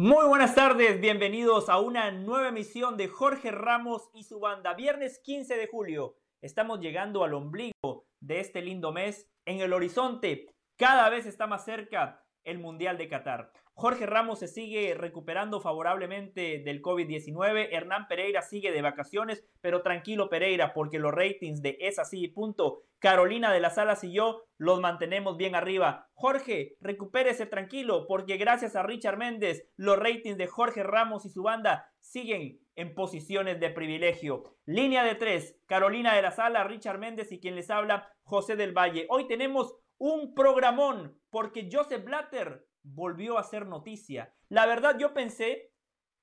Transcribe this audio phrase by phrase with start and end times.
[0.00, 4.74] Muy buenas tardes, bienvenidos a una nueva emisión de Jorge Ramos y su banda.
[4.74, 9.28] Viernes 15 de julio, estamos llegando al ombligo de este lindo mes.
[9.44, 13.52] En el horizonte, cada vez está más cerca el Mundial de Qatar.
[13.80, 17.68] Jorge Ramos se sigue recuperando favorablemente del COVID-19.
[17.70, 22.82] Hernán Pereira sigue de vacaciones, pero tranquilo Pereira, porque los ratings de Es así punto.
[22.98, 26.08] Carolina de las Alas y yo los mantenemos bien arriba.
[26.14, 31.44] Jorge, recupérese tranquilo, porque gracias a Richard Méndez, los ratings de Jorge Ramos y su
[31.44, 34.56] banda siguen en posiciones de privilegio.
[34.66, 38.76] Línea de tres, Carolina de las Alas, Richard Méndez y quien les habla, José del
[38.76, 39.06] Valle.
[39.08, 44.34] Hoy tenemos un programón, porque Joseph Blatter volvió a ser noticia.
[44.48, 45.72] La verdad yo pensé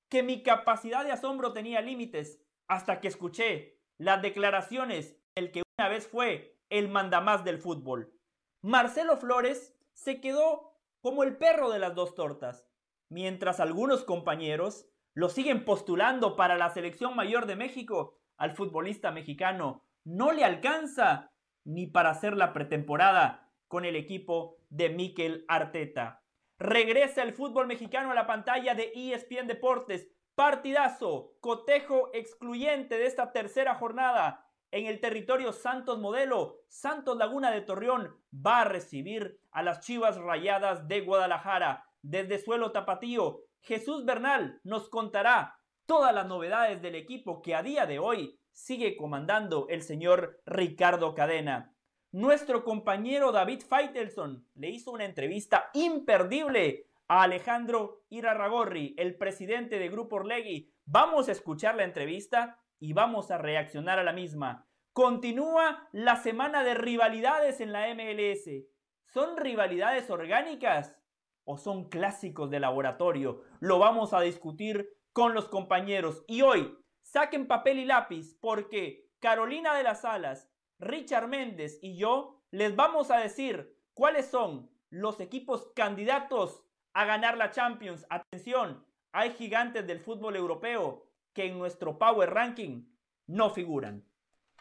[0.09, 5.89] que mi capacidad de asombro tenía límites hasta que escuché las declaraciones del que una
[5.89, 8.13] vez fue el mandamás del fútbol.
[8.61, 12.67] Marcelo Flores se quedó como el perro de las dos tortas,
[13.09, 19.85] mientras algunos compañeros lo siguen postulando para la selección mayor de México, al futbolista mexicano
[20.03, 21.31] no le alcanza
[21.63, 26.24] ni para hacer la pretemporada con el equipo de Mikel Arteta.
[26.57, 30.07] Regresa el fútbol mexicano a la pantalla de ESPN Deportes.
[30.35, 36.61] Partidazo, cotejo excluyente de esta tercera jornada en el territorio Santos Modelo.
[36.69, 41.85] Santos Laguna de Torreón va a recibir a las Chivas Rayadas de Guadalajara.
[42.01, 47.85] Desde suelo tapatío, Jesús Bernal nos contará todas las novedades del equipo que a día
[47.85, 51.74] de hoy sigue comandando el señor Ricardo Cadena.
[52.15, 59.89] Nuestro compañero David Feitelson le hizo una entrevista imperdible a Alejandro Irarragorri, el presidente de
[59.89, 60.71] Grupo Orlegui.
[60.85, 64.65] Vamos a escuchar la entrevista y vamos a reaccionar a la misma.
[64.93, 68.63] Continúa la semana de rivalidades en la MLS.
[69.07, 70.95] ¿Son rivalidades orgánicas
[71.43, 73.41] o son clásicos de laboratorio?
[73.59, 76.23] Lo vamos a discutir con los compañeros.
[76.29, 80.49] Y hoy, saquen papel y lápiz porque Carolina de las Alas
[80.79, 86.63] Richard Méndez y yo les vamos a decir cuáles son los equipos candidatos
[86.93, 88.05] a ganar la Champions.
[88.09, 92.85] Atención, hay gigantes del fútbol europeo que en nuestro Power Ranking
[93.27, 94.03] no figuran.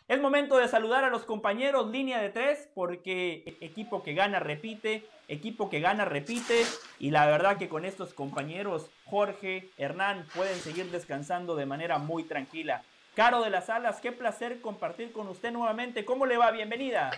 [0.07, 5.07] Es momento de saludar a los compañeros línea de tres porque equipo que gana repite,
[5.29, 6.63] equipo que gana repite
[6.99, 12.25] y la verdad que con estos compañeros Jorge, Hernán pueden seguir descansando de manera muy
[12.25, 12.83] tranquila.
[13.15, 16.05] Caro de las Alas, qué placer compartir con usted nuevamente.
[16.05, 16.51] ¿Cómo le va?
[16.51, 17.13] Bienvenida.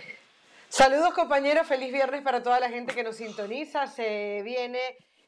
[0.69, 3.87] Saludos compañeros, feliz viernes para toda la gente que nos sintoniza.
[3.87, 4.79] Se viene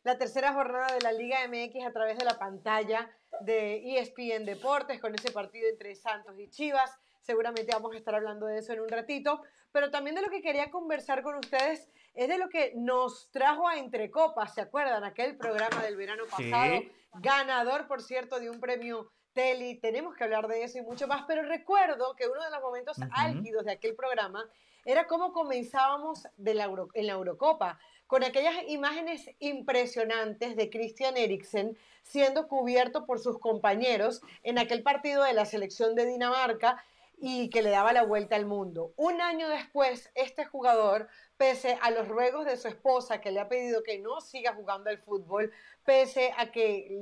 [0.04, 3.10] la tercera jornada de la Liga MX a través de la pantalla
[3.42, 6.96] de ESPN Deportes con ese partido entre Santos y Chivas.
[7.20, 9.42] Seguramente vamos a estar hablando de eso en un ratito,
[9.72, 13.68] pero también de lo que quería conversar con ustedes es de lo que nos trajo
[13.68, 15.04] a Entre Copas, ¿se acuerdan?
[15.04, 16.82] Aquel programa del verano pasado,
[17.16, 21.24] ganador, por cierto, de un premio Teli, tenemos que hablar de eso y mucho más,
[21.26, 24.46] pero recuerdo que uno de los momentos álgidos de aquel programa
[24.84, 31.78] era cómo comenzábamos de la en la Eurocopa, con aquellas imágenes impresionantes de Christian Eriksen
[32.04, 36.84] siendo cubierto por sus compañeros en aquel partido de la selección de Dinamarca
[37.22, 38.94] y que le daba la vuelta al mundo.
[38.96, 41.08] Un año después, este jugador,
[41.38, 44.90] pese a los ruegos de su esposa que le ha pedido que no siga jugando
[44.90, 45.52] al fútbol,
[45.90, 47.02] pese a que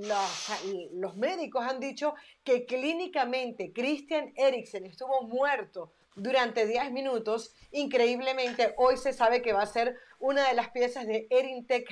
[0.94, 2.16] los, médicos han dicho
[2.46, 9.64] que clínicamente Christian Eriksen estuvo muerto durante 10 minutos, increíblemente hoy se sabe que va
[9.64, 11.84] a ser una de las piezas de Erin Ten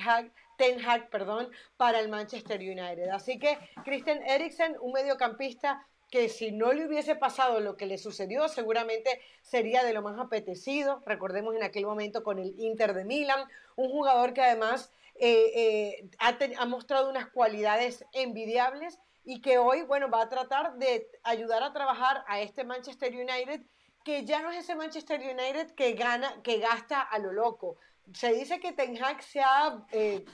[0.86, 3.10] Hag, perdón, para el Manchester United.
[3.10, 7.98] Así que Christian Eriksen, un mediocampista que si no le hubiese pasado lo que le
[7.98, 11.02] sucedió, seguramente sería de lo más apetecido.
[11.04, 14.90] Recordemos en aquel momento con el Inter de Milán, un jugador que además
[15.20, 21.08] eh, eh, ha, mostrado unas cualidades envidiables y que hoy, bueno, va a tratar de
[21.22, 23.62] ayudar a trabajar a este Manchester United,
[24.04, 27.76] que ya no es ese Manchester United que gana, que gasta a lo loco.
[28.14, 30.24] Se dice que Ten Hag se ha, eh,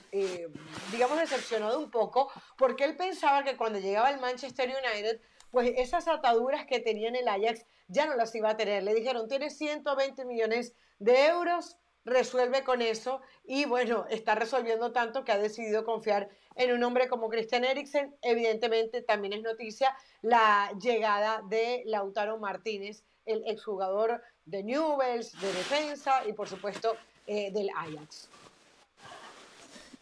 [0.91, 5.19] digamos, decepcionado un poco porque él pensaba que cuando llegaba al Manchester United,
[5.49, 8.83] pues esas ataduras que tenía en el Ajax ya no las iba a tener.
[8.83, 15.23] Le dijeron, tienes 120 millones de euros, resuelve con eso y bueno, está resolviendo tanto
[15.23, 18.15] que ha decidido confiar en un hombre como Christian Eriksen.
[18.21, 26.27] Evidentemente también es noticia la llegada de Lautaro Martínez, el exjugador de Newells, de defensa
[26.27, 26.95] y por supuesto
[27.27, 28.29] eh, del Ajax.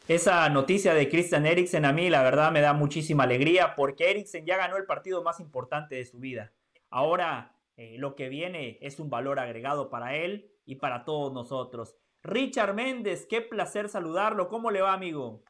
[0.08, 4.46] Esa noticia de Christian Eriksen a mí la verdad me da muchísima alegría porque Eriksen
[4.46, 6.52] ya ganó el partido más importante de su vida.
[6.90, 11.96] Ahora eh, lo que viene es un valor agregado para él y para todos nosotros.
[12.24, 14.48] Richard Méndez, qué placer saludarlo.
[14.48, 15.44] ¿Cómo le va, amigo?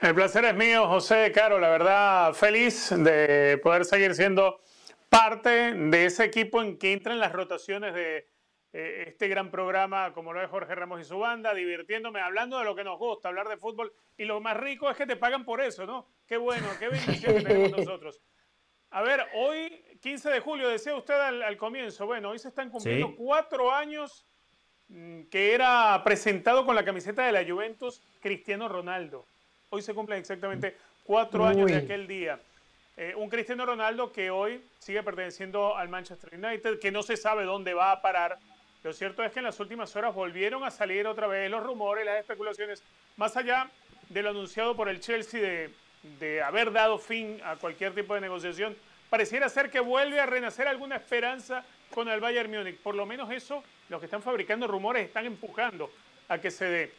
[0.00, 1.58] El placer es mío, José Caro.
[1.58, 4.60] La verdad, feliz de poder seguir siendo
[5.08, 8.28] parte de ese equipo en que entran las rotaciones de
[8.72, 12.64] eh, este gran programa, como lo es Jorge Ramos y su banda, divirtiéndome, hablando de
[12.64, 13.92] lo que nos gusta, hablar de fútbol.
[14.16, 16.08] Y lo más rico es que te pagan por eso, ¿no?
[16.26, 18.20] Qué bueno, qué bendición que tenemos nosotros.
[18.90, 23.14] A ver, hoy, 15 de julio, decía usted al, comienzo, bueno, hoy se están cumpliendo
[23.14, 24.26] cuatro años
[25.30, 29.24] que era presentado con la camiseta de la Juventus Cristiano Ronaldo.
[29.70, 32.40] Hoy se cumplen exactamente cuatro años de aquel día.
[32.96, 37.44] Eh, un Cristiano Ronaldo que hoy sigue perteneciendo al Manchester United, que no se sabe
[37.44, 38.38] dónde va a parar.
[38.82, 42.04] Lo cierto es que en las últimas horas volvieron a salir otra vez los rumores,
[42.04, 42.82] las especulaciones,
[43.16, 43.70] más allá
[44.08, 45.70] de lo anunciado por el Chelsea de,
[46.18, 48.76] de haber dado fin a cualquier tipo de negociación.
[49.08, 51.64] Pareciera ser que vuelve a renacer alguna esperanza
[51.94, 52.78] con el Bayern Múnich.
[52.78, 55.90] Por lo menos eso, los que están fabricando rumores están empujando
[56.28, 56.92] a que se dé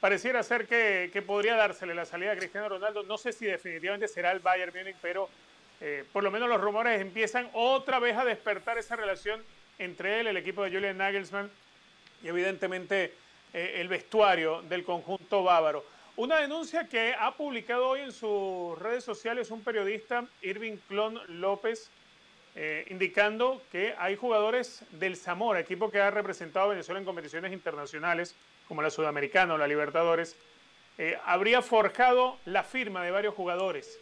[0.00, 3.02] pareciera ser que, podría dársele la salida a Cristiano Ronaldo.
[3.02, 5.28] No sé si definitivamente será el Bayern Múnich, pero
[5.80, 9.42] eh, por lo menos los rumores empiezan otra vez a despertar esa relación
[9.78, 11.50] entre él, el equipo de Julian Nagelsmann
[12.22, 13.14] y evidentemente
[13.52, 15.84] eh, el vestuario del conjunto bávaro.
[16.16, 21.90] Una denuncia que ha publicado hoy en sus redes sociales un periodista, Irving Clon López,
[22.58, 27.52] eh, indicando que hay jugadores del Zamora, equipo que ha representado a Venezuela en competiciones
[27.52, 28.34] internacionales,
[28.66, 30.36] como la Sudamericana o la Libertadores,
[30.96, 33.98] eh, habría forjado la firma de varios jugadores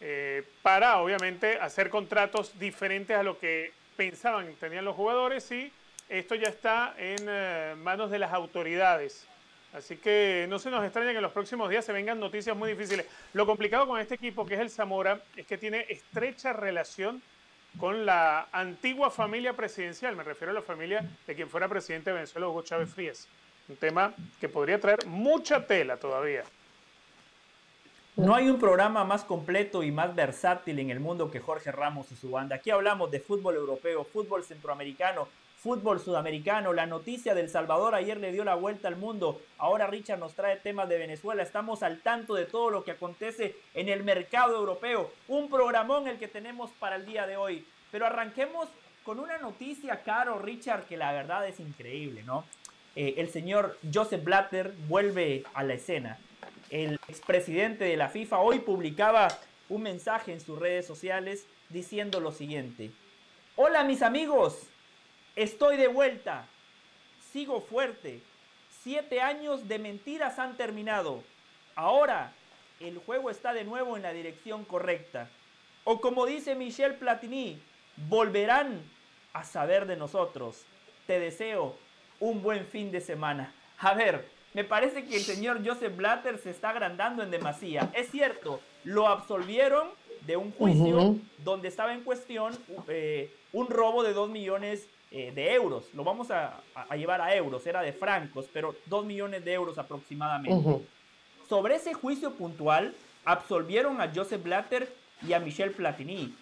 [0.00, 5.72] eh, para, obviamente, hacer contratos diferentes a lo que pensaban tenían los jugadores y
[6.08, 9.28] esto ya está en manos de las autoridades.
[9.74, 12.70] Así que no se nos extraña que en los próximos días se vengan noticias muy
[12.70, 13.06] difíciles.
[13.32, 17.20] Lo complicado con este equipo, que es el Zamora, es que tiene estrecha relación
[17.80, 20.14] con la antigua familia presidencial.
[20.14, 23.26] Me refiero a la familia de quien fuera presidente de Venezuela, Hugo Chávez Frías.
[23.68, 26.44] Un tema que podría traer mucha tela todavía.
[28.14, 32.12] No hay un programa más completo y más versátil en el mundo que Jorge Ramos
[32.12, 32.56] y su banda.
[32.56, 35.26] Aquí hablamos de fútbol europeo, fútbol centroamericano,
[35.64, 36.74] fútbol sudamericano.
[36.74, 39.40] La noticia del Salvador ayer le dio la vuelta al mundo.
[39.56, 41.42] Ahora Richard nos trae temas de Venezuela.
[41.42, 45.10] Estamos al tanto de todo lo que acontece en el mercado europeo.
[45.26, 47.64] Un programón el que tenemos para el día de hoy.
[47.90, 48.68] Pero arranquemos
[49.04, 52.44] con una noticia, caro Richard, que la verdad es increíble, ¿no?
[52.94, 56.18] Eh, el señor Joseph Blatter vuelve a la escena.
[56.68, 59.28] El expresidente de la FIFA hoy publicaba
[59.70, 62.90] un mensaje en sus redes sociales diciendo lo siguiente.
[63.56, 64.68] Hola mis amigos,
[65.36, 66.46] Estoy de vuelta.
[67.32, 68.20] Sigo fuerte.
[68.82, 71.22] Siete años de mentiras han terminado.
[71.74, 72.32] Ahora
[72.80, 75.28] el juego está de nuevo en la dirección correcta.
[75.84, 77.60] O como dice Michel Platini,
[78.08, 78.82] volverán
[79.32, 80.64] a saber de nosotros.
[81.06, 81.76] Te deseo
[82.20, 83.52] un buen fin de semana.
[83.78, 87.90] A ver, me parece que el señor Joseph Blatter se está agrandando en demasía.
[87.94, 89.88] Es cierto, lo absolvieron
[90.26, 92.56] de un juicio donde estaba en cuestión
[92.88, 95.84] eh, un robo de dos millones eh, de euros.
[95.94, 96.60] Lo vamos a,
[96.96, 100.82] llevar a euros, era de francos, pero 2 millones de euros aproximadamente.
[101.48, 104.92] Sobre ese juicio puntual, absolvieron a Joseph Blatter
[105.24, 106.34] y a Michel Platini.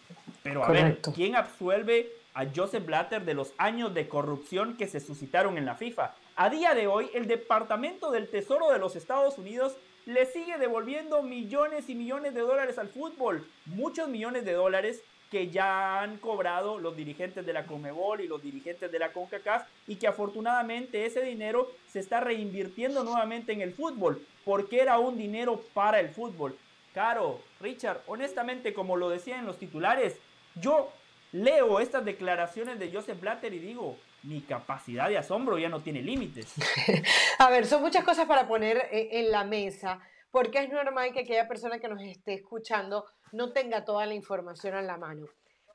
[0.43, 5.01] Pero a ver, ¿quién absuelve a Joseph Blatter de los años de corrupción que se
[5.01, 6.15] suscitaron en la FIFA?
[6.37, 11.23] A día de hoy, el Departamento del Tesoro de los Estados Unidos le sigue devolviendo
[11.23, 13.47] millones y millones de dólares al fútbol.
[13.67, 18.43] Muchos millones de dólares que ya han cobrado los dirigentes de la Comebol y los
[18.43, 23.73] dirigentes de la CONCACAF y que afortunadamente ese dinero se está reinvirtiendo nuevamente en el
[23.73, 26.55] fútbol, porque era un dinero para el fútbol.
[26.93, 30.19] Caro, Richard, honestamente, como lo decía en los titulares,
[30.57, 30.93] yo
[31.33, 36.03] leo estas declaraciones de Joseph Blatter y digo, mi capacidad de asombro ya no tiene
[36.03, 36.53] límites.
[37.39, 39.99] A ver, son muchas cosas para poner eh, en la mesa,
[40.31, 44.75] porque es normal que aquella persona que nos esté escuchando no tenga toda la información
[44.75, 45.27] a la mano.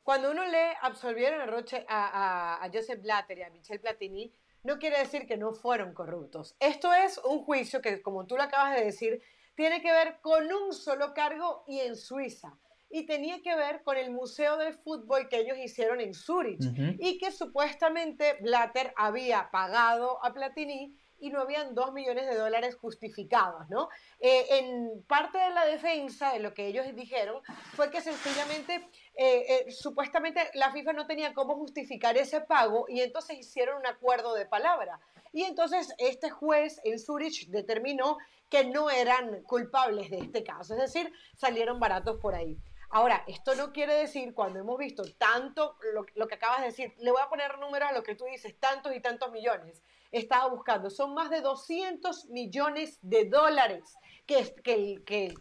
[0.03, 4.33] Cuando uno lee absolvieron a, Roche, a, a, Joseph Blatter y a Michel Platini,
[4.63, 6.55] no quiere decir que no fueron corruptos.
[6.59, 9.21] Esto es un juicio que, como tú lo acabas de decir,
[9.55, 12.57] tiene que ver con un solo cargo y en Suiza.
[12.89, 16.61] Y tenía que ver con el Museo del Fútbol que ellos hicieron en Zurich.
[16.99, 22.75] Y que supuestamente Blatter había pagado a Platini y no habían dos millones de dólares
[22.75, 23.89] justificados, ¿no?
[24.19, 27.41] Eh, en parte de la defensa de lo que ellos dijeron
[27.73, 28.75] fue que sencillamente,
[29.15, 33.87] eh, eh, supuestamente la FIFA no tenía cómo justificar ese pago y entonces hicieron un
[33.87, 34.99] acuerdo de palabra.
[35.33, 38.17] Y entonces este juez en Zurich determinó
[38.49, 42.57] que no eran culpables de este caso, es decir, salieron baratos por ahí.
[42.89, 46.93] Ahora, esto no quiere decir, cuando hemos visto tanto, lo, lo, que acabas de decir,
[46.99, 50.47] le voy a poner números a lo que tú dices, tantos y tantos millones, estaba
[50.47, 53.97] buscando, son más de 200 millones de dólares
[54.27, 55.33] que, que, que,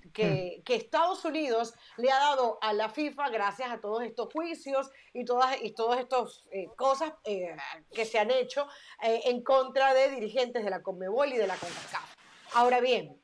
[0.58, 0.62] hmm.
[0.62, 5.24] que, Estados Unidos le ha dado a la FIFA gracias a todos estos juicios y
[5.24, 7.56] todas y todas estas eh, cosas eh,
[7.92, 8.68] que se han hecho
[9.02, 12.14] eh, en contra de dirigentes de la Conmebol y de la CONCACAF.
[12.54, 13.20] Ahora bien,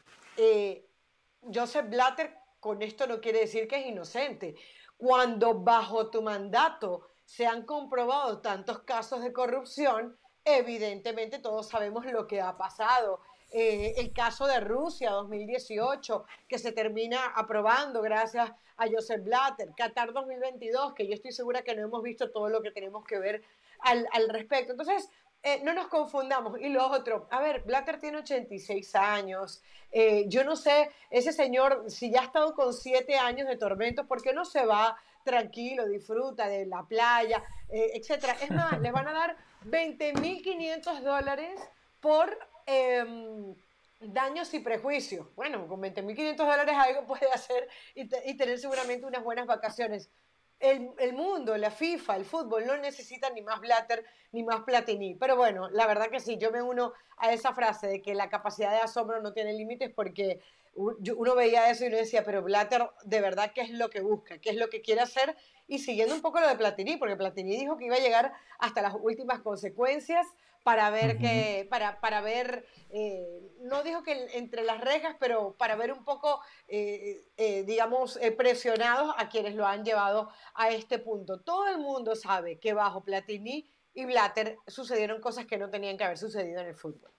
[1.42, 4.56] Joseph Blatter con esto no quiere decir que es inocente.
[4.96, 12.26] Cuando bajo tu mandato se han comprobado tantos casos de corrupción, evidentemente todos sabemos lo
[12.26, 13.20] que ha pasado
[13.54, 20.14] eh, el caso de Rusia 2018, que se termina aprobando gracias a Joseph Blatter, Qatar
[20.14, 23.42] 2022, que yo estoy segura que no hemos visto todo lo que tenemos que ver
[23.80, 24.72] al, al respecto.
[24.72, 25.10] Entonces,
[25.42, 26.58] eh, no nos confundamos.
[26.62, 29.62] Y lo otro, a ver, Blatter tiene 86 años.
[29.90, 34.06] Eh, yo no sé, ese señor, si ya ha estado con 7 años de tormento,
[34.06, 38.34] ¿por qué no se va tranquilo, disfruta de la playa, etcétera?
[38.40, 41.60] Es más, les van a dar 20.500 dólares
[42.00, 43.54] por Em,
[44.00, 45.32] daños y prejuicios.
[45.34, 50.10] Bueno, con 20.500 dólares algo puede hacer y, tener seguramente unas buenas vacaciones.
[50.58, 55.16] El, el, mundo, la FIFA, el fútbol no necesitan ni más Blatter ni más Platini.
[55.16, 58.28] Pero bueno, la verdad que sí, yo me uno a esa frase de que la
[58.28, 60.40] capacidad de asombro no tiene límites porque
[60.74, 64.38] uno veía eso y uno decía, pero Blatter de verdad qué es lo que busca,
[64.38, 65.36] qué es lo que quiere hacer.
[65.66, 68.82] Y siguiendo un poco lo de Platini, porque Platini dijo que iba a llegar hasta
[68.82, 70.26] las últimas consecuencias
[70.62, 75.76] para ver que, para, para ver, eh, no dijo que entre las rejas, pero para
[75.76, 81.40] ver un poco, eh, eh, digamos, presionados a quienes lo han llevado a este punto.
[81.40, 86.04] Todo el mundo sabe que bajo Platini y Blatter sucedieron cosas que no tenían que
[86.04, 87.11] haber sucedido en el fútbol.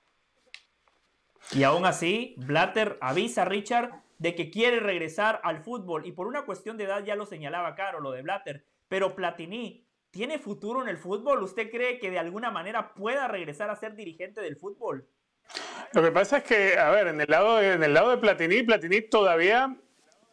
[1.51, 6.27] Y aún así, Blatter avisa a Richard de que quiere regresar al fútbol y por
[6.27, 10.83] una cuestión de edad ya lo señalaba Caro, lo de Blatter, pero Platini ¿Tiene futuro
[10.83, 11.41] en el fútbol?
[11.41, 15.09] ¿Usted cree que de alguna manera pueda regresar a ser dirigente del fútbol?
[15.91, 18.19] Lo que pasa es que, a ver, en el lado de, en el lado de
[18.19, 19.75] Platini, Platini todavía,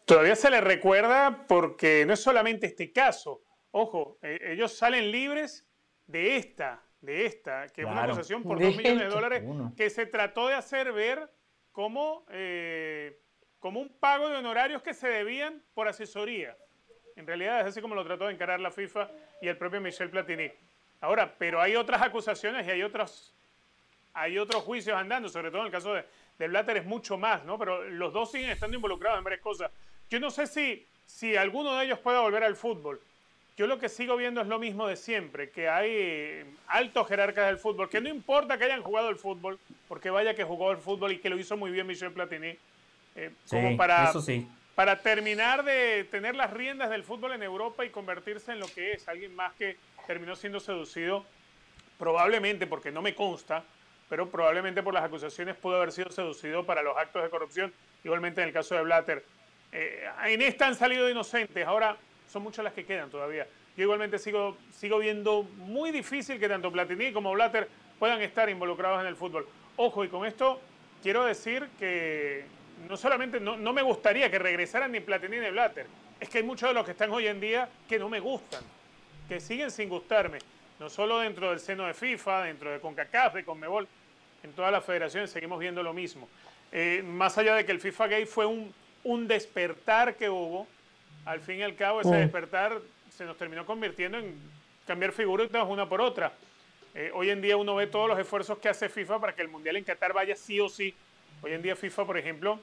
[0.05, 3.43] todavía se le recuerda porque no es solamente este caso.
[3.71, 5.67] Ojo, eh, ellos salen libres
[6.07, 9.43] de esta, de esta, que es una acusación por dos millones de dólares
[9.77, 11.31] que se trató de hacer ver
[11.73, 13.19] como, eh,
[13.59, 16.57] como un pago de honorarios que se debían por asesoría.
[17.17, 20.11] En realidad es así como lo trató de encarar la FIFA y el propio Michel
[20.11, 20.51] Platini.
[21.01, 23.35] Ahora, pero hay otras acusaciones y hay otros,
[24.13, 26.05] hay otros juicios andando, sobre todo en el caso de,
[26.39, 27.59] de Blatter es mucho más, ¿no?
[27.59, 29.71] Pero los dos siguen estando involucrados en varias cosas.
[30.09, 33.01] Yo no sé si, si alguno de ellos puede volver al fútbol.
[33.61, 37.59] Yo lo que sigo viendo es lo mismo de siempre, que hay altos jerarcas del
[37.59, 41.13] fútbol, que no importa que hayan jugado el fútbol, porque vaya que jugó el fútbol
[41.13, 42.57] y que lo hizo muy bien Michel Platini,
[43.17, 47.85] eh, como para, eso sí para terminar de tener las riendas del fútbol en Europa
[47.85, 49.77] y convertirse en lo que es, alguien más que
[50.07, 51.27] terminó siendo seducido,
[51.99, 53.63] probablemente, porque no me consta,
[54.09, 57.75] pero probablemente por las acusaciones pudo haber sido seducido para los actos de corrupción,
[58.05, 59.23] igualmente en el caso de Blatter.
[59.71, 61.99] Eh, en esta han salido inocentes, ahora
[62.31, 63.47] son muchas las que quedan todavía.
[63.77, 67.69] Yo igualmente sigo, sigo viendo muy difícil que tanto Platini como Blatter
[67.99, 69.47] puedan estar involucrados en el fútbol.
[69.77, 70.61] Ojo, y con esto
[71.03, 72.45] quiero decir que
[72.89, 75.87] no solamente no, me gustaría que regresaran ni Platini ni Blatter,
[76.19, 78.63] es que hay muchos de los que están hoy en día que no me gustan,
[79.29, 80.39] que siguen sin gustarme,
[80.79, 83.89] no solo dentro del seno de FIFA, dentro de CONCACAF, de CONMEBOL,
[84.43, 86.29] en todas las federaciones seguimos viendo lo mismo.
[86.73, 88.73] Eh, más allá de que el FIFA Gay fue un,
[89.05, 90.67] un despertar que hubo,
[91.25, 92.21] al fin y al cabo ese mm.
[92.21, 92.81] despertar
[93.17, 94.35] se nos terminó convirtiendo en
[94.87, 96.33] cambiar figuras una por otra.
[96.95, 99.49] Eh, hoy en día uno ve todos los esfuerzos que hace FIFA para que el
[99.49, 100.95] Mundial en Qatar vaya sí o sí
[101.43, 102.61] Hoy en día FIFA, por ejemplo,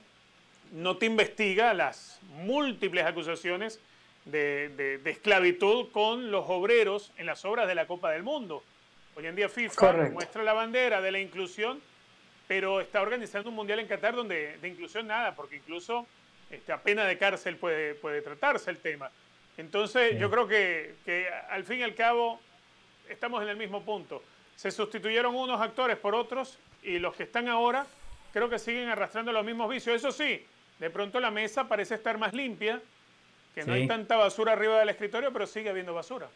[0.71, 3.79] no te investiga las múltiples acusaciones
[4.25, 8.63] de, esclavitud con los obreros en las obras de la Copa del Mundo.
[9.15, 11.81] Hoy en día FIFA muestra la bandera de la inclusión,
[12.47, 16.05] pero está organizando un mundial en Qatar donde de inclusión nada, porque incluso
[16.49, 19.11] este, a pena de cárcel puede, puede tratarse el tema.
[19.57, 22.39] Entonces yo creo que, que al fin y al cabo
[23.09, 24.23] estamos en el mismo punto.
[24.55, 27.85] Se sustituyeron unos actores por otros y los que están ahora
[28.31, 29.95] creo que siguen arrastrando los mismos vicios.
[29.95, 30.45] Eso sí,
[30.79, 32.81] de pronto la mesa parece estar más limpia,
[33.55, 36.29] que no hay tanta basura arriba del escritorio, pero sigue habiendo basura.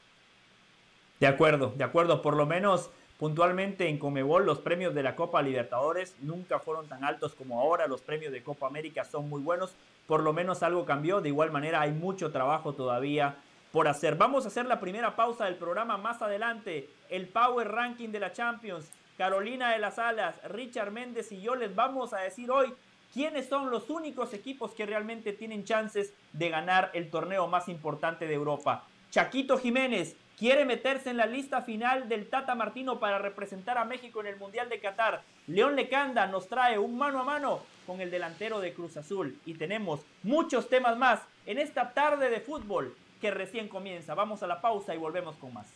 [1.19, 2.23] De acuerdo, de acuerdo.
[2.23, 2.89] Por lo menos
[3.19, 7.85] puntualmente en Comebol los premios de la Copa Libertadores nunca fueron tan altos como ahora.
[7.85, 9.75] Los premios de Copa América son muy buenos.
[10.11, 11.21] Por lo menos algo cambió.
[11.21, 13.37] De igual manera hay mucho trabajo todavía
[13.71, 14.17] por hacer.
[14.17, 16.89] Vamos a hacer la primera pausa del programa más adelante.
[17.07, 18.91] El Power Ranking de la Champions.
[19.17, 22.73] Carolina de las Alas, Richard Méndez y yo les vamos a decir hoy
[23.13, 28.27] quiénes son los únicos equipos que realmente tienen chances de ganar el torneo más importante
[28.27, 28.83] de Europa.
[29.11, 34.21] Chaquito Jiménez quiere meterse en la lista final del Tata Martino para representar a México
[34.21, 35.21] en el Mundial de Qatar.
[35.45, 39.37] León Lecanda nos trae un mano a mano con el delantero de Cruz Azul.
[39.45, 44.15] Y tenemos muchos temas más en esta tarde de fútbol que recién comienza.
[44.15, 45.67] Vamos a la pausa y volvemos con más.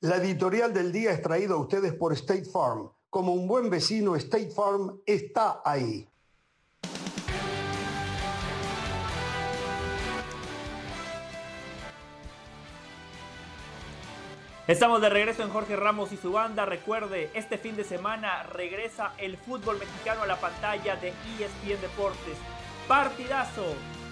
[0.00, 2.88] La editorial del día es traída a ustedes por State Farm.
[3.10, 6.06] Como un buen vecino, State Farm está ahí.
[14.66, 16.66] Estamos de regreso en Jorge Ramos y su banda.
[16.66, 22.36] Recuerde, este fin de semana regresa el fútbol mexicano a la pantalla de ESPN Deportes.
[22.86, 23.64] Partidazo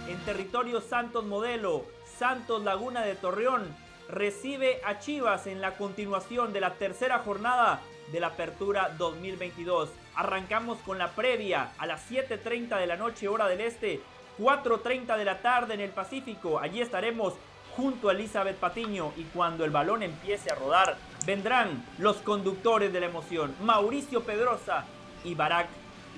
[0.09, 1.85] en territorio Santos Modelo,
[2.19, 3.77] Santos Laguna de Torreón
[4.09, 9.91] recibe a Chivas en la continuación de la tercera jornada de la Apertura 2022.
[10.15, 14.01] Arrancamos con la previa a las 7.30 de la noche hora del este,
[14.39, 16.59] 4.30 de la tarde en el Pacífico.
[16.59, 17.35] Allí estaremos
[17.77, 20.97] junto a Elizabeth Patiño y cuando el balón empiece a rodar
[21.27, 24.85] vendrán los conductores de la emoción, Mauricio Pedrosa
[25.25, 25.69] y Barack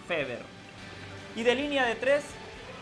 [0.07, 0.43] Feber.
[1.35, 2.25] Y de línea de tres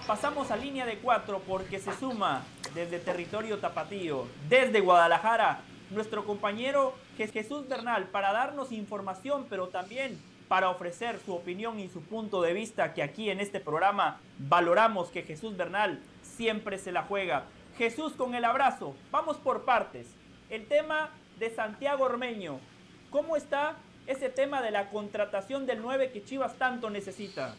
[0.07, 2.43] pasamos a línea de cuatro porque se suma
[2.75, 5.61] desde territorio tapatío, desde Guadalajara,
[5.91, 10.19] nuestro compañero Jesús Bernal para darnos información, pero también
[10.49, 15.09] para ofrecer su opinión y su punto de vista que aquí en este programa valoramos
[15.09, 17.45] que Jesús Bernal siempre se la juega.
[17.79, 20.07] Jesús con el abrazo, vamos por partes.
[20.49, 22.61] El tema de Santiago Ormeño,
[23.11, 27.55] ¿cómo está ese tema de la contratación del 9 que Chivas tanto necesita?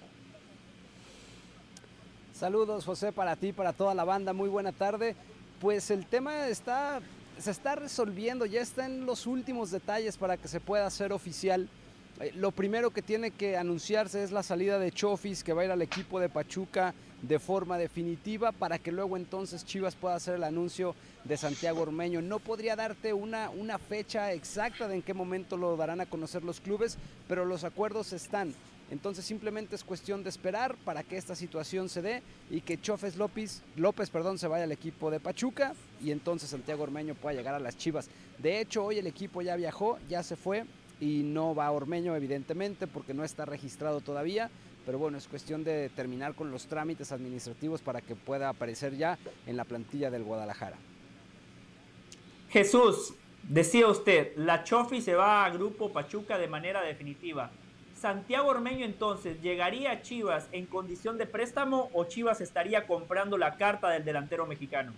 [2.33, 5.15] Saludos José para ti, para toda la banda, muy buena tarde.
[5.59, 7.01] Pues el tema está,
[7.39, 11.69] se está resolviendo, ya está en los últimos detalles para que se pueda hacer oficial.
[12.19, 15.65] Eh, lo primero que tiene que anunciarse es la salida de Chofis, que va a
[15.65, 20.35] ir al equipo de Pachuca de forma definitiva para que luego entonces Chivas pueda hacer
[20.35, 22.21] el anuncio de Santiago Ormeño.
[22.21, 26.43] No podría darte una, una fecha exacta de en qué momento lo darán a conocer
[26.43, 26.97] los clubes,
[27.27, 28.53] pero los acuerdos están.
[28.89, 33.17] Entonces simplemente es cuestión de esperar para que esta situación se dé y que Chofes
[33.17, 37.53] López, López perdón, se vaya al equipo de Pachuca y entonces Santiago Ormeño pueda llegar
[37.53, 38.09] a las Chivas.
[38.37, 40.63] De hecho, hoy el equipo ya viajó, ya se fue
[41.01, 44.49] y no va a Ormeño evidentemente porque no está registrado todavía.
[44.85, 49.17] Pero bueno, es cuestión de terminar con los trámites administrativos para que pueda aparecer ya
[49.45, 50.77] en la plantilla del Guadalajara.
[52.49, 57.51] Jesús, decía usted, la Chofi se va a Grupo Pachuca de manera definitiva.
[57.99, 63.57] Santiago Ormeño entonces llegaría a Chivas en condición de préstamo o Chivas estaría comprando la
[63.57, 64.93] carta del delantero mexicano?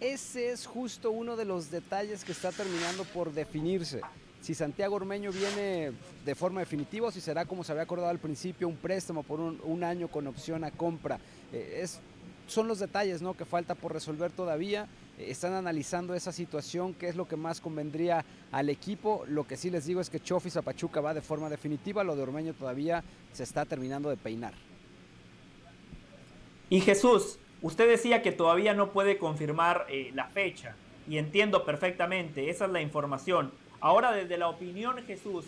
[0.00, 4.00] Ese es justo uno de los detalles que está terminando por definirse.
[4.40, 5.92] Si Santiago Ormeño viene
[6.24, 9.40] de forma definitiva o si será como se había acordado al principio, un préstamo por
[9.40, 11.18] un, año con opción a compra.
[11.52, 12.00] Eh, es,
[12.46, 13.34] son los detalles ¿no?
[13.34, 18.24] que falta por resolver todavía están analizando esa situación, qué es lo que más convendría
[18.52, 19.24] al equipo.
[19.28, 22.16] Lo que sí les digo es que Chofis a Pachuca va de forma definitiva, lo
[22.16, 23.02] de Ormeño todavía
[23.32, 24.54] se está terminando de peinar.
[26.70, 30.76] Y Jesús, usted decía que todavía no puede confirmar eh, la fecha,
[31.08, 33.50] y entiendo perfectamente, esa es la información.
[33.80, 35.46] Ahora desde la opinión Jesús,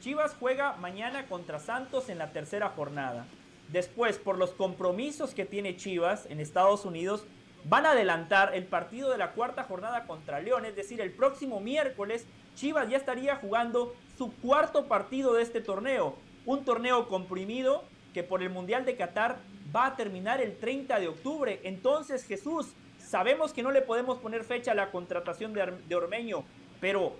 [0.00, 3.24] Chivas juega mañana contra Santos en la tercera jornada.
[3.68, 7.24] Después, por los compromisos que tiene Chivas en Estados Unidos,
[7.64, 11.60] van a adelantar el partido de la cuarta jornada contra León, es decir, el próximo
[11.60, 18.22] miércoles Chivas ya estaría jugando su cuarto partido de este torneo, un torneo comprimido que
[18.22, 19.38] por el Mundial de Qatar
[19.74, 21.60] va a terminar el 30 de octubre.
[21.64, 26.44] Entonces, Jesús, sabemos que no le podemos poner fecha a la contratación de, Ormeño,
[26.80, 27.14] pero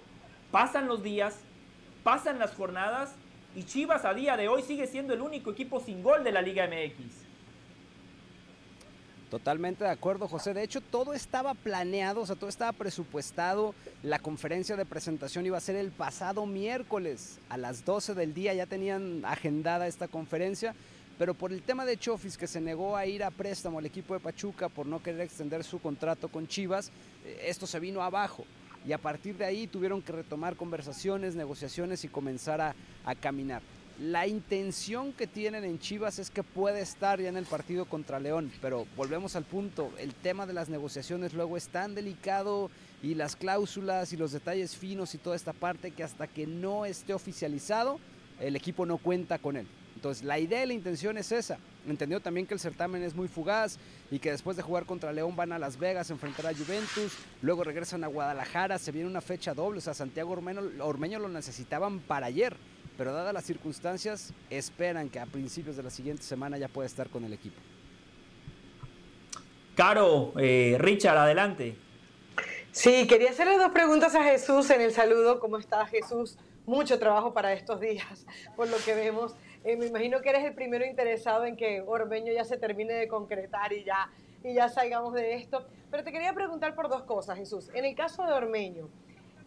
[0.50, 1.40] pasan los días,
[2.02, 3.14] pasan las jornadas
[3.54, 6.42] y Chivas a día de hoy sigue siendo el único equipo sin gol de la
[6.42, 7.21] Liga MX.
[9.32, 10.52] Totalmente de acuerdo, José.
[10.52, 13.74] De hecho, todo estaba planeado, o sea, todo estaba presupuestado.
[14.02, 18.52] La conferencia de presentación iba a ser el pasado miércoles a las 12 del día.
[18.52, 20.74] Ya tenían agendada esta conferencia.
[21.18, 24.12] Pero por el tema de Chofis, que se negó a ir a préstamo al equipo
[24.12, 26.92] de Pachuca por no querer extender su contrato con Chivas,
[27.24, 28.44] eh, esto se vino abajo.
[28.86, 32.74] Y a partir de ahí tuvieron que retomar conversaciones, negociaciones y comenzar a,
[33.06, 33.62] a caminar.
[34.00, 38.18] La intención que tienen en Chivas es que puede estar ya en el partido contra
[38.18, 42.70] León, pero volvemos al punto, el tema de las negociaciones luego es tan delicado
[43.02, 46.86] y las cláusulas y los detalles finos y toda esta parte que hasta que no
[46.86, 48.00] esté oficializado,
[48.40, 49.66] el equipo no cuenta con él.
[49.94, 51.58] Entonces, la idea y la intención es esa.
[51.86, 53.78] Entendió también que el certamen es muy fugaz
[54.10, 57.12] y que después de jugar contra León van a Las Vegas a enfrentar a Juventus,
[57.40, 61.28] luego regresan a Guadalajara, se viene una fecha doble, o sea, Santiago Ormeño, Ormeño lo
[61.28, 62.56] necesitaban para ayer,
[63.02, 67.08] pero dadas las circunstancias, esperan que a principios de la siguiente semana ya pueda estar
[67.08, 67.60] con el equipo.
[69.74, 71.74] Caro, eh, Richard, adelante.
[72.70, 75.40] Sí, quería hacerle dos preguntas a Jesús en el saludo.
[75.40, 76.38] ¿Cómo está Jesús?
[76.64, 78.24] Mucho trabajo para estos días,
[78.56, 79.34] por lo que vemos.
[79.64, 83.08] Eh, me imagino que eres el primero interesado en que Ormeño ya se termine de
[83.08, 84.12] concretar y ya,
[84.44, 85.66] y ya salgamos de esto.
[85.90, 87.68] Pero te quería preguntar por dos cosas, Jesús.
[87.74, 88.88] En el caso de Ormeño,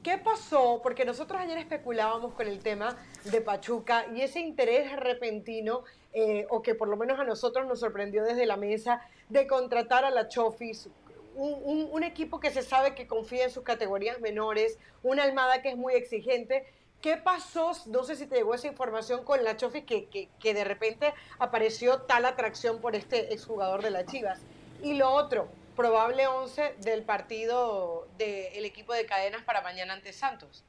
[0.05, 0.81] ¿qué pasó?
[0.83, 6.61] Porque nosotros ayer especulábamos con el tema de Pachuca y ese interés repentino, eh, o
[6.61, 10.27] que por lo menos a nosotros nos sorprendió desde la mesa, de contratar a la
[10.27, 10.89] Chofis,
[11.33, 15.75] un, equipo que se sabe que confía en sus categorías menores, una Almada que es
[15.75, 16.67] muy exigente.
[17.01, 17.71] ¿Qué pasó?
[17.87, 22.01] No sé si te llegó esa información con la Chofis que, que de repente apareció
[22.03, 24.39] tal atracción por este exjugador de las Chivas.
[24.83, 30.63] Y lo otro, probable 11 del partido del equipo de cadenas para mañana ante Santos.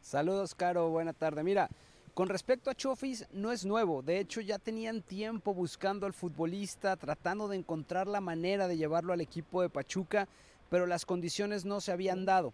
[0.00, 0.90] Saludos, Caro.
[0.90, 1.42] Buena tarde.
[1.42, 1.68] Mira,
[2.14, 4.02] con respecto a Chofis, no es nuevo.
[4.02, 9.12] De hecho, ya tenían tiempo buscando al futbolista, tratando de encontrar la manera de llevarlo
[9.12, 10.28] al equipo de Pachuca,
[10.68, 12.52] pero las condiciones no se habían dado.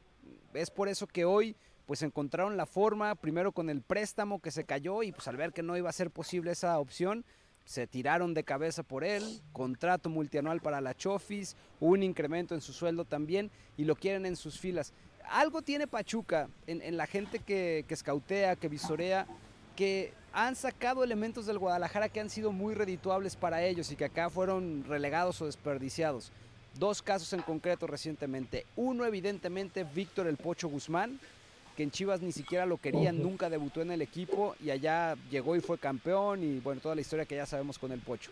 [0.55, 1.57] Es por eso que hoy
[1.87, 5.53] pues encontraron la forma, primero con el préstamo que se cayó y pues al ver
[5.53, 7.25] que no iba a ser posible esa opción,
[7.67, 12.73] se tiraron de cabeza por él, contrato multianual para la Chofis, un incremento en su
[12.73, 14.95] sueldo también y lo quieren en sus filas.
[15.29, 19.27] Algo tiene Pachuca en, la gente que, que escautea, que visorea,
[19.75, 24.05] que han sacado elementos del Guadalajara que han sido muy redituables para ellos y que
[24.05, 26.31] acá fueron relegados o desperdiciados.
[26.79, 28.65] Dos casos en concreto recientemente.
[28.77, 31.19] Uno, evidentemente, Víctor El Pocho Guzmán,
[31.77, 35.55] que en Chivas ni siquiera lo querían, nunca debutó en el equipo y allá llegó
[35.55, 38.31] y fue campeón y bueno, toda la historia que ya sabemos con el Pocho.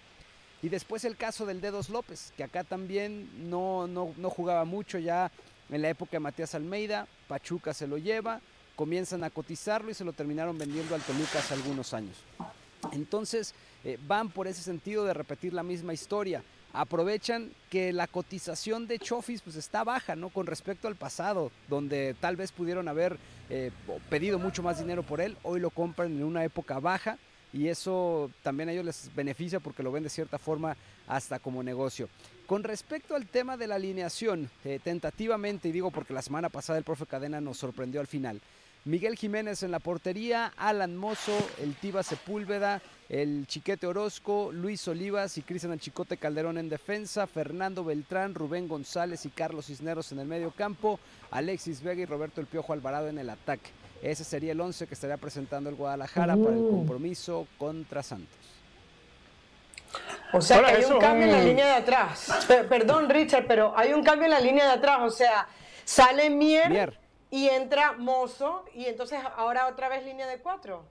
[0.63, 4.99] Y después el caso del Dedos López, que acá también no, no, no jugaba mucho
[4.99, 5.31] ya
[5.69, 8.41] en la época de Matías Almeida, Pachuca se lo lleva,
[8.75, 12.17] comienzan a cotizarlo y se lo terminaron vendiendo al Toluca hace algunos años.
[12.93, 13.55] Entonces
[13.85, 16.43] eh, van por ese sentido de repetir la misma historia.
[16.75, 20.29] Aprovechan que la cotización de Chofis pues está baja, ¿no?
[20.29, 23.17] Con respecto al pasado, donde tal vez pudieron haber
[23.49, 23.71] eh,
[24.11, 27.17] pedido mucho más dinero por él, hoy lo compran en una época baja
[27.53, 31.63] y eso también a ellos les beneficia porque lo ven de cierta forma hasta como
[31.63, 32.09] negocio.
[32.47, 36.79] Con respecto al tema de la alineación, eh, tentativamente, y digo porque la semana pasada
[36.79, 38.41] el profe Cadena nos sorprendió al final,
[38.85, 45.37] Miguel Jiménez en la portería, Alan Mozo, el Tiba Sepúlveda, el Chiquete Orozco, Luis Olivas
[45.39, 50.27] y Cristian Chicote Calderón en defensa, Fernando Beltrán, Rubén González y Carlos Cisneros en el
[50.27, 50.99] medio campo,
[51.31, 53.71] Alexis Vega y Roberto El Piojo Alvarado en el ataque.
[54.03, 58.39] Ese sería el 11 que estaría presentando el Guadalajara para el compromiso contra Santos.
[60.33, 62.47] O sea, que hay un cambio en la línea de atrás.
[62.69, 64.99] Perdón, Richard, pero hay un cambio en la línea de atrás.
[65.03, 65.47] O sea,
[65.85, 66.71] sale Mier.
[66.71, 70.85] Mier y entra Mozo y entonces ahora otra vez línea de cuatro.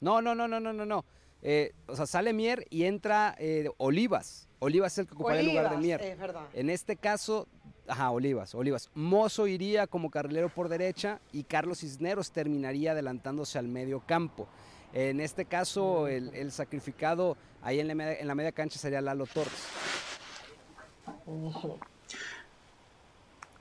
[0.00, 1.04] No, no, no, no, no, no, no.
[1.42, 4.48] Eh, o sea, sale Mier y entra eh, Olivas.
[4.58, 6.00] Olivas es el que ocuparía el lugar de Mier.
[6.02, 6.46] Es verdad.
[6.52, 7.46] En este caso,
[7.86, 8.90] ajá, Olivas, Olivas.
[8.94, 14.48] Mozo iría como carrilero por derecha y Carlos Cisneros terminaría adelantándose al medio campo.
[14.92, 19.00] En este caso, el, el sacrificado ahí en la, media, en la media cancha sería
[19.00, 19.66] Lalo Torres.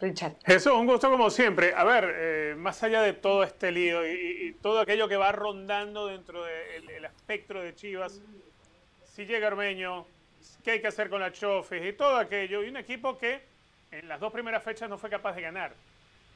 [0.02, 0.36] Richard.
[0.46, 1.74] Jesús, un gusto como siempre.
[1.76, 6.08] A ver, eh, más allá de todo este lío y, todo aquello que va rondando
[6.08, 8.22] dentro del el espectro de Chivas,
[9.06, 10.06] si llega Armeño,
[10.64, 13.42] qué hay que hacer con la Chofis y todo aquello, y un equipo que
[13.92, 15.74] en las dos primeras fechas no fue capaz de ganar.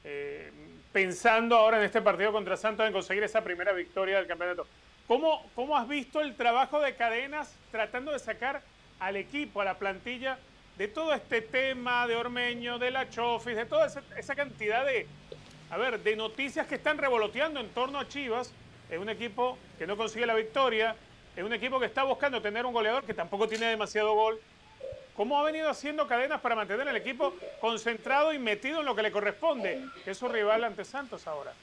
[0.04, 0.52] Eh,
[0.92, 4.68] pensando ahora en este partido contra Santos en conseguir esa primera victoria del campeonato.
[5.08, 8.62] ¿Cómo, ¿Cómo has visto el trabajo de cadenas tratando de sacar
[9.00, 10.38] al equipo, a la plantilla,
[10.78, 15.08] de todo este tema de Ormeño, de la Chofis, de toda esa, cantidad de,
[15.70, 18.52] a ver, de noticias que están revoloteando en torno a Chivas.
[18.90, 20.96] Es un equipo que no consigue la victoria,
[21.36, 24.40] es un equipo que está buscando tener un goleador que tampoco tiene demasiado gol.
[25.16, 29.04] ¿Cómo ha venido haciendo cadenas para mantener el equipo concentrado y metido en lo que
[29.04, 31.54] le corresponde, que es su rival ante Santos ahora?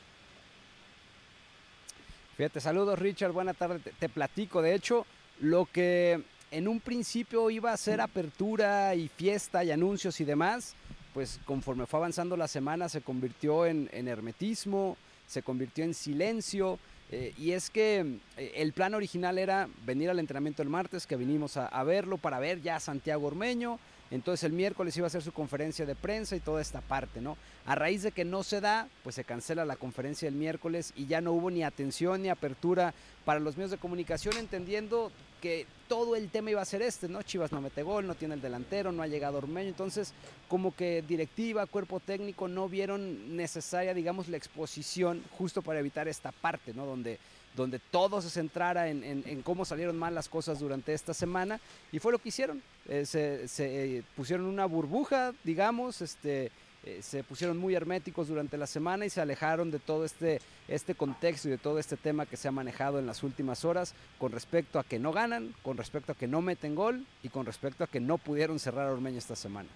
[2.37, 4.63] Fíjate, saludos Richard, buena tarde, te platico.
[4.63, 5.05] De hecho,
[5.41, 10.75] lo que en un principio iba a ser apertura y fiesta y anuncios y demás,
[11.15, 16.79] pues conforme fue avanzando la semana se convirtió en, hermetismo, se convirtió en silencio.
[17.13, 21.17] Eh, y es que eh, el plan original era venir al entrenamiento el martes, que
[21.17, 23.81] vinimos a, verlo para ver ya a Santiago Ormeño,
[24.13, 27.37] Entonces el miércoles iba a ser su conferencia de prensa y toda esta parte, ¿no?
[27.67, 31.07] A raíz de que no se da, pues se cancela la conferencia del miércoles y
[31.07, 36.15] ya no hubo ni atención ni apertura para los medios de comunicación, entendiendo que todo
[36.15, 37.23] el tema iba a ser este, ¿no?
[37.23, 40.13] Chivas no mete gol, no tiene el delantero, no ha llegado Ormeño, entonces
[40.49, 46.31] como que directiva, cuerpo técnico no vieron necesaria, digamos, la exposición justo para evitar esta
[46.33, 46.87] parte, ¿no?
[46.87, 47.19] Donde
[47.57, 52.13] donde todo se centrara en, cómo salieron mal las cosas durante esta semana y fue
[52.13, 52.63] lo que hicieron.
[52.89, 56.53] Eh, se, eh, pusieron una burbuja, digamos, este,
[56.85, 60.95] eh, se pusieron muy herméticos durante la semana y se alejaron de todo este, este
[60.95, 64.33] contexto y de todo este tema que se ha manejado en las últimas horas con
[64.33, 67.85] respecto a que no ganan, con respecto a que no meten gol y con respecto
[67.85, 69.69] a que no pudieron cerrar a Ormeño esta semana.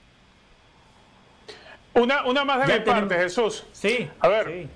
[1.92, 3.66] Una, una más de mi parte, Jesús.
[3.72, 4.08] Sí.
[4.18, 4.68] A ver.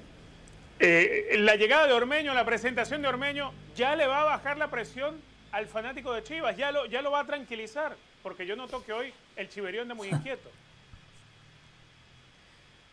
[0.81, 4.69] Eh, la llegada de Ormeño, la presentación de Ormeño, ya le va a bajar la
[4.69, 8.85] presión al fanático de Chivas, ya lo, ya lo va a tranquilizar, porque yo noto
[8.85, 10.51] que hoy el Chiverión anda muy inquieto.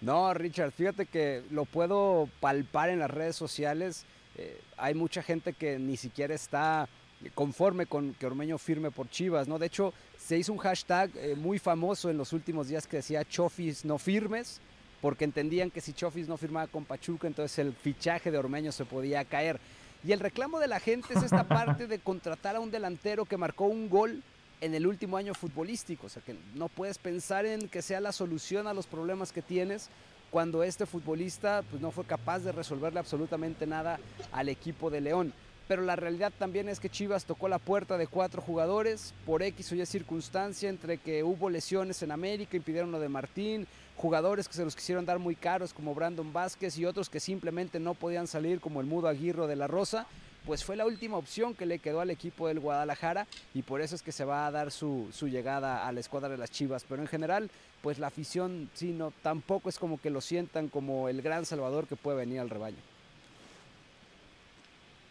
[0.01, 4.05] No, Richard, fíjate que lo puedo palpar en las redes sociales.
[4.37, 6.87] Eh, hay mucha gente que ni siquiera está
[7.33, 9.57] conforme con que Ormeño firme por Chivas, ¿no?
[9.57, 13.23] De hecho, se hizo un hashtag eh, muy famoso en los últimos días que decía
[13.23, 14.59] Chofis no firmes
[15.01, 18.85] porque entendían que si Chofis no firmaba con Pachuca, entonces el fichaje de Ormeño se
[18.85, 19.59] podía caer.
[20.03, 23.37] Y el reclamo de la gente es esta parte de contratar a un delantero que
[23.37, 24.23] marcó un gol
[24.65, 26.07] en el último año futbolístico.
[26.07, 29.41] O sea que no puedes pensar en que sea la solución a los problemas que
[29.41, 29.89] tienes
[30.31, 33.99] cuando este futbolista pues, no fue capaz de resolverle absolutamente nada
[34.31, 35.33] al equipo de León
[35.67, 39.71] pero la realidad también es que Chivas tocó la puerta de cuatro jugadores por X
[39.71, 44.53] o Y circunstancia, entre que hubo lesiones en América, impidieron lo de Martín, jugadores que
[44.53, 48.27] se los quisieron dar muy caros como Brandon Vázquez y otros que simplemente no podían
[48.27, 50.05] salir como el Mudo Aguirre de la Rosa,
[50.45, 53.95] pues fue la última opción que le quedó al equipo del Guadalajara y por eso
[53.95, 57.01] es que se va a dar su, llegada a la escuadra de las Chivas, pero
[57.01, 57.49] en general
[57.81, 61.87] pues la afición sí, no, tampoco es como que lo sientan como el gran salvador
[61.87, 62.77] que puede venir al rebaño.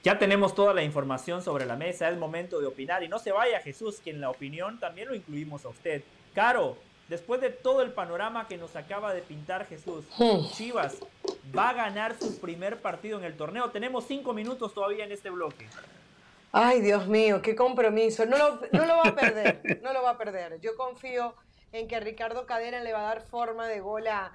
[0.02, 3.32] Ya tenemos toda la información sobre la mesa, es momento de opinar y no se
[3.32, 6.02] vaya Jesús, que en la opinión también lo incluimos a usted.
[6.34, 6.76] Caro,
[7.08, 10.50] después de todo el panorama que nos acaba de pintar Jesús, hmm.
[10.52, 10.98] Chivas
[11.56, 13.70] va a ganar su primer partido en el torneo.
[13.70, 15.66] Tenemos cinco minutos todavía en este bloque.
[16.52, 18.26] Ay, Dios mío, qué compromiso.
[18.26, 20.60] No lo, no lo va a perder, no lo va a perder.
[20.60, 21.34] Yo confío
[21.72, 24.32] en que Ricardo Cadena le va a dar forma de gol a,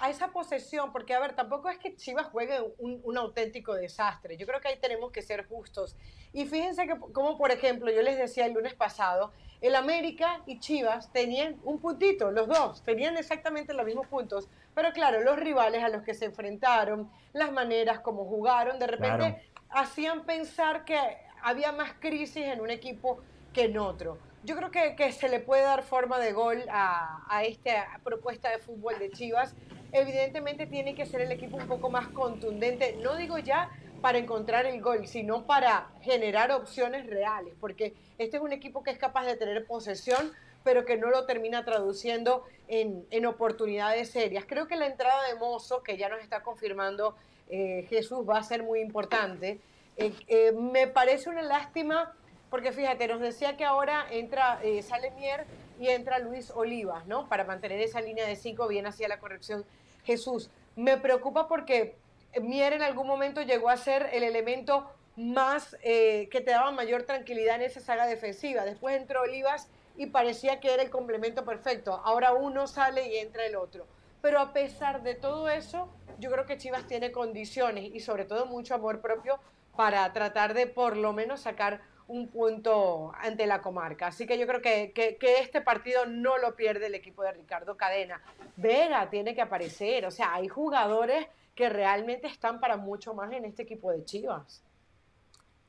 [0.00, 4.38] a esa posesión, porque a ver, tampoco es que Chivas juegue un, auténtico desastre.
[4.38, 5.94] Yo creo que ahí tenemos que ser justos.
[6.32, 10.58] Y fíjense que, como por ejemplo, yo les decía el lunes pasado, el América y
[10.58, 14.48] Chivas tenían un puntito, los dos, tenían exactamente los mismos puntos.
[14.74, 19.50] Pero claro, los rivales a los que se enfrentaron, las maneras como jugaron, de repente
[19.68, 20.98] hacían pensar que
[21.42, 23.18] había más crisis en un equipo
[23.52, 24.16] que en otro.
[24.44, 28.50] Yo creo que, que se le puede dar forma de gol a, a esta propuesta
[28.50, 29.54] de fútbol de Chivas
[29.92, 34.66] evidentemente tiene que ser el equipo un poco más contundente, no digo ya para encontrar
[34.66, 39.26] el gol, sino para generar opciones reales, porque este es un equipo que es capaz
[39.26, 40.32] de tener posesión,
[40.64, 44.44] pero que no lo termina traduciendo en, oportunidades serias.
[44.46, 47.14] Creo que la entrada de Mozo, que ya nos está confirmando
[47.48, 49.58] eh, Jesús, va a ser muy importante.
[49.96, 52.14] Eh, eh, me parece una lástima,
[52.50, 55.46] porque fíjate, nos decía que ahora entra, sale Mier
[55.78, 57.28] y entra Luis Olivas, ¿no?
[57.28, 59.64] Para mantener esa línea de cinco bien hacia la corrección
[60.04, 60.50] Jesús.
[60.76, 61.96] Me preocupa porque
[62.40, 67.02] Mier en algún momento llegó a ser el elemento más eh, que te daba mayor
[67.02, 68.64] tranquilidad en esa saga defensiva.
[68.64, 72.00] Después entró Olivas y parecía que era el complemento perfecto.
[72.04, 73.86] Ahora uno sale y entra el otro.
[74.22, 78.46] Pero a pesar de todo eso, yo creo que Chivas tiene condiciones y sobre todo
[78.46, 79.40] mucho amor propio
[79.76, 81.80] para tratar de por lo menos sacar
[82.10, 84.08] un punto ante la comarca.
[84.08, 88.20] Así que yo creo que, este partido no lo pierde el equipo de Ricardo Cadena.
[88.56, 93.44] Vega tiene que aparecer, o sea, hay jugadores que realmente están para mucho más en
[93.44, 94.64] este equipo de Chivas.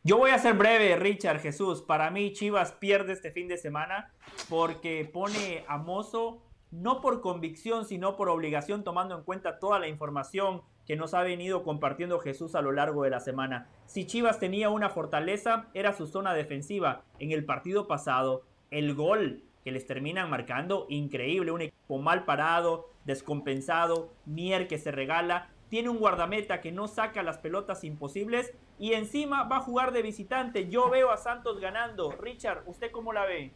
[0.04, 1.84] Yo voy a ser breve, Richard Jesús.
[1.84, 4.12] Para mí, Chivas pierde este fin de semana
[4.50, 9.88] porque pone a Mozo no por convicción, sino por obligación, tomando en cuenta toda la
[9.90, 13.70] información que nos ha venido compartiendo Jesús a lo largo de la semana.
[13.86, 17.04] Si Chivas tenía una fortaleza, era su zona defensiva.
[17.18, 22.90] En el partido pasado, el gol que les terminan marcando, increíble, un equipo mal parado,
[23.06, 28.92] descompensado, Mier que se regala, tiene un guardameta que no saca las pelotas imposibles y
[28.92, 30.68] encima va a jugar de visitante.
[30.68, 32.12] Yo veo a Santos ganando.
[32.20, 33.54] Richard, ¿usted cómo la ve?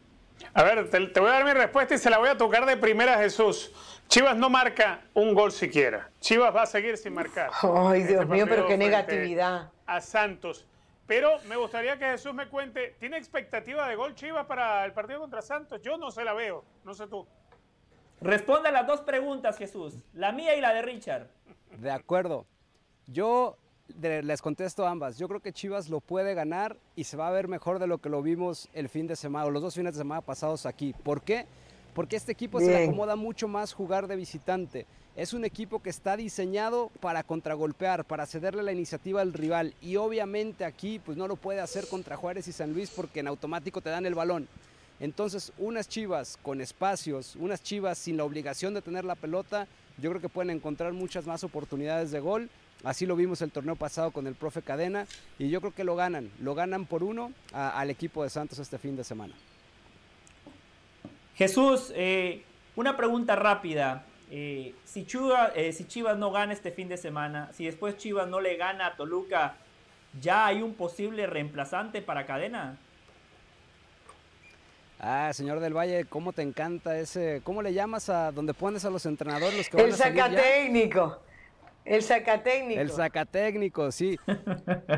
[0.54, 2.76] A ver, te, voy a dar mi respuesta y se la voy a tocar de
[2.76, 3.72] primera a Jesús.
[4.08, 6.10] Chivas no marca un gol siquiera.
[6.20, 7.50] Chivas va a seguir sin marcar.
[7.62, 9.70] Ay, Dios este mío, pero qué negatividad.
[9.86, 10.66] A Santos.
[11.06, 15.20] Pero me gustaría que Jesús me cuente, ¿tiene expectativa de gol Chivas para el partido
[15.20, 15.80] contra Santos?
[15.82, 17.26] Yo no se la veo, no sé tú.
[18.20, 21.28] Responde a las dos preguntas, Jesús, la mía y la de Richard.
[21.78, 22.46] De acuerdo.
[23.06, 23.56] Yo
[24.00, 25.18] les contesto ambas.
[25.18, 27.98] Yo creo que Chivas lo puede ganar y se va a ver mejor de lo
[27.98, 30.94] que lo vimos el fin de semana o los dos fines de semana pasados aquí.
[31.02, 31.46] ¿Por qué?
[31.94, 34.86] Porque este equipo se le acomoda mucho más jugar de visitante.
[35.16, 39.72] Es un equipo que está diseñado para contragolpear, para cederle la iniciativa al rival.
[39.80, 43.28] Y obviamente aquí pues no lo puede hacer contra Juárez y San Luis porque en
[43.28, 44.46] automático te dan el balón.
[45.00, 49.66] Entonces unas chivas con espacios, unas chivas sin la obligación de tener la pelota,
[49.98, 52.50] yo creo que pueden encontrar muchas más oportunidades de gol.
[52.84, 55.06] Así lo vimos el torneo pasado con el profe Cadena
[55.38, 58.78] y yo creo que lo ganan, lo ganan por uno al equipo de Santos este
[58.78, 59.34] fin de semana.
[61.36, 62.44] Jesús, eh,
[62.76, 64.04] una pregunta rápida.
[64.30, 68.28] Eh, si, Chivas, eh, si Chivas no gana este fin de semana, si después Chivas
[68.28, 69.56] no le gana a Toluca,
[70.20, 72.78] ¿ya hay un posible reemplazante para Cadena?
[74.98, 77.42] Ah, señor del Valle, ¿cómo te encanta ese?
[77.44, 81.20] ¿Cómo le llamas a donde pones a los entrenadores los que van El sacatécnico.
[81.86, 82.80] El sacatécnico.
[82.80, 84.18] El sacatécnico, sí.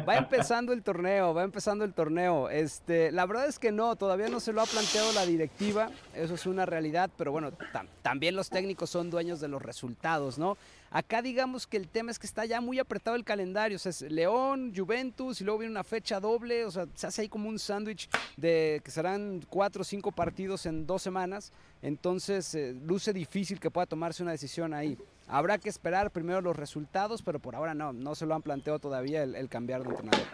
[0.09, 2.49] Va empezando el torneo, va empezando el torneo.
[2.49, 6.35] Este, la verdad es que no, todavía no se lo ha planteado la directiva, eso
[6.35, 7.53] es una realidad, pero bueno,
[8.01, 10.57] también los técnicos son dueños de los resultados, ¿no?
[10.91, 13.91] Acá digamos que el tema es que está ya muy apretado el calendario, o sea,
[13.91, 17.51] es León, Juventus y luego viene una fecha doble, o sea, se hace ahí como
[17.51, 23.13] un sándwich de que serán cuatro o cinco partidos en dos semanas, entonces eh, luce
[23.13, 24.97] difícil que pueda tomarse una decisión ahí.
[25.29, 28.79] Habrá que esperar primero los resultados, pero por ahora no, no se lo han planteado
[28.79, 30.27] todavía el, cambiar de entrenador.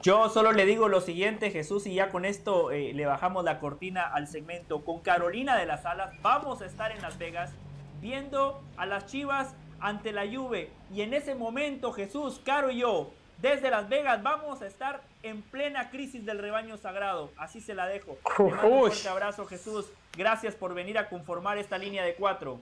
[0.00, 3.60] Yo solo le digo lo siguiente, Jesús, y ya con esto eh, le bajamos la
[3.60, 4.84] cortina al segmento.
[4.84, 7.52] Con Carolina de las Alas vamos a estar en Las Vegas
[8.00, 10.70] viendo a las Chivas ante la Juve.
[10.92, 15.42] Y en ese momento, Jesús, Caro y yo, desde Las Vegas, vamos a estar en
[15.42, 17.30] plena crisis del rebaño sagrado.
[17.36, 18.16] Así se la dejo.
[18.38, 19.90] un fuerte abrazo, Jesús.
[20.16, 22.60] Gracias por venir a conformar esta línea de cuatro.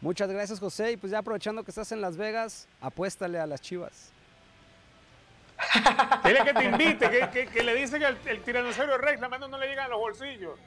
[0.00, 0.92] Muchas gracias, José.
[0.92, 4.12] Y pues ya aprovechando que estás en Las Vegas, apuéstale a las chivas.
[6.24, 9.58] Dile que te invite, que, le dice que el, el tiranosaurio Rex, la mano no
[9.58, 10.58] le llega a los bolsillos.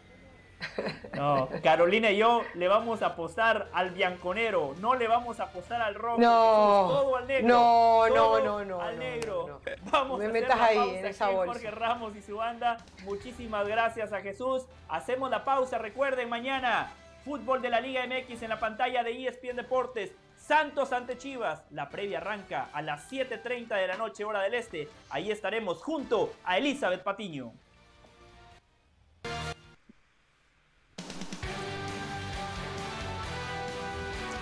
[1.13, 5.81] No, Carolina y yo le vamos a apostar al bianconero, no le vamos a apostar
[5.81, 7.47] al rojo, no, todo al negro.
[7.47, 8.81] No, no, no, no.
[8.81, 9.61] Al negro.
[9.91, 11.53] Vamos Me a metas ahí en esa bolsa.
[11.53, 12.77] Jorge Ramos y su banda.
[13.03, 14.63] Muchísimas gracias a Jesús.
[14.89, 15.77] Hacemos la pausa.
[15.77, 16.91] Recuerden mañana
[17.23, 20.11] Fútbol de la Liga MX en la pantalla de ESPN Deportes.
[20.37, 21.63] Santos ante Chivas.
[21.71, 24.89] La previa arranca a las 7.30 de la noche, hora del este.
[25.09, 27.53] Ahí estaremos junto a Elizabeth Patiño.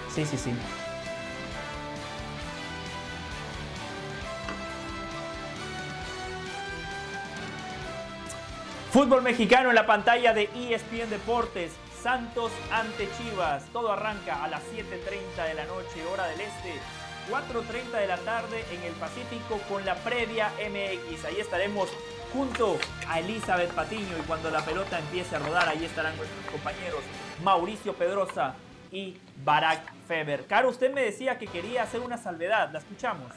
[0.10, 0.52] Sí, sí, sí.
[8.92, 11.72] Fútbol mexicano en la pantalla de ESPN Deportes.
[12.02, 13.64] Santos ante Chivas.
[13.72, 16.74] Todo arranca a las 7.30 de la noche, hora del este.
[17.30, 21.26] 4.30 de la tarde en el Pacífico con la previa MX.
[21.26, 21.90] Ahí estaremos
[22.34, 27.02] junto a Elizabeth Patiño y cuando la pelota empiece a rodar, ahí estarán nuestros compañeros
[27.44, 28.56] Mauricio Pedrosa
[28.92, 30.48] y Barack Feber.
[30.48, 32.72] Caro, usted me decía que quería hacer una salvedad.
[32.72, 33.32] La escuchamos.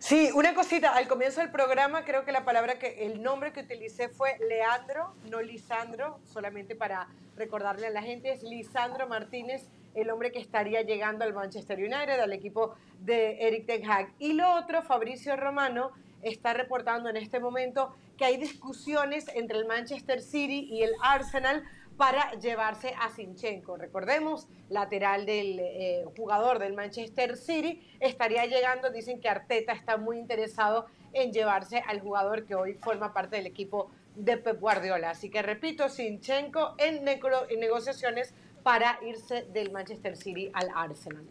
[0.00, 3.60] Sí, una cosita, al comienzo del programa creo que la palabra que el nombre que
[3.60, 10.08] utilicé fue Leandro, no Lisandro, solamente para recordarle a la gente, es Lisandro Martínez, el
[10.08, 14.08] hombre que estaría llegando al Manchester United, al equipo de Eric Ten Hag.
[14.18, 15.90] Y lo otro, Fabricio Romano
[16.22, 21.62] está reportando en este momento que hay discusiones entre el Manchester City y el Arsenal
[22.00, 23.76] para llevarse a Sinchenko.
[23.76, 30.16] Recordemos, lateral del eh, jugador del Manchester City, estaría llegando, dicen que Arteta está muy
[30.16, 35.10] interesado en llevarse al jugador que hoy forma parte del equipo de Pep Guardiola.
[35.10, 38.32] Así que repito, Sinchenko en, en negociaciones
[38.62, 41.28] para irse del Manchester City al Arsenal.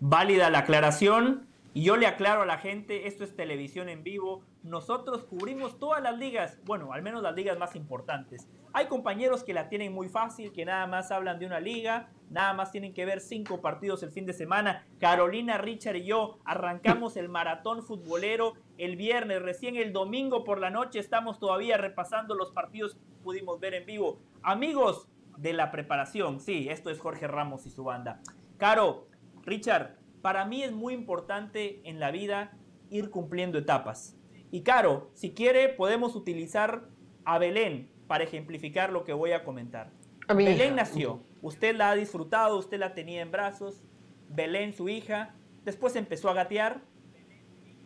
[0.00, 1.46] Válida la aclaración.
[1.72, 6.02] Y yo le aclaro a la gente, esto es televisión en vivo, nosotros cubrimos todas
[6.02, 8.48] las ligas, bueno, al menos las ligas más importantes.
[8.72, 12.54] Hay compañeros que la tienen muy fácil, que nada más hablan de una liga, nada
[12.54, 14.86] más tienen que ver cinco partidos el fin de semana.
[15.00, 20.70] Carolina, Richard y yo arrancamos el maratón futbolero el viernes, recién el domingo por la
[20.70, 24.20] noche estamos todavía repasando los partidos que pudimos ver en vivo.
[24.42, 28.20] Amigos de la preparación, sí, esto es Jorge Ramos y su banda.
[28.56, 29.08] Caro,
[29.42, 32.56] Richard, para mí es muy importante en la vida
[32.88, 34.16] ir cumpliendo etapas.
[34.52, 36.84] Y Caro, si quiere, podemos utilizar
[37.24, 39.88] a Belén para ejemplificar lo que voy a comentar.
[40.26, 43.84] Belén nació, usted la ha disfrutado, usted la tenía en brazos,
[44.28, 45.32] Belén su hija,
[45.64, 46.80] después empezó a gatear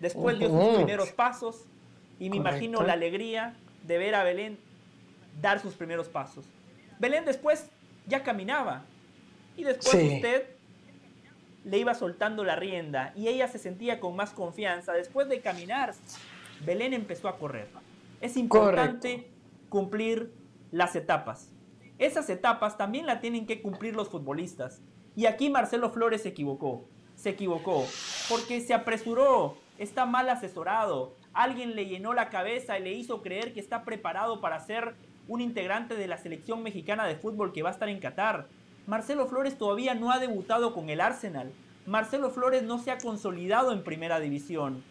[0.01, 1.67] Después dio sus primeros pasos
[2.19, 4.59] y me imagino la alegría de ver a Belén
[5.43, 6.47] dar sus primeros pasos.
[6.99, 7.69] Belén después
[8.07, 8.87] ya caminaba
[9.59, 10.47] y después usted
[11.67, 14.95] le iba soltando la rienda y ella se sentía con más confianza.
[14.95, 15.93] Después de caminar,
[16.65, 17.69] Belén empezó a correr.
[18.23, 19.34] Es importante
[19.75, 20.33] cumplir
[20.71, 21.51] las etapas.
[21.99, 24.81] Esas etapas también la tienen que cumplir los futbolistas.
[25.17, 26.85] Y aquí Marcelo Flores se equivocó.
[27.17, 27.85] Se equivocó
[28.29, 31.17] porque se apresuró, está mal asesorado.
[31.33, 34.95] Alguien le llenó la cabeza y le hizo creer que está preparado para ser
[35.27, 38.47] un integrante de la selección mexicana de fútbol que va a estar en Qatar.
[38.87, 41.51] Marcelo Flores todavía no ha debutado con el Arsenal.
[41.85, 44.85] Marcelo Flores no se ha consolidado en primera división.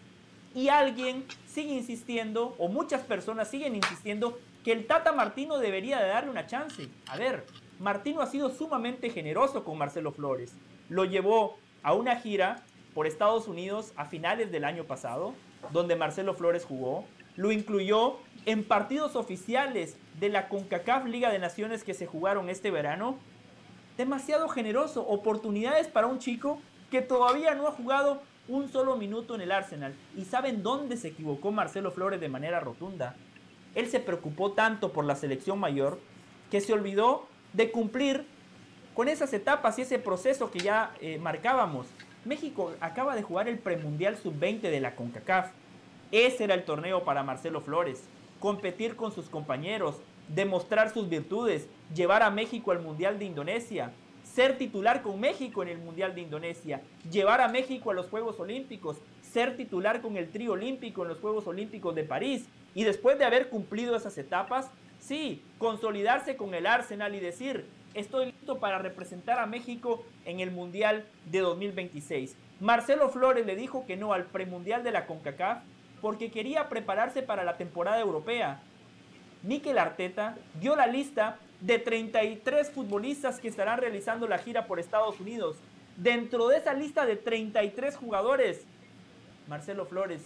[0.53, 6.07] Y alguien sigue insistiendo, o muchas personas siguen insistiendo, que el Tata Martino debería de
[6.07, 6.89] darle una chance.
[7.07, 7.45] A ver,
[7.79, 10.55] Martino ha sido sumamente generoso con Marcelo Flores.
[10.89, 15.33] Lo llevó a una gira por Estados Unidos a finales del año pasado,
[15.71, 17.05] donde Marcelo Flores jugó.
[17.35, 22.71] Lo incluyó en partidos oficiales de la CONCACAF Liga de Naciones que se jugaron este
[22.71, 23.17] verano
[23.97, 25.05] demasiado generoso.
[25.07, 29.95] Oportunidades para un chico que todavía no ha jugado un solo minuto en el Arsenal.
[30.15, 33.15] ¿Y saben dónde se equivocó Marcelo Flores de manera rotunda?
[33.75, 35.99] Él se preocupó tanto por la selección mayor
[36.51, 38.25] que se olvidó de cumplir
[38.93, 41.87] con esas etapas y ese proceso que ya eh, marcábamos.
[42.25, 45.51] México acaba de jugar el premundial sub-20 de la CONCACAF.
[46.11, 48.03] Ese era el torneo para Marcelo Flores.
[48.39, 49.95] Competir con sus compañeros,
[50.27, 53.91] demostrar sus virtudes, llevar a México al Mundial de Indonesia,
[54.23, 58.39] ser titular con México en el Mundial de Indonesia, llevar a México a los Juegos
[58.39, 62.45] Olímpicos, ser titular con el trío olímpico en los Juegos Olímpicos de París
[62.75, 64.69] y después de haber cumplido esas etapas,
[64.99, 70.51] sí, consolidarse con el Arsenal y decir, estoy listo para representar a México en el
[70.51, 72.35] Mundial de 2026.
[72.59, 75.59] Marcelo Flores le dijo que no al premundial de la CONCACAF
[76.01, 78.61] porque quería prepararse para la temporada europea
[79.43, 85.19] Mikel Arteta dio la lista de 33 futbolistas que estarán realizando la gira por Estados
[85.19, 85.57] Unidos.
[85.97, 88.65] Dentro de esa lista de 33 jugadores,
[89.49, 90.21] Marcelo Flores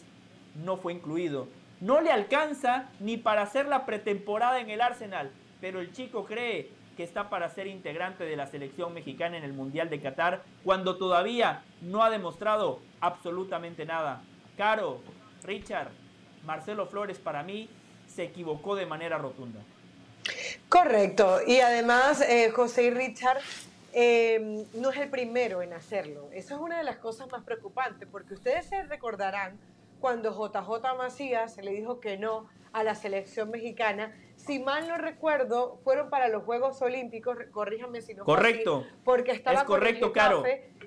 [0.63, 1.47] no fue incluido.
[1.79, 6.71] No le alcanza ni para hacer la pretemporada en el Arsenal, pero el chico cree
[6.95, 10.97] que está para ser integrante de la selección mexicana en el Mundial de Qatar cuando
[10.97, 14.23] todavía no ha demostrado absolutamente nada.
[14.57, 15.01] Caro,
[15.43, 15.89] Richard,
[16.43, 17.69] Marcelo Flores para mí
[18.07, 19.59] se equivocó de manera rotunda.
[20.67, 21.39] Correcto.
[21.45, 23.37] Y además, eh, José y Richard
[23.93, 26.29] eh, no es el primero en hacerlo.
[26.33, 29.59] Esa es una de las cosas más preocupantes, porque ustedes se recordarán
[29.99, 34.13] cuando JJ Macías le dijo que no a la selección mexicana.
[34.35, 38.85] Si mal no recuerdo, fueron para los Juegos Olímpicos, corríjame si no Correcto.
[39.03, 40.43] porque estaba es correcto, Caro.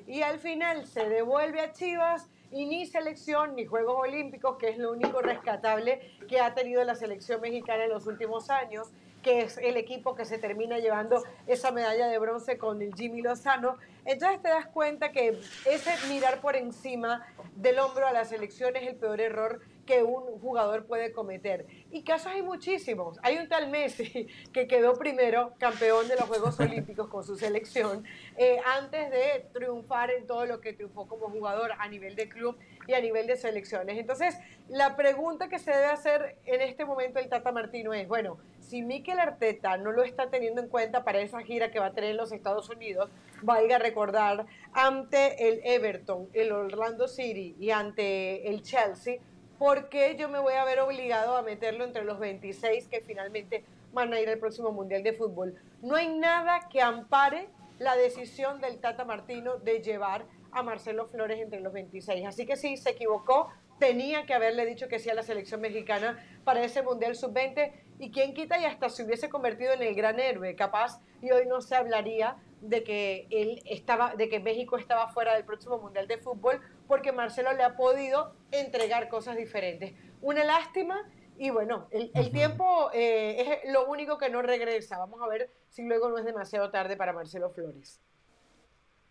[0.07, 4.79] Y al final se devuelve a Chivas y ni selección ni Juegos Olímpicos, que es
[4.79, 8.93] lo único rescatable que ha tenido la selección mexicana en los últimos años,
[9.23, 13.23] que es el equipo que se termina llevando esa medalla de bronce con el Jimmy
[13.23, 13.77] Lozano.
[14.05, 18.87] Entonces te das cuenta que ese mirar por encima del hombro a la selección es
[18.89, 19.61] el peor error
[19.91, 21.67] que un jugador puede cometer.
[21.91, 23.19] Y casos hay muchísimos.
[23.25, 28.05] Hay un tal Messi que quedó primero campeón de los Juegos Olímpicos con su selección
[28.37, 32.57] eh, antes de triunfar en todo lo que triunfó como jugador a nivel de club
[32.87, 33.99] y a nivel de selecciones.
[33.99, 34.39] Entonces,
[34.69, 38.83] la pregunta que se debe hacer en este momento el Tata Martino es, bueno, si
[38.83, 42.11] Mikel Arteta no lo está teniendo en cuenta para esa gira que va a tener
[42.11, 43.11] en los Estados Unidos,
[43.43, 49.19] valga recordar, ante el Everton, el Orlando City y ante el Chelsea,
[49.61, 53.63] ¿por qué yo me voy a ver obligado a meterlo entre los 26 que finalmente
[53.93, 55.55] van a ir al próximo Mundial de Fútbol?
[55.83, 61.39] No hay nada que ampare la decisión del Tata Martino de llevar a Marcelo Flores
[61.41, 62.25] entre los 26.
[62.25, 66.25] Así que sí, se equivocó, tenía que haberle dicho que sí a la selección mexicana
[66.43, 67.71] para ese Mundial Sub-20
[68.01, 71.47] y quién quita y hasta se hubiese convertido en el gran héroe, capaz, y hoy
[71.47, 76.09] no se hablaría de que él estaba, de que México estaba fuera del próximo Mundial
[76.09, 79.93] de Fútbol, porque Marcelo le ha podido entregar cosas diferentes.
[80.23, 84.99] Una lástima, y bueno, el, tiempo eh, es lo único que no regresa.
[84.99, 88.01] Vamos a ver si luego no es demasiado tarde para Marcelo Flores.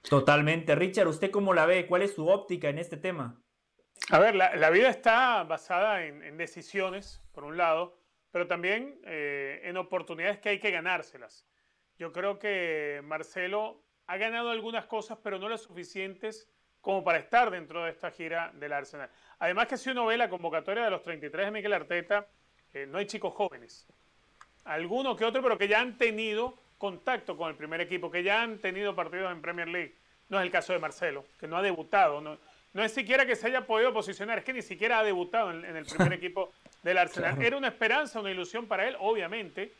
[0.01, 0.75] Totalmente.
[0.75, 1.87] Richard, ¿usted cómo la ve?
[1.87, 3.41] ¿Cuál es su óptica en este tema?
[4.11, 7.98] A ver, la, vida está basada en, decisiones, por un lado,
[8.31, 11.45] pero también eh, en oportunidades que hay que ganárselas.
[11.97, 16.49] Yo creo que Marcelo ha ganado algunas cosas, pero no las suficientes
[16.81, 19.09] como para estar dentro de esta gira del Arsenal.
[19.39, 22.27] Además que si uno ve la convocatoria de los 33 de Miguel Arteta,
[22.73, 23.87] eh, no hay chicos jóvenes.
[24.63, 28.41] Algunos que otros, pero que ya han tenido contacto con el primer equipo, que ya
[28.41, 29.95] han tenido partidos en Premier League.
[30.29, 33.47] No es el caso de Marcelo, que no ha debutado, no es siquiera que se
[33.47, 36.51] haya podido posicionar, es que ni siquiera ha debutado en, el primer equipo
[36.83, 37.41] del Arsenal.
[37.41, 39.71] Era una esperanza, una ilusión para él, obviamente,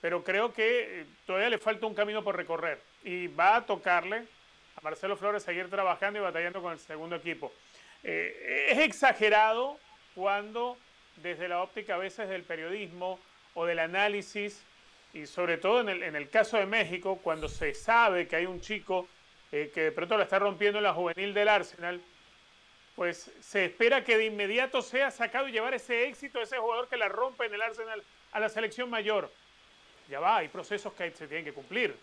[0.00, 4.24] pero creo que eh, todavía le falta un camino por recorrer y va a tocarle
[4.76, 7.52] a Marcelo Flores seguir trabajando y batallando con el segundo equipo.
[8.04, 9.78] Eh, es exagerado
[10.14, 10.76] cuando
[11.16, 13.18] desde la óptica a veces del periodismo
[13.54, 14.62] o del análisis,
[15.14, 18.46] y sobre todo en el, en el caso de México, cuando se sabe que hay
[18.46, 19.08] un chico
[19.50, 22.00] eh, que de pronto la está rompiendo en la juvenil del Arsenal,
[22.98, 26.96] pues se espera que de inmediato sea sacado y llevar ese éxito ese jugador que
[26.96, 29.32] la rompe en el Arsenal a la selección mayor.
[30.08, 31.96] Ya va, hay procesos que se tienen que cumplir.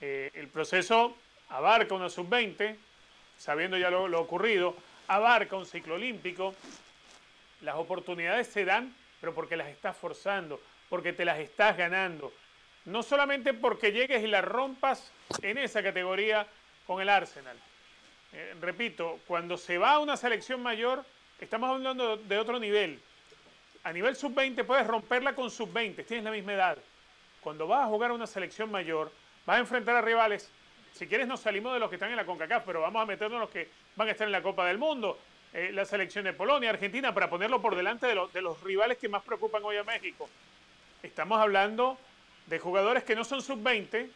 [0.00, 1.16] Eh, el proceso
[1.48, 2.76] abarca una sub-20,
[3.38, 4.74] sabiendo ya lo, lo ocurrido,
[5.06, 6.56] abarca un ciclo olímpico.
[7.60, 12.32] Las oportunidades se dan, pero porque las estás forzando, porque te las estás ganando.
[12.84, 16.48] No solamente porque llegues y las rompas en esa categoría
[16.84, 17.56] con el Arsenal.
[18.32, 21.04] Eh, repito, cuando se va a una selección mayor,
[21.40, 23.00] estamos hablando de otro nivel.
[23.82, 26.78] A nivel sub-20 puedes romperla con sub-20, tienes la misma edad.
[27.40, 29.10] Cuando vas a jugar a una selección mayor,
[29.46, 30.50] vas a enfrentar a rivales.
[30.92, 33.36] Si quieres nos salimos de los que están en la CONCACAF, pero vamos a meternos
[33.36, 35.18] en los que van a estar en la Copa del Mundo.
[35.52, 39.08] Eh, la selección de Polonia, Argentina, para ponerlo por delante de, de los rivales que
[39.08, 40.28] más preocupan hoy a México.
[41.02, 41.98] Estamos hablando
[42.46, 44.08] de jugadores que no son sub-20,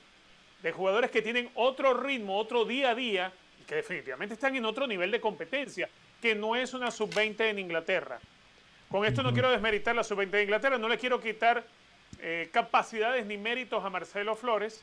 [0.62, 3.32] de jugadores que tienen otro ritmo, otro día a día,
[3.66, 5.88] que definitivamente están en otro nivel de competencia,
[6.20, 8.18] que no es una sub-20 en Inglaterra.
[8.88, 11.64] Con esto no quiero desmeritar la sub-20 de Inglaterra, no le quiero quitar
[12.20, 14.82] eh, capacidades ni méritos a Marcelo Flores,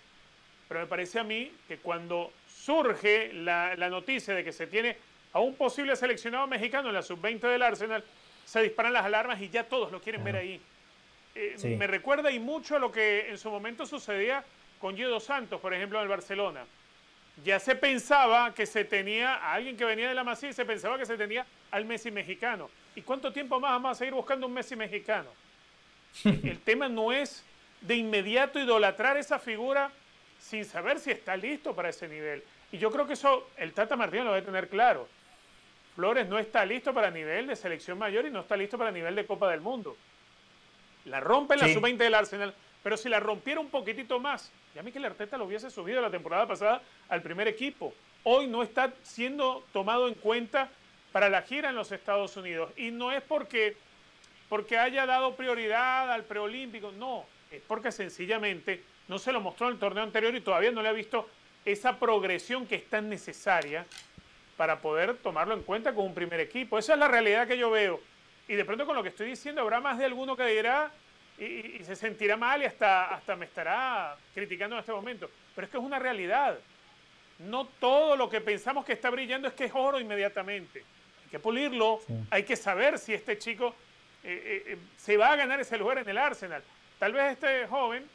[0.67, 4.97] pero me parece a mí que cuando surge la, noticia de que se tiene
[5.33, 8.03] a un posible seleccionado mexicano en la sub-20 del Arsenal,
[8.45, 10.61] se disparan las alarmas y ya todos lo quieren ver ahí.
[11.33, 14.43] Eh, me recuerda y mucho a lo que en su momento sucedía
[14.79, 16.65] con Gio Santos, por ejemplo, en el Barcelona.
[17.43, 20.65] Ya se pensaba que se tenía a alguien que venía de la Masía y se
[20.65, 22.69] pensaba que se tenía al Messi mexicano.
[22.95, 25.29] ¿Y cuánto tiempo más vamos a seguir buscando un Messi mexicano?
[26.23, 27.43] El tema no es
[27.81, 29.91] de inmediato idolatrar esa figura
[30.39, 32.43] sin saber si está listo para ese nivel.
[32.71, 35.07] Y yo creo que eso el Tata Martínez lo debe tener claro.
[35.95, 39.15] Flores no está listo para nivel de selección mayor y no está listo para nivel
[39.15, 39.97] de Copa del Mundo.
[41.05, 44.81] La rompe en la sub-20 del Arsenal, pero si la rompiera un poquitito más, ya
[44.81, 47.93] el Arteta lo hubiese subido la temporada pasada al primer equipo.
[48.23, 50.69] Hoy no está siendo tomado en cuenta
[51.11, 52.71] para la gira en los Estados Unidos.
[52.77, 53.75] Y no es porque,
[54.47, 59.73] porque haya dado prioridad al preolímpico, no, es porque sencillamente no se lo mostró en
[59.73, 61.27] el torneo anterior y todavía no le ha visto
[61.65, 63.85] esa progresión que es tan necesaria
[64.55, 66.77] para poder tomarlo en cuenta con un primer equipo.
[66.77, 67.99] Esa es la realidad que yo veo.
[68.47, 70.91] Y de pronto con lo que estoy diciendo habrá más de alguno que dirá
[71.45, 75.29] y, se sentirá mal y hasta, hasta me estará criticando en este momento.
[75.55, 76.57] Pero es que es una realidad.
[77.39, 80.83] No todo lo que pensamos que está brillando es que es oro inmediatamente.
[81.23, 83.73] Hay que pulirlo, hay que saber si este chico
[84.23, 86.63] eh, eh, se va a ganar ese lugar en el Arsenal.
[86.99, 88.07] Tal vez este joven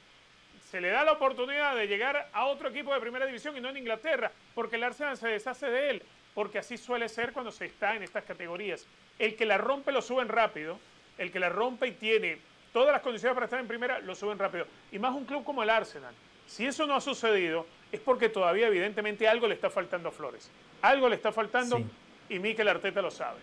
[0.71, 3.71] se le da la oportunidad de llegar a otro equipo de primera división y no
[3.71, 6.03] en Inglaterra, porque el Arsenal se deshace de él,
[6.35, 8.87] porque así suele ser cuando se está en estas categorías.
[9.19, 10.79] El que la rompe lo suben rápido,
[11.19, 12.39] el que la rompe y tiene
[12.77, 14.67] todas las condiciones para estar en primera, lo suben rápido.
[14.93, 16.13] Y más un club como el Arsenal.
[16.47, 20.51] Si eso no ha sucedido, es porque todavía evidentemente algo le está faltando a Flores.
[20.83, 21.81] Algo le está faltando
[22.29, 23.39] y Mikel Arteta lo sabe.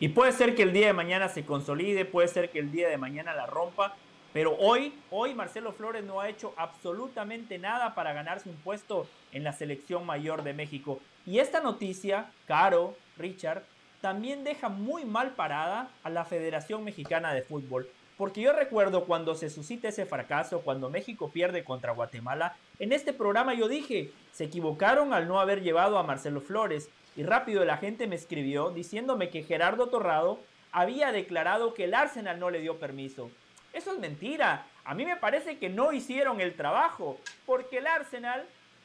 [0.00, 2.90] Y puede ser que el día de mañana se consolide, puede ser que el día
[2.90, 3.96] de mañana la rompa,
[4.34, 9.44] pero hoy, hoy Marcelo Flores no ha hecho absolutamente nada para ganarse un puesto en
[9.44, 11.00] la selección mayor de México.
[11.24, 13.62] Y esta noticia, Caro, Richard,
[14.02, 17.88] también deja muy mal parada a la Federación Mexicana de Fútbol.
[18.20, 23.14] Porque yo recuerdo cuando se suscita ese fracaso, cuando México pierde contra Guatemala, en este
[23.14, 26.90] programa yo dije, se equivocaron al no haber llevado a Marcelo Flores.
[27.16, 30.38] Y rápido la gente me escribió diciéndome que Gerardo Torrado
[30.70, 33.30] había declarado que el Arsenal no le dio permiso.
[33.72, 34.66] Eso es mentira.
[34.84, 38.44] A mí me parece que no hicieron el trabajo, porque el Arsenal,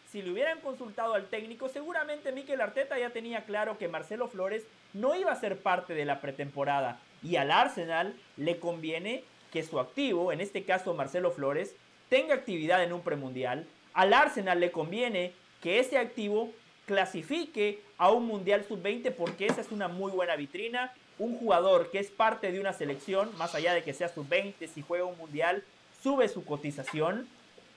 [0.09, 4.63] si le hubieran consultado al técnico, seguramente Mikel Arteta ya tenía claro que Marcelo Flores
[4.93, 7.01] no iba a ser parte de la pretemporada.
[7.23, 11.75] Y al Arsenal le conviene que su activo, en este caso Marcelo Flores,
[12.09, 13.65] tenga actividad en un premundial.
[13.93, 16.51] Al Arsenal le conviene que ese activo
[16.85, 20.93] clasifique a un Mundial Sub-20 porque esa es una muy buena vitrina.
[21.17, 24.81] Un jugador que es parte de una selección, más allá de que sea Sub-20, si
[24.81, 25.63] juega un Mundial,
[26.03, 27.27] sube su cotización.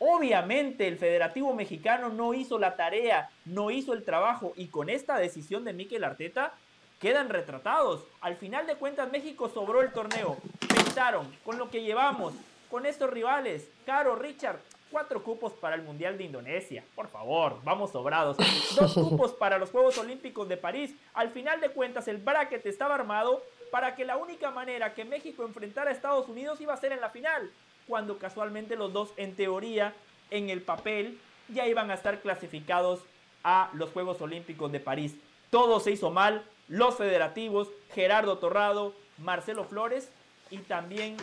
[0.01, 5.17] Obviamente el Federativo Mexicano no hizo la tarea, no hizo el trabajo y con esta
[5.19, 6.55] decisión de Mikel Arteta
[6.99, 8.05] quedan retratados.
[8.21, 10.37] Al final de cuentas, México sobró el torneo.
[10.69, 12.35] Pensaron, con lo que llevamos,
[12.71, 14.59] con estos rivales, Caro, Richard,
[14.91, 16.85] cuatro cupos para el Mundial de Indonesia.
[16.95, 18.37] Por favor, vamos sobrados.
[18.77, 20.95] Dos cupos para los Juegos Olímpicos de París.
[21.15, 25.45] Al final de cuentas, el bracket estaba armado para que la única manera que México
[25.45, 27.51] enfrentara a Estados Unidos iba a ser en la final,
[27.87, 29.95] cuando casualmente los dos, en teoría,
[30.31, 31.19] en el papel,
[31.49, 33.01] ya iban a estar clasificados
[33.45, 35.17] a los Juegos Olímpicos de París.
[35.51, 40.11] Todo se hizo mal, los federativos, Gerardo Torrado, Marcelo Flores
[40.51, 41.17] y también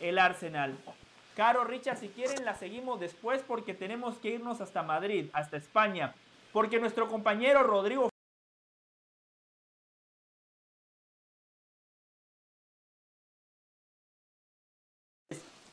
[0.00, 0.76] el Arsenal.
[1.36, 6.14] Caro, Richard, si quieren la seguimos después porque tenemos que irnos hasta Madrid, hasta España,
[6.52, 8.10] porque nuestro compañero Rodrigo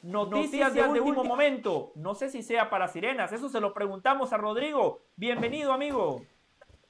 [0.06, 1.92] Noticias, de, último momento.
[1.96, 3.32] No sé si sea para sirenas.
[3.32, 5.02] Eso se lo preguntamos a Rodrigo.
[5.16, 6.22] Bienvenido, amigo.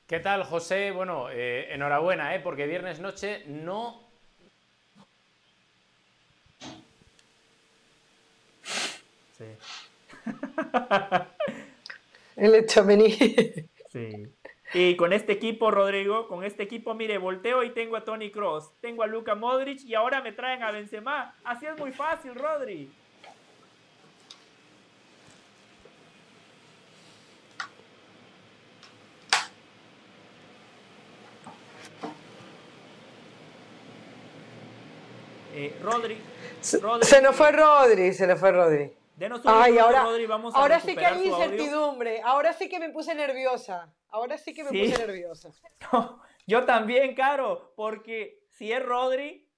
[0.07, 0.91] ¿Qué tal, José?
[0.91, 2.39] Bueno, eh, enhorabuena, ¿eh?
[2.39, 4.03] porque viernes noche no.
[9.35, 9.45] Sí.
[12.35, 13.17] El Echamení.
[13.91, 14.31] Sí.
[14.75, 18.73] Y con este equipo, Rodrigo, con este equipo, mire, volteo y tengo a Tony Cross,
[18.81, 21.33] tengo a Luka Modric y ahora me traen a Benzema.
[21.43, 22.91] Así es muy fácil, Rodri.
[35.57, 36.17] Eh, Rodri,
[36.59, 38.91] Se nos fue Rodri, se nos fue Rodri.
[39.15, 42.77] Denos un Ay, ahora, Rodri, vamos a ahora sí que hay incertidumbre, ahora sí que
[42.79, 45.51] me puse nerviosa, ahora sí que me puse nerviosa.
[46.47, 49.49] yo también, Caro, porque si es Rodri,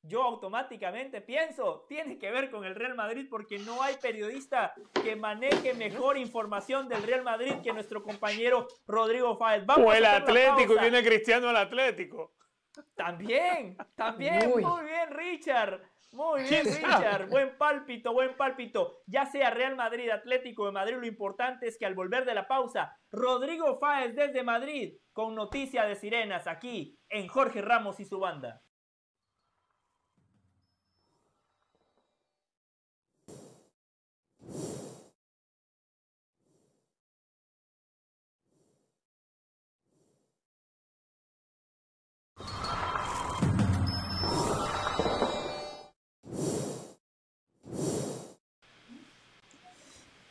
[0.00, 4.72] yo automáticamente pienso, tiene que ver con el Real Madrid porque no hay periodista
[5.02, 9.66] que maneje mejor información del Real Madrid que nuestro compañero Rodrigo Fáez.
[9.66, 12.32] Vamos o el Atlético, viene Cristiano al Atlético.
[12.94, 15.80] También, también, muy, bien, Richard.
[16.12, 17.28] Muy bien, Richard.
[17.28, 19.02] Buen pálpito, buen pálpito.
[19.06, 22.46] Ya sea Real Madrid, Atlético de Madrid, lo importante es que al volver de la
[22.46, 28.20] pausa, Rodrigo Fáez desde Madrid con noticia de sirenas aquí en Jorge Ramos y su
[28.20, 28.62] banda.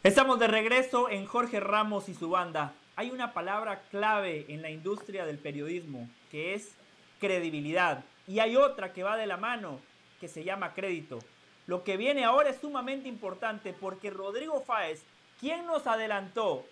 [0.03, 2.73] Estamos de regreso en Jorge Ramos y su banda.
[2.97, 6.75] Hay una palabra clave en la industria del periodismo que es
[7.21, 9.79] credibilidad y hay otra que va de la mano
[10.19, 11.19] que se llama crédito.
[11.67, 15.03] Lo que viene ahora es sumamente importante porque Rodrigo Fáez,
[15.39, 16.65] ¿quién nos adelantó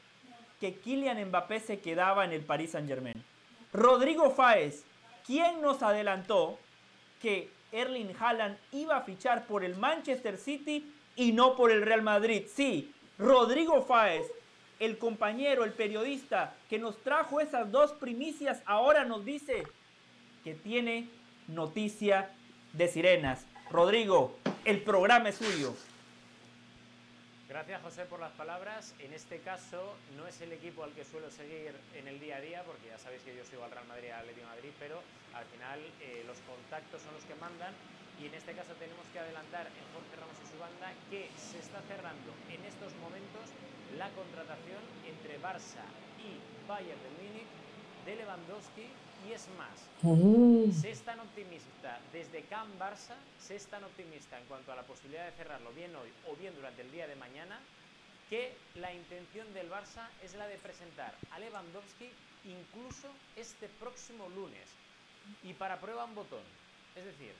[0.59, 3.23] que Kylian Mbappé se quedaba en el Paris Saint-Germain?
[3.71, 4.83] Rodrigo Fáez,
[5.25, 6.57] ¿quién nos adelantó
[7.21, 12.01] que Erling Haaland iba a fichar por el Manchester City y no por el Real
[12.01, 12.43] Madrid?
[12.53, 14.25] Sí, Rodrigo Fáez,
[14.79, 19.63] el compañero, el periodista que nos trajo esas dos primicias, ahora nos dice
[20.43, 21.07] que tiene
[21.47, 22.31] noticia
[22.73, 23.45] de sirenas.
[23.69, 25.75] Rodrigo, el programa es suyo.
[27.51, 28.95] Gracias José por las palabras.
[29.03, 32.39] En este caso no es el equipo al que suelo seguir en el día a
[32.39, 35.03] día, porque ya sabéis que yo sigo al Real Madrid y al Atlético Madrid, pero
[35.35, 37.75] al final eh, los contactos son los que mandan
[38.23, 41.59] y en este caso tenemos que adelantar en Jorge Ramos y su banda que se
[41.59, 43.43] está cerrando en estos momentos
[43.99, 45.83] la contratación entre Barça
[46.23, 46.39] y
[46.71, 47.51] Bayern de Múnich
[48.07, 48.87] de Lewandowski
[49.27, 50.71] y es más, mm.
[50.71, 54.83] se es tan optimista desde Camp Barça, se es tan optimista en cuanto a la
[54.83, 57.59] posibilidad de cerrarlo bien hoy o bien durante el día de mañana,
[58.29, 62.09] que la intención del Barça es la de presentar a Lewandowski
[62.45, 64.67] incluso este próximo lunes.
[65.43, 66.43] Y para prueba un botón.
[66.95, 67.33] Es decir,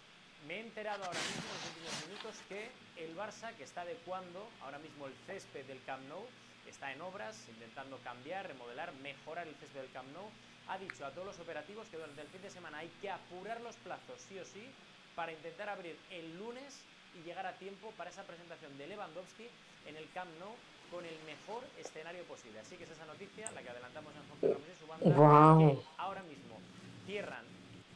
[0.48, 4.48] me he enterado ahora mismo en los últimos minutos que el Barça, que está adecuando
[4.62, 6.26] ahora mismo el césped del Camp Nou,
[6.68, 10.30] está en obras, intentando cambiar, remodelar, mejorar el césped del Camp Nou,
[10.68, 13.62] ha dicho a todos los operativos que durante el fin de semana hay que apurar
[13.62, 14.70] los plazos sí o sí
[15.16, 16.80] para intentar abrir el lunes
[17.20, 19.48] y llegar a tiempo para esa presentación de Lewandowski
[19.88, 20.56] en el Camp Nou
[20.92, 22.60] con el mejor escenario posible.
[22.60, 25.80] Así que es esa noticia, la que adelantamos en Jorge Ramos y su banda, que
[25.98, 26.60] ahora mismo
[27.06, 27.46] cierran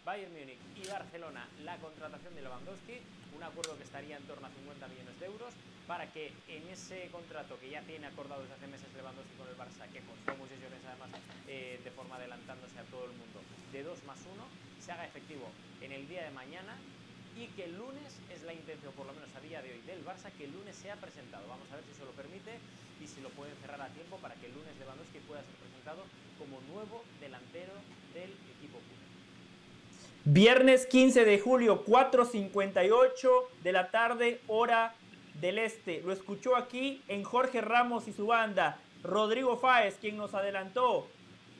[0.05, 3.01] Bayern Múnich y Barcelona la contratación de Lewandowski,
[3.35, 5.53] un acuerdo que estaría en torno a 50 millones de euros,
[5.87, 9.57] para que en ese contrato que ya tiene acordado desde hace meses Lewandowski con el
[9.59, 10.57] Barça, que costó muchas
[10.87, 11.09] además
[11.47, 14.33] eh, de forma adelantándose a todo el mundo, de 2 más 1,
[14.79, 15.45] se haga efectivo
[15.81, 16.77] en el día de mañana
[17.35, 20.05] y que el lunes es la intención, por lo menos a día de hoy, del
[20.05, 21.47] Barça, que el lunes sea presentado.
[21.47, 22.57] Vamos a ver si se lo permite
[23.03, 26.07] y si lo pueden cerrar a tiempo para que el lunes Lewandowski pueda ser presentado
[26.39, 27.75] como nuevo delantero
[28.15, 28.79] del equipo
[30.27, 33.29] Viernes 15 de julio, 4.58
[33.61, 34.95] de la tarde, hora
[35.39, 36.01] del Este.
[36.03, 38.79] Lo escuchó aquí en Jorge Ramos y su banda.
[39.03, 41.05] Rodrigo Fáez, quien nos adelantó.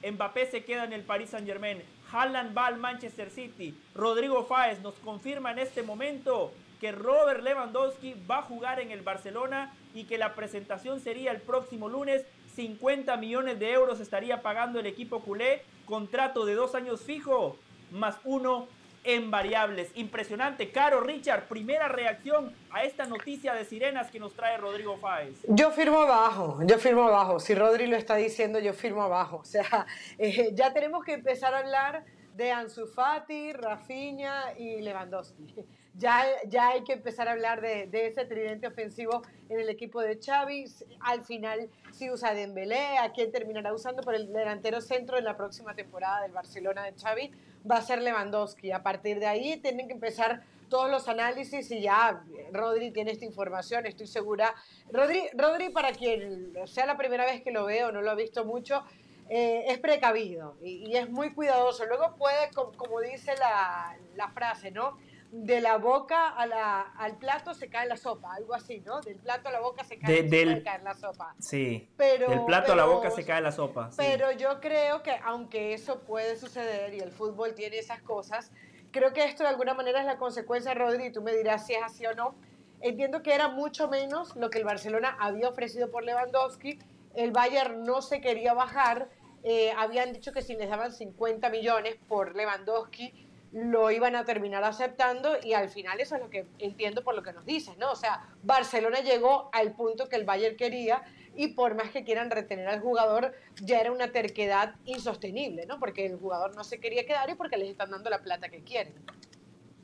[0.04, 1.84] Mbappé se queda en el Paris Saint Germain.
[2.12, 3.78] Haaland va al Manchester City.
[3.94, 6.52] Rodrigo Fáez nos confirma en este momento
[6.82, 11.42] que Robert Lewandowski va a jugar en el Barcelona y que la presentación sería el
[11.42, 12.26] próximo lunes.
[12.56, 15.62] 50 millones de euros estaría pagando el equipo culé.
[15.86, 17.60] Contrato de dos años fijo,
[17.92, 18.68] más uno
[19.06, 19.92] en variables.
[19.96, 20.72] Impresionante.
[20.72, 25.38] Caro, Richard, primera reacción a esta noticia de sirenas que nos trae Rodrigo Fáez.
[25.48, 27.40] Yo firmo abajo, yo firmo abajo.
[27.40, 29.38] Si Rodri lo está diciendo, yo firmo abajo.
[29.38, 29.86] O sea,
[30.18, 32.04] eh, ya tenemos que empezar a hablar
[32.36, 35.56] de Ansu Fati, Rafinha y Lewandowski.
[35.98, 40.02] Ya, ya hay que empezar a hablar de, de, ese tridente ofensivo en el equipo
[40.02, 40.66] de Xavi.
[41.00, 45.38] Al final, si usa Dembélé, a quién terminará usando por el delantero centro en la
[45.38, 47.32] próxima temporada del Barcelona de Xavi,
[47.70, 48.72] va a ser Lewandowski.
[48.72, 53.26] A partir de ahí tienen que empezar todos los análisis y ya Rodri tiene esta
[53.26, 54.54] información, estoy segura.
[54.92, 58.46] Rodri, Rodri para quien sea la primera vez que lo veo, no lo ha visto
[58.46, 58.84] mucho,
[59.30, 61.86] eh, es precavido y, es muy cuidadoso.
[61.86, 64.98] Luego puede, como, dice la frase, ¿no?
[65.38, 69.02] De la boca a la, al plato se cae la sopa, algo así, ¿no?
[69.02, 71.36] Del plato a la boca se cae, de, del, se cae la sopa.
[71.40, 73.92] Sí, pero, del plato pero, a la boca se cae la sopa.
[73.92, 73.98] Sí.
[73.98, 78.50] Pero yo creo que aunque eso puede suceder y el fútbol tiene esas cosas,
[78.92, 81.74] creo que esto de alguna manera es la consecuencia, Rodri, y tú me dirás si
[81.74, 82.34] es así o no.
[82.80, 86.80] Entiendo que era mucho menos lo que el Barcelona había ofrecido por Lewandowski.
[87.14, 89.10] El Bayern no se quería bajar.
[89.44, 93.25] Eh, habían dicho que si les daban 50 millones por Lewandowski,
[93.56, 97.24] lo iban a terminar aceptando y al final eso es lo que entiendo por lo
[97.24, 97.90] que nos dices, ¿no?
[97.90, 101.04] O sea, Barcelona llegó al punto que el Bayern quería
[101.38, 105.80] y por más que quieran retener al jugador, ya era una terquedad insostenible, ¿no?
[105.80, 108.62] Porque el jugador no se quería quedar y porque les están dando la plata que
[108.62, 108.94] quieren.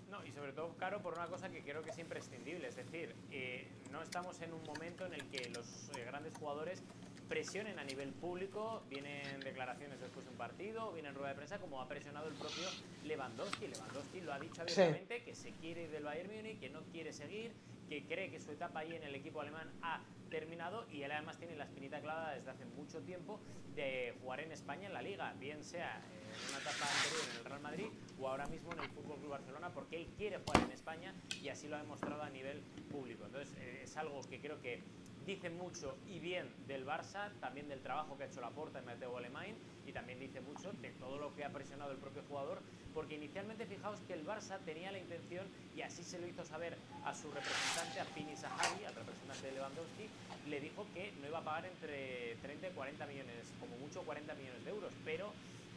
[0.10, 3.16] No, y sobre todo, Caro, por una cosa que creo que es imprescindible, es decir,
[3.32, 6.84] eh, no estamos en un momento en el que los eh, grandes jugadores
[7.32, 11.60] presionen a nivel público, vienen declaraciones después de un partido, viene en rueda de prensa,
[11.60, 12.68] como ha presionado el propio
[13.06, 13.70] Lewandowski.
[13.70, 15.24] Lewandowski lo ha dicho abiertamente sí.
[15.24, 17.54] que se quiere ir del Bayern Múnich, que no quiere seguir,
[17.88, 21.38] que cree que su etapa ahí en el equipo alemán ha terminado y él además
[21.38, 23.40] tiene la espinita clavada desde hace mucho tiempo
[23.76, 27.46] de jugar en España en la Liga, bien sea en una etapa anterior en el
[27.46, 27.88] Real Madrid
[28.20, 31.48] o ahora mismo en el Fútbol Club Barcelona, porque él quiere jugar en España y
[31.48, 32.60] así lo ha demostrado a nivel
[32.92, 33.26] público.
[33.26, 34.84] Entonces eh, es algo que creo que
[35.26, 39.16] dice mucho y bien del Barça, también del trabajo que ha hecho Laporta en Mateo
[39.18, 39.56] Alemán
[39.86, 42.62] y también dice mucho de todo lo que ha presionado el propio jugador,
[42.94, 45.46] porque inicialmente fijaos que el Barça tenía la intención,
[45.76, 49.54] y así se lo hizo saber a su representante, a Pini Sahari, al representante de
[49.54, 50.08] Lewandowski,
[50.50, 54.34] le dijo que no iba a pagar entre 30 y 40 millones, como mucho 40
[54.36, 55.32] millones de euros, pero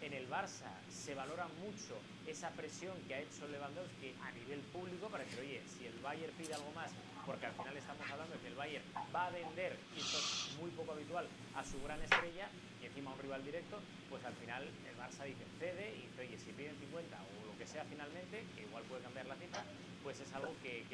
[0.05, 1.97] en el Barça se valora mucho
[2.27, 6.33] esa presión que ha hecho Lewandowski a nivel público para decir, oye, si el Bayern
[6.37, 6.93] pide algo más,
[7.25, 8.85] porque al final estamos hablando de que el Bayern
[9.15, 11.27] va a vender, y esto es muy poco habitual,
[11.57, 12.49] a su gran estrella
[12.83, 13.81] y encima a un rival directo,
[14.11, 17.57] pues al final el Barça dice cede y dice, oye, si piden 50 o lo
[17.57, 19.65] que sea finalmente, que igual puede cambiar la cifra,
[20.03, 20.85] pues es algo que,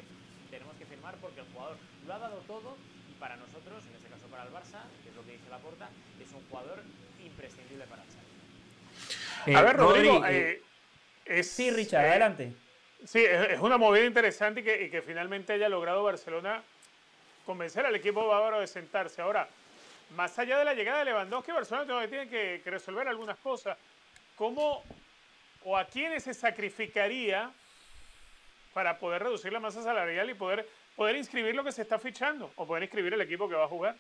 [0.51, 2.77] tenemos que firmar porque el jugador lo ha dado todo
[3.11, 5.91] y para nosotros, en este caso para el Barça, que es lo que dice Laporta,
[6.23, 6.83] es un jugador
[7.19, 8.30] imprescindible para el.
[9.47, 10.63] Eh, a ver, Rodrigo, eh,
[11.25, 12.53] es, sí, Richard, eh, adelante.
[13.05, 16.63] Sí, es, es, una movida interesante y que, y que finalmente haya logrado Barcelona
[17.47, 19.23] convencer al equipo bávaro de sentarse.
[19.23, 19.49] Ahora,
[20.17, 23.79] más allá de la llegada de Lewandowski, Barcelona todavía tiene que, que resolver algunas cosas.
[24.37, 24.83] ¿Cómo
[25.65, 27.51] o a quiénes se sacrificaría
[28.73, 32.53] para poder reducir la masa salarial y poder, poder inscribir lo que se está fichando
[32.57, 33.97] o poder inscribir el equipo que va a jugar?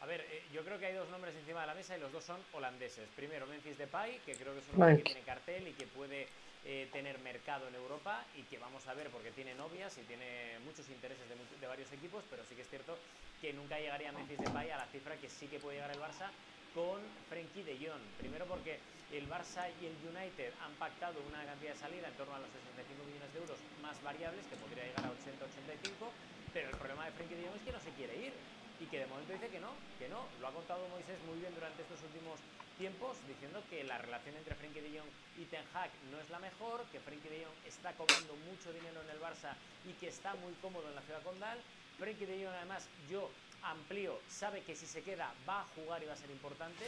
[0.00, 2.10] A ver, eh, yo creo que hay dos nombres encima de la mesa y los
[2.10, 3.06] dos son holandeses.
[3.14, 6.26] Primero, Memphis Depay, que creo que es un hombre que tiene cartel y que puede
[6.64, 10.58] eh, tener mercado en Europa y que vamos a ver porque tiene novias y tiene
[10.64, 12.96] muchos intereses de, de, varios equipos, pero sí que es cierto
[13.42, 16.32] que nunca llegaría Memphis Depay a la cifra que sí que puede llegar el Barça
[16.74, 18.00] con Frenkie de Jong.
[18.16, 18.78] Primero porque
[19.12, 22.48] el Barça y el United han pactado una cantidad de salida en torno a los
[22.48, 26.08] 65 millones de euros más variables, que podría llegar a 80-85,
[26.54, 28.32] pero el problema de Frenkie de Jong es que no se quiere ir
[28.80, 30.24] y que de momento dice que no, que no.
[30.40, 32.40] Lo ha contado Moisés muy bien durante estos últimos
[32.78, 36.38] tiempos, diciendo que la relación entre Frenkie de Jong y Ten Hag no es la
[36.40, 39.52] mejor, que Frenkie de Jong está cobrando mucho dinero en el Barça
[39.84, 41.60] y que está muy cómodo en la ciudad condal.
[41.98, 43.28] Frenkie de Jong además, yo
[43.62, 46.84] amplío, sabe que si se queda va a jugar y va a ser importante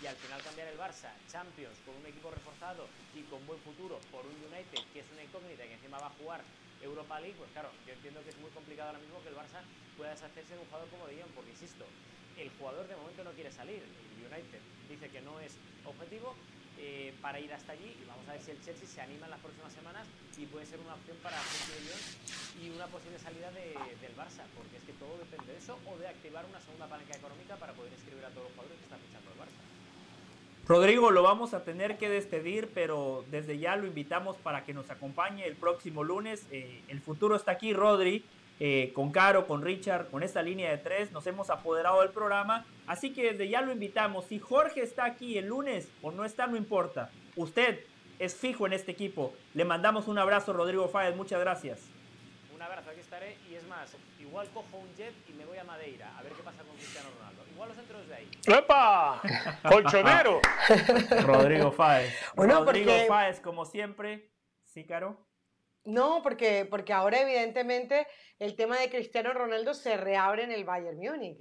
[0.00, 3.98] y al final cambiar el Barça, Champions, con un equipo reforzado y con buen futuro
[4.10, 6.40] por un United que es una incógnita y que encima va a jugar
[6.82, 9.62] Europa League, pues claro, yo entiendo que es muy complicado ahora mismo que el Barça
[9.96, 11.84] pueda deshacerse de un jugador como De Jong, porque insisto,
[12.38, 15.54] el jugador de momento no quiere salir, el United dice que no es
[15.84, 16.34] objetivo
[16.78, 19.30] eh, para ir hasta allí y vamos a ver si el Chelsea se anima en
[19.30, 20.06] las próximas semanas
[20.36, 24.76] y puede ser una opción para de Jong y una posible salida del Barça, porque
[24.76, 27.92] es que todo depende de eso, o de activar una segunda palanca económica para poder
[27.92, 29.72] inscribir a todos los jugadores que están fichando el Barça.
[30.66, 34.90] Rodrigo, lo vamos a tener que despedir, pero desde ya lo invitamos para que nos
[34.90, 36.46] acompañe el próximo lunes.
[36.52, 38.24] Eh, el futuro está aquí, Rodri.
[38.64, 42.64] Eh, con Caro, con Richard, con esta línea de tres, nos hemos apoderado del programa.
[42.86, 44.26] Así que desde ya lo invitamos.
[44.26, 47.10] Si Jorge está aquí el lunes o no está, no importa.
[47.34, 47.80] Usted
[48.20, 49.34] es fijo en este equipo.
[49.54, 51.16] Le mandamos un abrazo, Rodrigo Fáez.
[51.16, 51.80] Muchas gracias.
[52.54, 53.36] Un abrazo, aquí estaré.
[53.50, 56.44] Y es más, igual cojo un jet y me voy a Madeira a ver qué
[56.44, 57.42] pasa con Cristiano Ronaldo.
[57.52, 58.30] Igual los entro de ahí.
[58.46, 59.20] ¡Epa!
[59.68, 60.40] ¡Colchonero!
[61.26, 62.14] Rodrigo Fáez.
[62.36, 64.30] Rodrigo Fáez, como siempre.
[64.66, 65.31] ¿Sí, Caro?
[65.84, 68.06] No, porque, porque ahora evidentemente
[68.38, 71.38] el tema de Cristiano Ronaldo se reabre en el Bayern Múnich.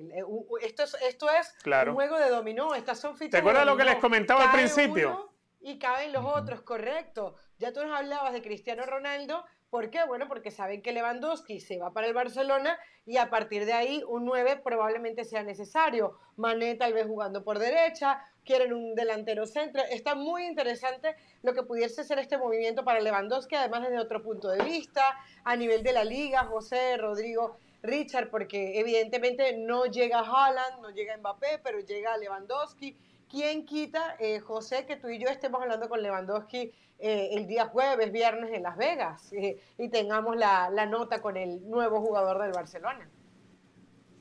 [0.61, 1.53] Esto es, esto es
[1.87, 5.31] un juego de dominó, estas son fichas ¿Te acuerdas lo que les comentaba al principio?
[5.63, 7.35] y caben los otros, correcto.
[7.57, 10.03] Ya tú nos hablabas de Cristiano Ronaldo, ¿Por qué?
[10.03, 14.03] Bueno, porque saben que Lewandowski se va para el Barcelona y a partir de ahí
[14.05, 16.19] un 9 probablemente sea necesario.
[16.35, 19.81] Mané tal vez jugando por derecha, quieren un delantero centro.
[19.89, 24.49] Está muy interesante lo que pudiese ser este movimiento para Lewandowski, además desde otro punto
[24.49, 30.81] de vista, a nivel de la liga, José, Rodrigo, Richard, porque evidentemente no llega Haaland,
[30.81, 32.97] no llega Mbappé, pero llega Lewandowski.
[33.31, 37.67] ¿Quién quita, eh, José, que tú y yo estemos hablando con Lewandowski eh, el día
[37.67, 42.41] jueves, viernes en Las Vegas eh, y tengamos la, la, nota con el nuevo jugador
[42.41, 43.09] del Barcelona.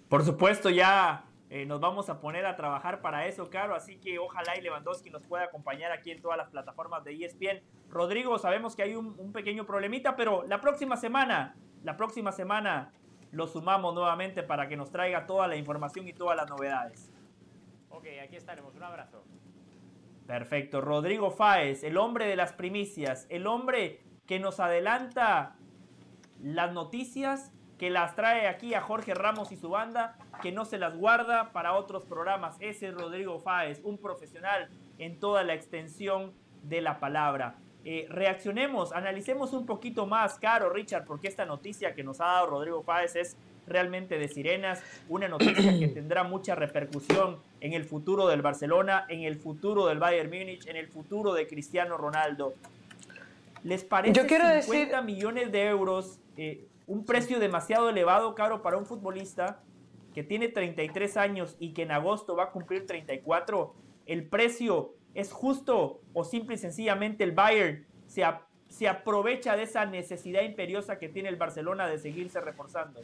[0.09, 4.21] Por supuesto, ya eh, nos vamos a poner a trabajar para eso, Caro, así que
[4.21, 7.61] ojalá y Lewandowski nos pueda acompañar aquí en todas las plataformas de ESPN.
[7.89, 12.93] Rodrigo, sabemos que hay un, un pequeño problemita, pero la próxima semana, la próxima semana
[13.33, 17.11] lo sumamos nuevamente para que nos traiga toda la información y todas las novedades.
[17.91, 18.75] Ok, aquí estaremos.
[18.75, 19.23] Un abrazo.
[20.27, 20.81] Perfecto.
[20.81, 25.57] Rodrigo Fáez, el hombre de las primicias, el hombre que nos adelanta
[26.41, 30.79] las noticias, que las trae aquí a Jorge Ramos y su banda, que no se
[30.79, 32.57] las guarda para otros programas.
[32.61, 36.33] Ese es Rodrigo Fáez, un profesional en toda la extensión
[36.63, 37.57] de la palabra.
[37.85, 42.47] Eh, reaccionemos, analicemos un poquito más, Caro, Richard, porque esta noticia que nos ha dado
[42.47, 43.37] Rodrigo Fáez es
[43.67, 49.23] realmente de sirenas, una noticia que tendrá mucha repercusión en el futuro del Barcelona, en
[49.23, 52.55] el futuro del Bayern Múnich, en el futuro de Cristiano Ronaldo.
[53.63, 58.77] ¿Les parece Yo quiero 50 millones de euros eh, un precio demasiado elevado, caro, para
[58.77, 59.61] un futbolista
[60.13, 63.73] que tiene 33 años y que en agosto va a cumplir 34?
[64.07, 68.25] ¿El precio es justo o simple y sencillamente el Bayern se,
[68.69, 73.03] se aprovecha de esa necesidad imperiosa que tiene el Barcelona de seguirse reforzando?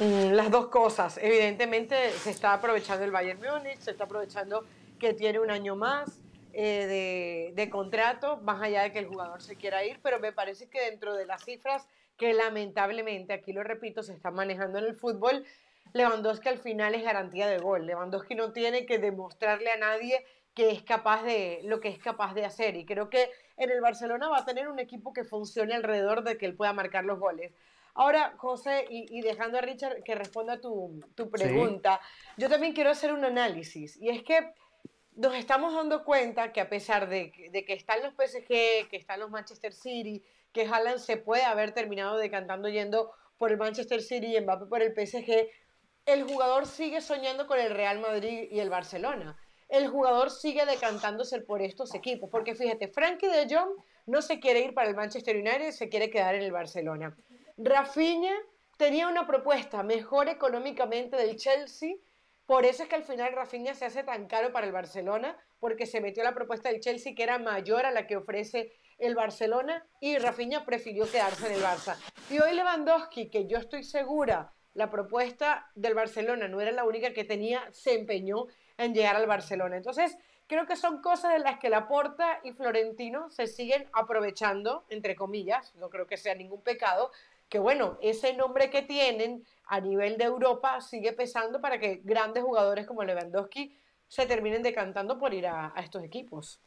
[0.00, 1.18] Mm, las dos cosas.
[1.22, 4.64] Evidentemente se está aprovechando el Bayern Múnich, se está aprovechando
[4.98, 6.20] que tiene un año más
[6.54, 10.68] eh, de, contrato, más allá de que el jugador se quiera ir, pero me parece
[10.68, 11.86] que dentro de las cifras
[12.16, 15.44] que lamentablemente, aquí lo repito, se están manejando en el fútbol,
[15.92, 17.86] Lewandowski al final es garantía de gol.
[17.86, 20.24] Lewandowski no tiene que demostrarle a nadie
[20.54, 23.80] que es capaz de lo que es capaz de hacer y creo que en el
[23.80, 27.18] Barcelona va a tener un equipo que funcione alrededor de que él pueda marcar los
[27.18, 27.52] goles.
[27.94, 32.00] Ahora, José, y, dejando a Richard que responda tu, tu pregunta,
[32.38, 33.96] yo también quiero hacer un análisis.
[34.00, 34.54] Y es que
[35.14, 39.20] nos estamos dando cuenta que a pesar de, de, que están los PSG, que están
[39.20, 40.22] los Manchester City,
[40.52, 44.82] que Haaland se puede haber terminado decantando yendo por el Manchester City y Mbappé por
[44.82, 45.48] el PSG,
[46.06, 49.36] el jugador sigue soñando con el Real Madrid y el Barcelona.
[49.68, 53.70] El jugador sigue decantándose por estos equipos, porque fíjate, Frankie de Jong
[54.06, 57.16] no se quiere ir para el Manchester United, se quiere quedar en el Barcelona.
[57.64, 58.34] Rafinha
[58.76, 61.94] tenía una propuesta mejor económicamente del Chelsea,
[62.44, 65.86] por eso es que al final Rafinha se hace tan caro para el Barcelona, porque
[65.86, 69.86] se metió la propuesta del Chelsea que era mayor a la que ofrece el Barcelona
[70.00, 71.96] y Rafinha prefirió quedarse en el Barça.
[72.30, 77.12] Y hoy Lewandowski, que yo estoy segura, la propuesta del Barcelona no era la única
[77.12, 78.46] que tenía, se empeñó
[78.76, 79.76] en llegar al Barcelona.
[79.76, 80.16] Entonces,
[80.48, 85.74] creo que son cosas de las que Laporta y Florentino se siguen aprovechando, entre comillas,
[85.76, 87.12] no creo que sea ningún pecado,
[87.52, 92.42] que bueno, ese nombre que tienen a nivel de Europa sigue pesando para que grandes
[92.42, 93.76] jugadores como Lewandowski
[94.08, 96.62] se terminen decantando por ir a, estos equipos.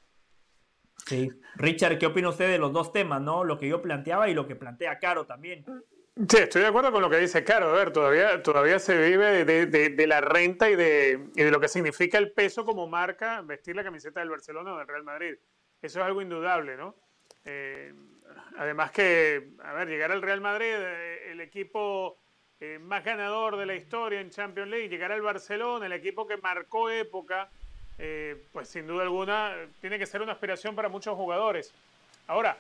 [1.08, 1.32] Sí.
[1.56, 3.44] Richard, ¿qué opina usted de los dos temas, no?
[3.44, 5.66] Lo que yo planteaba y lo que plantea Caro también.
[6.30, 7.70] Sí, estoy de acuerdo con lo que dice Caro.
[7.70, 11.68] A ver, todavía, todavía se vive de, la renta y de, y de, lo que
[11.68, 15.34] significa el peso como marca vestir la camiseta del Barcelona o del Real Madrid.
[15.82, 16.96] Eso es algo indudable, ¿no?
[17.44, 17.92] Eh,
[18.58, 22.18] Además que, a ver, llegar al Real Madrid, eh, el equipo
[22.60, 26.38] eh, más ganador de la historia en Champions League, llegar al Barcelona, el equipo que
[26.38, 27.50] marcó época,
[27.98, 31.74] eh, pues sin duda alguna tiene que ser una aspiración para muchos jugadores.
[32.28, 32.58] Ahora,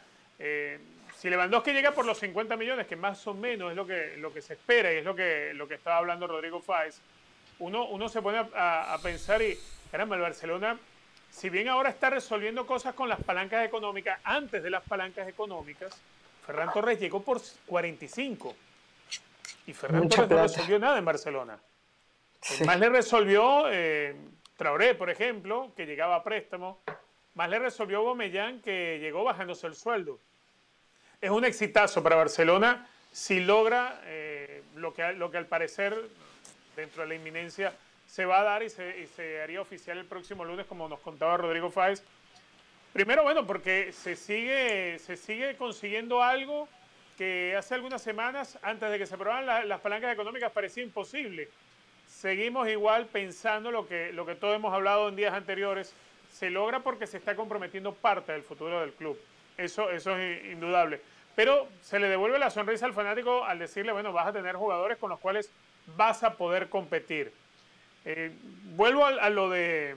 [1.15, 4.33] si Lewandowski llega por los 50 millones, que más o menos es lo que, lo
[4.33, 6.99] que se espera y es lo que, lo que estaba hablando Rodrigo Fáez,
[7.59, 9.57] uno, uno se pone a, pensar y,
[9.91, 10.77] caramba, el Barcelona,
[11.35, 15.93] si bien ahora está resolviendo cosas con las palancas económicas, antes de las palancas económicas,
[16.45, 18.55] Ferran Torres llegó por 45.
[19.67, 21.59] Y Ferran Torres no resolvió nada en Barcelona.
[22.65, 24.15] Más le resolvió eh,
[24.55, 26.79] Traoré, por ejemplo, que llegaba a préstamo.
[27.33, 30.19] Más le resolvió Bomellán, que llegó bajándose el sueldo.
[31.19, 35.97] Es un exitazo para Barcelona si logra eh, lo, que, lo que al parecer,
[36.77, 37.73] dentro de la inminencia,
[38.07, 41.69] se va a dar y se, haría oficial el próximo lunes, como nos contaba Rodrigo
[41.69, 42.03] Fáez.
[42.93, 46.69] Primero, bueno, porque se sigue, se sigue consiguiendo algo
[47.17, 51.49] que hace algunas semanas, antes de que se aprobaran las palancas económicas, parecía imposible.
[52.07, 55.93] Seguimos igual pensando lo que, lo que todos hemos hablado en días anteriores.
[56.31, 59.19] Se logra porque se está comprometiendo parte del futuro del club.
[59.57, 61.01] Eso, eso es indudable.
[61.35, 64.97] Pero se le devuelve la sonrisa al fanático al decirle, bueno, vas a tener jugadores
[64.97, 65.51] con los cuales
[65.97, 67.31] vas a poder competir.
[68.07, 68.31] Eh,
[68.75, 69.95] vuelvo a, lo de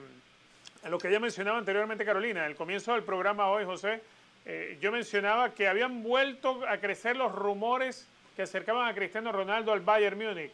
[0.89, 2.47] lo que ya mencionaba anteriormente Carolina.
[2.47, 4.01] el comienzo del programa hoy, José,
[4.45, 9.71] eh, yo mencionaba que habían vuelto a crecer los rumores que acercaban a Cristiano Ronaldo
[9.71, 10.51] al Bayern Múnich.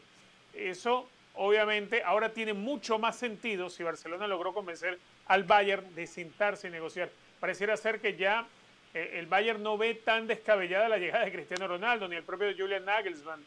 [0.54, 6.68] Eso, obviamente, ahora tiene mucho más sentido si Barcelona logró convencer al Bayern de sentarse
[6.68, 7.10] y negociar.
[7.40, 8.46] Pareciera ser que ya
[8.94, 12.48] eh, el Bayern no ve tan descabellada la llegada de Cristiano Ronaldo, ni el propio
[12.58, 13.46] Julian Nagelsmann.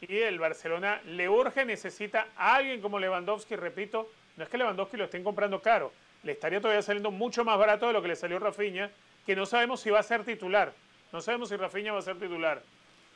[0.00, 4.96] Y el Barcelona le urge, necesita a alguien como Lewandowski, repito, no es que Lewandowski
[4.96, 5.92] lo estén comprando caro,
[6.22, 8.90] le estaría todavía saliendo mucho más barato de lo que le salió Rafinha,
[9.26, 10.72] que no sabemos si va a ser titular.
[11.12, 12.62] No sabemos si Rafinha va a ser titular.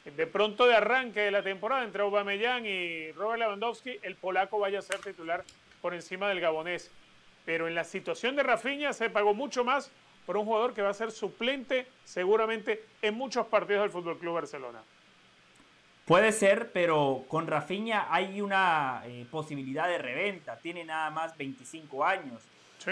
[0.05, 4.81] De pronto de arranque de la temporada entre Aubameyang y Robert Lewandowski, el polaco vaya
[4.81, 5.45] a ser titular
[5.81, 6.91] por encima del gabonés.
[7.45, 9.91] Pero en la situación de Rafinha se pagó mucho más
[10.27, 14.35] por un jugador que va a ser suplente seguramente en muchos partidos del Fútbol Club
[14.35, 14.83] Barcelona.
[16.07, 20.57] Puede ser, pero con Rafinha hay una eh, posibilidad de reventa.
[20.57, 22.43] Tiene nada más 25 años.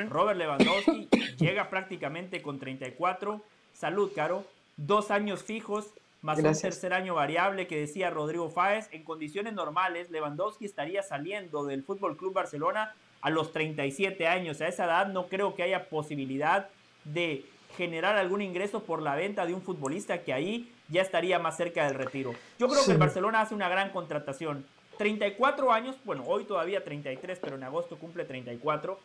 [0.09, 1.09] Robert Lewandowski
[1.39, 3.43] llega prácticamente con 34.
[3.73, 4.45] Salud, Caro.
[4.77, 5.93] Dos años fijos,
[6.23, 8.89] más un tercer año variable que decía Rodrigo Fáez.
[8.93, 14.61] En condiciones normales, Lewandowski estaría saliendo del Fútbol Club Barcelona a los 37 años.
[14.61, 16.69] A esa edad no creo que haya posibilidad
[17.05, 17.45] de
[17.77, 21.87] generar algún ingreso por la venta de un futbolista que ahí ya estaría más cerca
[21.87, 22.35] del retiro.
[22.59, 24.65] Yo creo que el Barcelona hace una gran contratación.
[24.99, 28.99] 34 años, bueno, hoy todavía 33, pero en agosto cumple 34.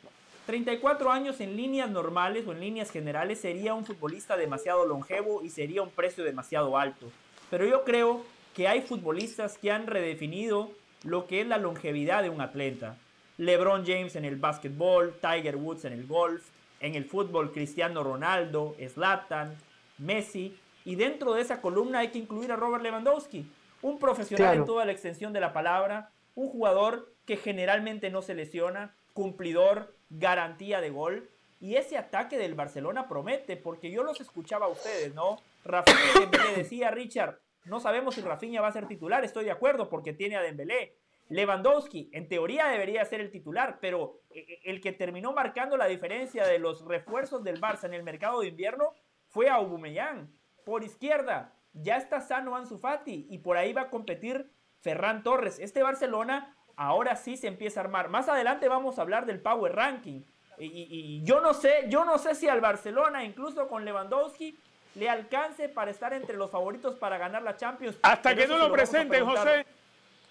[0.46, 5.50] 34 años en líneas normales o en líneas generales sería un futbolista demasiado longevo y
[5.50, 7.12] sería un precio demasiado alto.
[7.50, 8.24] Pero yo creo
[8.56, 10.72] que hay futbolistas que han redefinido
[11.04, 12.98] lo que es la longevidad de un atleta.
[13.38, 16.44] LeBron James en el básquetbol, Tiger Woods en el golf,
[16.80, 19.56] en el fútbol Cristiano Ronaldo, Zlatan,
[19.98, 20.56] Messi.
[20.86, 23.46] Y dentro de esa columna hay que incluir a Robert Lewandowski,
[23.82, 28.36] un profesional en toda la extensión de la palabra, un jugador que generalmente no se
[28.36, 31.30] lesiona, cumplidor, garantía de gol.
[31.60, 35.42] Y ese ataque del Barcelona promete, porque yo los escuchaba a ustedes, ¿no?
[35.64, 39.90] Rafinha Dembélé decía, Richard, no sabemos si Rafinha va a ser titular, estoy de acuerdo
[39.90, 40.94] porque tiene a Dembélé.
[41.30, 45.88] Lewandowski, en teoría debería ser el titular, pero eh, eh, el que terminó marcando la
[45.88, 48.94] diferencia de los refuerzos del Barça en el mercado de invierno
[49.30, 50.30] fue Aubameyang.
[50.66, 54.52] Por izquierda, ya está sano Ansu Fati y por ahí va a competir
[54.82, 55.60] Ferran Torres.
[55.60, 58.10] Este Barcelona ahora sí se empieza a armar.
[58.10, 60.22] Más adelante vamos a hablar del Power Ranking.
[60.58, 64.58] Y, yo no sé, yo no sé si al Barcelona, incluso con Lewandowski,
[64.96, 67.98] le alcance para estar entre los favoritos para ganar la Champions.
[68.02, 69.66] Hasta que no lo, presenten, José.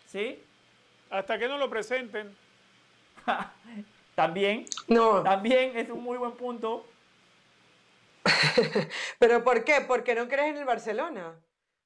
[0.07, 0.43] ¿Sí?
[1.11, 2.35] Hasta que no lo presenten.
[4.15, 4.65] también.
[4.89, 5.23] No.
[5.23, 6.87] También es un muy buen punto.
[9.19, 9.83] ¿Pero por qué?
[9.87, 11.41] Porque no crees en el Barcelona.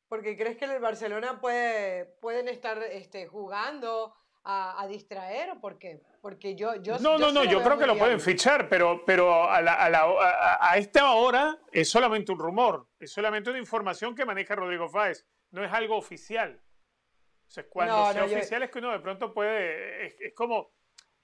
[0.08, 4.14] Porque crees que en el Barcelona puede, pueden estar este, jugando
[4.44, 6.00] a, distraer o por qué?
[6.22, 6.76] Porque yo...
[6.76, 9.58] yo no, no, no, yo creo que lo pueden fichar, pero, pero a,
[10.60, 15.26] a, esta hora es solamente un rumor, es solamente una información que maneja Rodrigo Fáez,
[15.50, 16.62] no es algo oficial.
[17.46, 20.72] O sea, cuando sea oficial es que uno de pronto puede, es como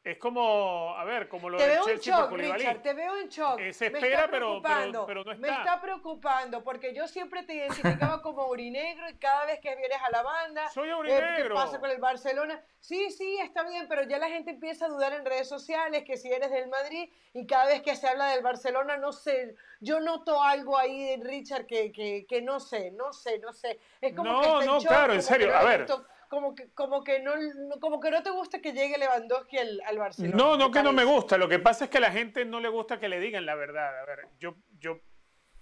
[0.05, 3.59] es como, a ver, como lo te veo en shock, Richard, te veo en shock.
[3.59, 5.35] Eh, se espera, pero, pero, no está.
[5.37, 9.99] Me está preocupando porque yo siempre te identificaba como aurinegro y cada vez que vienes
[10.07, 10.69] a la banda.
[10.69, 11.27] Soy aurinegro.
[11.27, 12.63] Eh, ¿Qué pasa con el Barcelona?
[12.81, 16.19] Sí, sí, está bien, pero ya la gente empieza a dudar en redes sociales que
[16.19, 20.01] si eres del Madrid y cada vez que se habla del Barcelona, no sé, yo
[20.01, 23.81] noto algo ahí, Richard, que, que, que no sé, no sé, no sé.
[24.03, 25.87] Es como no, que está no, claro, en serio, a ver
[26.29, 27.33] como que, como que no,
[27.81, 30.37] como que no te gusta que llegue Lewandowski al, al Barcelona.
[30.37, 31.39] No, no que no me gusta.
[31.39, 33.55] Lo que pasa es que a la gente no le gusta que le digan la
[33.55, 34.01] verdad.
[34.01, 35.01] A ver, yo, yo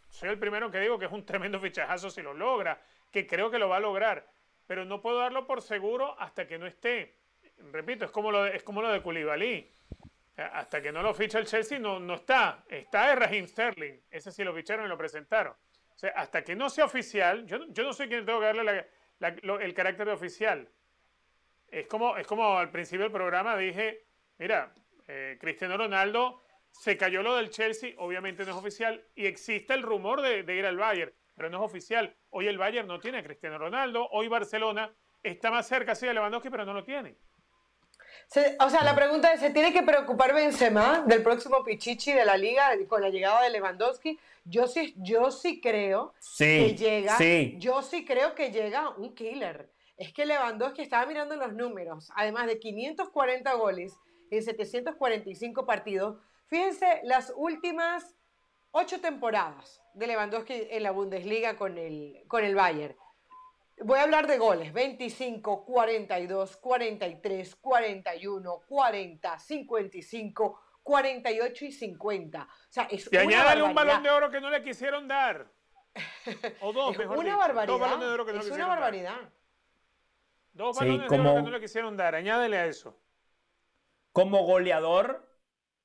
[0.08, 3.50] soy el primero que digo que es un tremendo fichajazo si lo logra, que creo
[3.50, 4.28] que lo va a lograr,
[4.66, 7.16] pero no puedo darlo por seguro hasta que no esté.
[7.72, 9.70] Repito, es como lo de, es como lo de Koulibaly.
[10.36, 12.64] Hasta que no lo ficha el Chelsea no, no está.
[12.68, 14.00] Está Raheem Sterling.
[14.10, 15.52] Ese sí lo ficharon y lo presentaron.
[15.52, 18.88] O sea, hasta que no sea oficial, yo, yo no soy quien tengo que darle
[19.22, 20.68] el carácter de oficial.
[21.68, 24.04] Es como, es como al principio del programa dije,
[24.38, 24.72] mira,
[25.08, 29.82] eh, Cristiano Ronaldo se cayó lo del Chelsea, obviamente no es oficial, y existe el
[29.82, 32.14] rumor de, ir al Bayern, pero no es oficial.
[32.30, 34.92] Hoy el Bayern no tiene a Cristiano Ronaldo, hoy Barcelona
[35.22, 37.16] está más cerca sí de Lewandowski, pero no lo tiene.
[38.60, 42.36] O sea, la pregunta es, ¿se tiene que preocupar Benzema del próximo Pichichi de la
[42.36, 44.18] liga con la llegada de Lewandowski?
[44.44, 47.18] Yo sí, yo sí creo que llega,
[47.58, 49.70] yo sí creo que llega un killer.
[49.96, 53.96] Es que Lewandowski estaba mirando los números, además de 540 goles
[54.30, 56.16] en 745 partidos,
[56.52, 58.14] Fíjense las últimas
[58.72, 62.94] ocho temporadas de Lewandowski en la Bundesliga con el, con el Bayern.
[63.84, 64.72] Voy a hablar de goles.
[64.72, 72.42] 25, 42, 43, 41, 40, 55, 48 y 50.
[72.42, 75.50] O sea, es y añádale un balón de oro que no le quisieron dar.
[76.62, 77.66] O dos, mejor una barbaridad.
[77.66, 79.32] Dos balones de oro que no es una barbaridad.
[80.52, 82.14] Dos balones de oro que no le quisieron dar.
[82.14, 82.98] Añádele a eso.
[84.12, 85.30] Como goleador,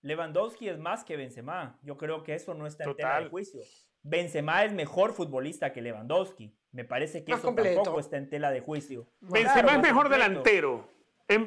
[0.02, 1.78] Lewandowski es más que Benzema.
[1.82, 3.62] Yo creo que eso no está en tela de juicio.
[4.02, 6.56] Benzema es mejor futbolista que Lewandowski.
[6.78, 9.08] Me parece que eso tampoco está en tela de juicio.
[9.20, 10.88] Benzema es mejor delantero,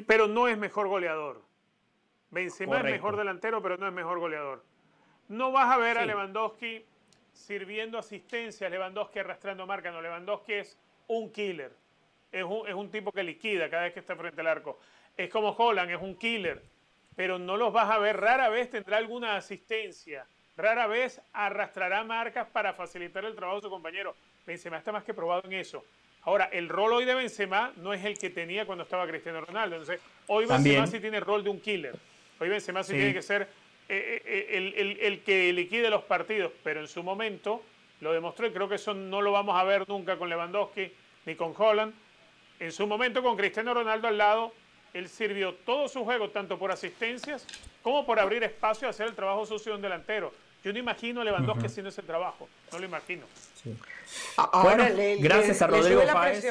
[0.05, 1.41] pero no es mejor goleador.
[2.31, 4.61] Benzema es mejor delantero, pero no es mejor goleador.
[5.29, 6.85] No vas a ver a Lewandowski
[7.31, 9.89] sirviendo asistencia, Lewandowski arrastrando marca.
[9.89, 10.77] No, Lewandowski es
[11.07, 11.71] un killer.
[12.29, 14.79] Es un, es un tipo que liquida cada vez que está frente al arco.
[15.15, 16.61] Es como Holland, es un killer
[17.15, 18.19] pero no los vas a ver.
[18.19, 20.25] Rara vez tendrá alguna asistencia.
[20.57, 24.15] Rara vez arrastrará marcas para facilitar el trabajo de su compañero.
[24.45, 25.83] Benzema está más que probado en eso.
[26.23, 29.77] Ahora, el rol hoy de Benzema no es el que tenía cuando estaba Cristiano Ronaldo.
[29.77, 31.95] Entonces, hoy Benzema sí tiene el rol de un killer.
[32.39, 33.47] Hoy Benzema sí, tiene que ser
[33.89, 37.63] eh, eh, el, el, que liquide los partidos, pero en su momento
[38.01, 40.91] lo demostró y creo que eso no lo vamos a ver nunca con Lewandowski
[41.25, 41.93] ni con Holland.
[42.59, 44.53] En su momento con Cristiano Ronaldo al lado,
[44.93, 47.47] él sirvió todo su juego, tanto por asistencias
[47.81, 50.33] como por abrir espacio y hacer el trabajo sucio de un delantero.
[50.63, 53.25] Yo no imagino a Lewandowski haciendo ese trabajo, no lo imagino.
[54.37, 54.89] Ahora,
[55.19, 56.45] gracias a Rodrigo Páez.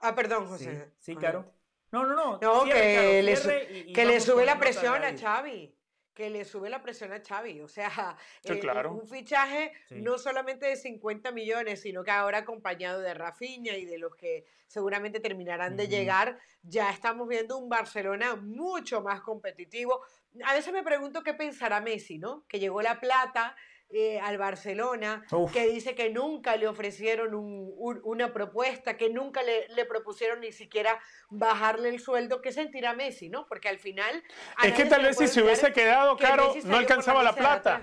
[0.00, 0.92] Ah, perdón, José.
[0.98, 1.52] Sí, claro.
[1.90, 2.38] No, no, no.
[2.40, 5.74] No, que, le, que le sube la presión a Xavi
[6.18, 7.60] que le sube la presión a Xavi.
[7.60, 8.60] O sea, eh,
[8.90, 13.98] un fichaje no solamente de 50 millones, sino que ahora acompañado de Rafinha y de
[13.98, 20.02] los que seguramente terminarán de llegar, ya estamos viendo un Barcelona mucho más competitivo.
[20.44, 22.44] A veces me pregunto qué pensará Messi, ¿no?
[22.48, 23.54] Que llegó la plata,
[23.90, 30.40] eh, al Barcelona, que dice que nunca le ofrecieron una propuesta, que nunca le, propusieron
[30.40, 33.46] ni siquiera bajarle el sueldo, ¿qué sentirá Messi, no?
[33.46, 34.22] Porque al final...
[34.62, 37.80] Es que tal vez si se hubiese quedado, Caro, no alcanzaba la plata.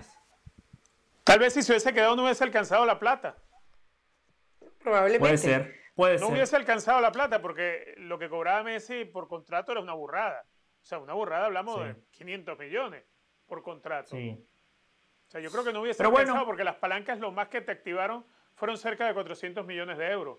[1.24, 3.38] Tal vez si se hubiese quedado no hubiese alcanzado la plata.
[4.78, 5.20] Probablemente.
[5.20, 9.72] Puede ser, puede no hubiese alcanzado la plata porque lo que cobraba Messi por contrato
[9.72, 10.46] era una burrada.
[10.84, 13.04] O sea, una burrada hablamos de 500 millones
[13.48, 14.12] por contrato.
[14.12, 14.48] Sí
[15.40, 18.24] yo creo que no hubiese Pero porque las palancas lo más que te activaron
[18.56, 20.38] fueron cerca de 400 millones de euros.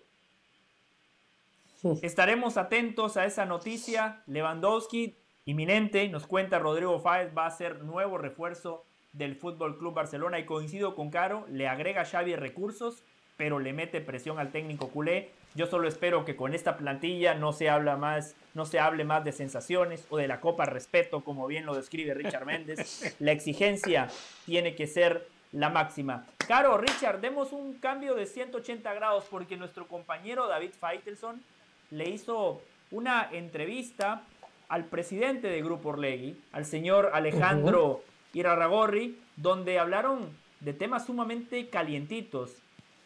[2.01, 4.23] Estaremos atentos a esa noticia.
[4.25, 8.83] Lewandowski, inminente, nos cuenta Rodrigo Fáez, va a ser nuevo refuerzo
[9.13, 13.03] del Fútbol Club Barcelona y coincido con Caro, le agrega Xavi recursos,
[13.35, 15.31] pero le mete presión al técnico culé.
[15.57, 19.25] Yo solo espero que con esta plantilla no se habla más no se hable más
[19.25, 23.15] de sensaciones o de la Copa Respeto, como bien lo describe Richard Méndez.
[23.19, 24.07] La exigencia
[24.45, 26.27] tiene que ser la máxima.
[26.47, 31.41] Caro, Richard, demos un cambio de 180 grados porque nuestro compañero David Feitelson
[31.89, 34.21] le hizo una entrevista
[34.69, 38.03] al presidente de Grupo Orlegui, al señor Alejandro
[38.33, 40.29] Irarragorri, donde hablaron
[40.59, 42.51] de temas sumamente calientitos.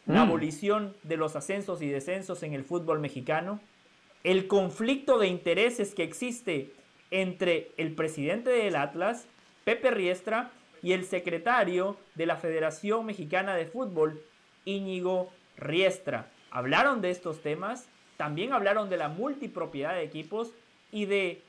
[0.06, 0.28] La mm.
[0.28, 3.60] abolición de los ascensos y descensos en el fútbol mexicano,
[4.24, 6.72] el conflicto de intereses que existe
[7.10, 9.26] entre el presidente del Atlas,
[9.64, 10.50] Pepe Riestra,
[10.82, 14.20] y el secretario de la Federación Mexicana de Fútbol,
[14.64, 16.28] Íñigo Riestra.
[16.50, 20.50] Hablaron de estos temas, también hablaron de la multipropiedad de equipos
[20.90, 21.42] y de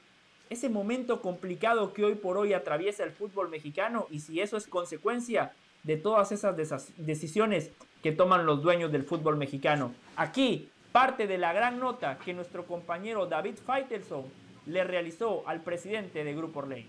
[0.50, 4.68] ese momento complicado que hoy por hoy atraviesa el fútbol mexicano y si eso es
[4.68, 6.56] consecuencia de todas esas
[6.98, 7.72] decisiones
[8.04, 9.94] que toman los dueños del fútbol mexicano.
[10.18, 14.26] Aquí parte de la gran nota que nuestro compañero David Feitelson
[14.68, 16.86] le realizó al presidente de Grupo Orley.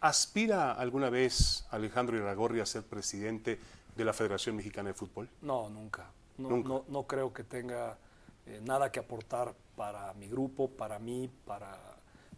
[0.00, 3.58] ¿Aspira alguna vez Alejandro Iragorri a ser presidente
[3.96, 5.28] de la Federación Mexicana de Fútbol?
[5.42, 6.10] No, nunca.
[6.36, 6.68] No, Nunca.
[6.68, 7.96] no- no creo que tenga
[8.46, 11.78] eh, nada que aportar para mi grupo, para mí, para,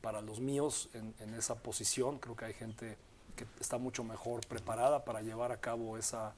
[0.01, 2.19] para los míos en, en esa posición.
[2.19, 2.97] Creo que hay gente
[3.37, 6.35] que está mucho mejor preparada para llevar a cabo esa,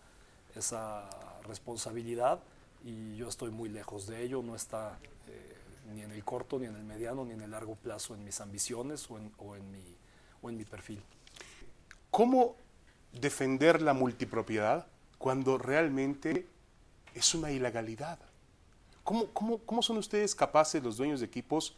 [0.55, 1.09] esa
[1.47, 2.41] responsabilidad
[2.85, 4.43] y yo estoy muy lejos de ello.
[4.43, 4.99] No está
[5.29, 5.57] eh,
[5.95, 8.41] ni en el corto, ni en el mediano, ni en el largo plazo en mis
[8.41, 9.97] ambiciones o en, o en mi,
[10.43, 11.03] o en mi perfil.
[12.11, 12.57] ¿Cómo
[13.12, 14.87] defender la multipropiedad
[15.19, 16.47] cuando realmente
[17.15, 18.19] es una ilegalidad?
[19.05, 21.75] ¿Cómo, cómo, cómo son ustedes capaces, los dueños de equipos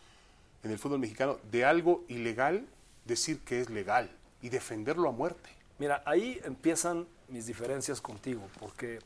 [0.65, 2.67] en el fútbol mexicano, de algo ilegal
[3.05, 4.11] decir que es legal
[4.43, 5.51] y defenderlo a muerte?
[5.79, 8.99] Mira, ahí empiezan mis diferencias contigo, porque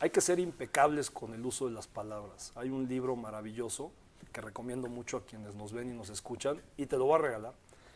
[0.00, 2.52] hay que ser impecables con el uso de las palabras.
[2.54, 3.90] Hay un libro maravilloso
[4.32, 7.22] que recomiendo mucho a quienes nos ven y nos escuchan, y te lo voy a
[7.22, 7.54] regalar,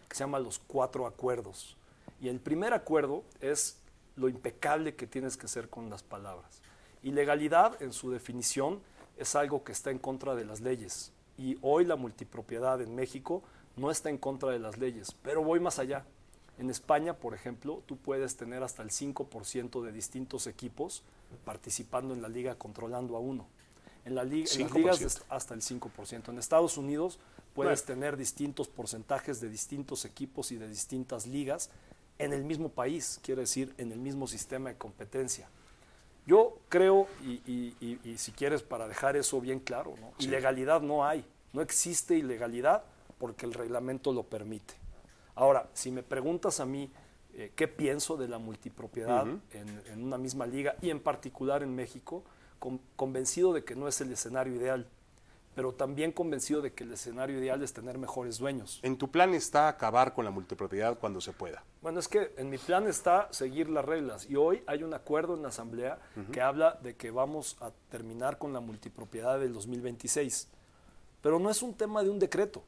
[0.09, 1.77] que se llama Los Cuatro Acuerdos.
[2.21, 3.79] Y el primer acuerdo es
[4.17, 6.61] lo impecable que tienes que ser con las palabras.
[7.03, 8.81] Ilegalidad, en su definición,
[9.17, 11.13] es algo que está en contra de las leyes.
[11.37, 13.43] Y hoy la multipropiedad en México
[13.77, 16.05] no está en contra de las leyes, pero voy más allá.
[16.59, 21.03] En España, por ejemplo, tú puedes tener hasta el 5% de distintos equipos
[21.45, 23.47] participando en la liga controlando a uno.
[24.05, 24.75] En, la liga, en las 5%.
[24.77, 26.29] ligas hasta el 5%.
[26.31, 27.19] En Estados Unidos
[27.55, 31.71] puedes tener distintos porcentajes de distintos equipos y de distintas ligas
[32.19, 35.49] en el mismo país, quiere decir en el mismo sistema de competencia.
[36.27, 40.13] Yo creo, y, y- y- y si quieres para dejar eso bien claro, ¿no?
[40.19, 42.83] ilegalidad no hay, no existe ilegalidad
[43.19, 44.75] porque el reglamento lo permite.
[45.39, 46.91] Ahora, si me preguntas a mí
[47.35, 51.75] eh, qué pienso de la multipropiedad en, en una misma liga y en particular en
[51.75, 52.25] México,
[52.59, 54.89] con- convencido de que no es el escenario ideal,
[55.55, 58.81] pero también convencido de que el escenario ideal es tener mejores dueños.
[58.83, 61.63] En tu plan está acabar con la multipropiedad cuando se pueda.
[61.83, 65.35] Bueno, es que en mi plan está seguir las reglas y hoy hay un acuerdo
[65.37, 65.99] en la Asamblea
[66.33, 70.49] que habla de que vamos a terminar con la multipropiedad del 2026.
[71.23, 72.63] Pero no es un tema de un decreto,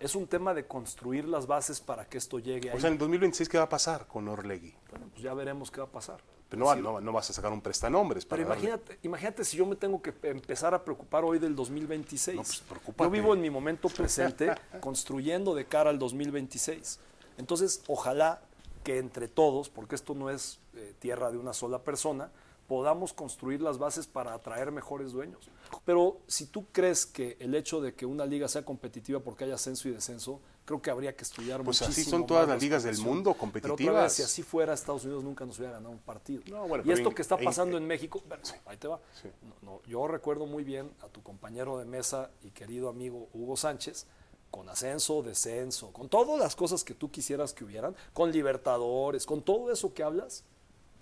[0.00, 2.76] es un tema de construir las bases para que esto llegue ahí.
[2.76, 4.74] O sea, en el 2026, ¿qué va a pasar con Orlegui?
[4.90, 6.20] Bueno, pues ya veremos qué va a pasar.
[6.48, 6.80] Pero no, Sí.
[6.80, 9.76] no, no vas a sacar un prestanombres para Pero darle- imagínate, imagínate si yo me
[9.76, 12.36] tengo que empezar a preocupar hoy del 2026.
[12.36, 14.50] No, pues, yo vivo en mi momento presente
[14.80, 16.98] construyendo de cara al 2026.
[17.38, 18.40] Entonces, ojalá
[18.82, 22.30] que entre todos, porque esto no es eh, tierra de una sola persona,
[22.70, 25.50] podamos construir las bases para atraer mejores dueños.
[25.84, 29.50] Pero si tú crees que el hecho de que una liga sea competitiva porque hay
[29.50, 32.84] ascenso y descenso, creo que habría que estudiar Pues muchísimo así son todas las ligas
[32.84, 34.12] del mundo, Pero otra vez, competitivas.
[34.12, 36.44] si así fuera, Estados Unidos nunca nos hubiera ganado un partido.
[36.46, 39.00] No, bueno, y esto en- que está pasando en México, bueno, ahí te va.
[39.20, 39.28] Sí.
[39.42, 43.56] No, no, yo recuerdo muy bien a tu compañero de mesa y querido amigo Hugo
[43.56, 44.06] Sánchez,
[44.52, 49.42] con ascenso, descenso, con todas las cosas que tú quisieras que hubieran, con Libertadores, con
[49.42, 50.44] todo eso que hablas,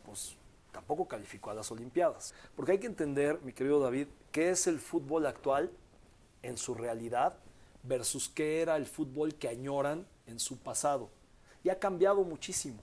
[0.07, 0.35] pues
[0.73, 2.35] tampoco calificó a las Olimpiadas.
[2.57, 5.71] Porque hay que entender, mi querido David, qué es el fútbol actual
[6.43, 7.37] en su realidad
[7.83, 11.11] versus qué era el fútbol que añoran en su pasado.
[11.65, 12.83] Y ha cambiado muchísimo.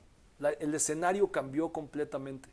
[0.59, 2.49] El escenario cambió completamente.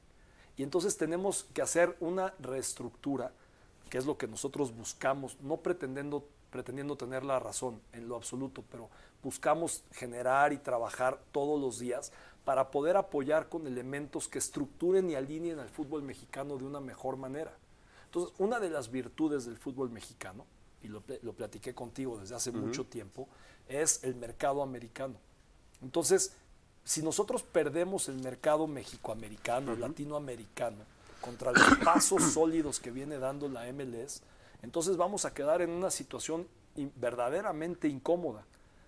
[0.57, 3.33] Y entonces tenemos que hacer una reestructura,
[3.91, 8.63] que es lo que nosotros buscamos, no pretendiendo, pretendiendo tener la razón en lo absoluto,
[8.71, 8.89] pero
[9.23, 12.13] buscamos generar y trabajar todos los días
[12.45, 17.17] para poder apoyar con elementos que estructuren y alineen al fútbol mexicano de una mejor
[17.17, 17.57] manera.
[18.07, 20.45] Entonces, una de las virtudes del fútbol mexicano,
[20.83, 23.29] y lo, lo platiqué contigo desde hace mucho tiempo,
[23.69, 25.15] es el mercado americano.
[25.81, 26.33] Entonces,
[26.85, 30.85] si nosotros perdemos el mercado mexicoamericano, latinoamericano,
[31.23, 34.23] contra los pasos sólidos que viene dando la MLS,
[34.63, 36.47] entonces vamos a quedar en una situación
[36.97, 38.45] verdaderamente incómoda,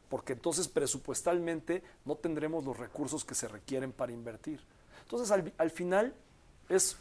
[0.08, 4.60] porque entonces presupuestalmente no tendremos los recursos que se requieren para invertir.
[5.02, 6.14] Entonces, al, al final,
[6.68, 6.96] es,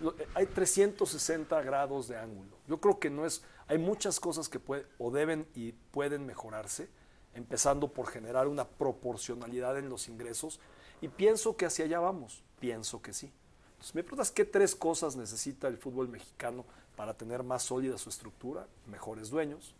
[0.00, 2.56] eh, hay 360 grados de ángulo.
[2.66, 6.88] Yo creo que no es, hay muchas cosas que puede, o deben y pueden mejorarse,
[7.34, 10.60] empezando por generar una proporcionalidad en los ingresos,
[11.00, 13.32] y pienso que hacia allá vamos, pienso que sí.
[13.72, 16.64] Entonces, me preguntas qué tres cosas necesita el fútbol mexicano
[16.96, 19.74] para tener más sólida su estructura, mejores dueños,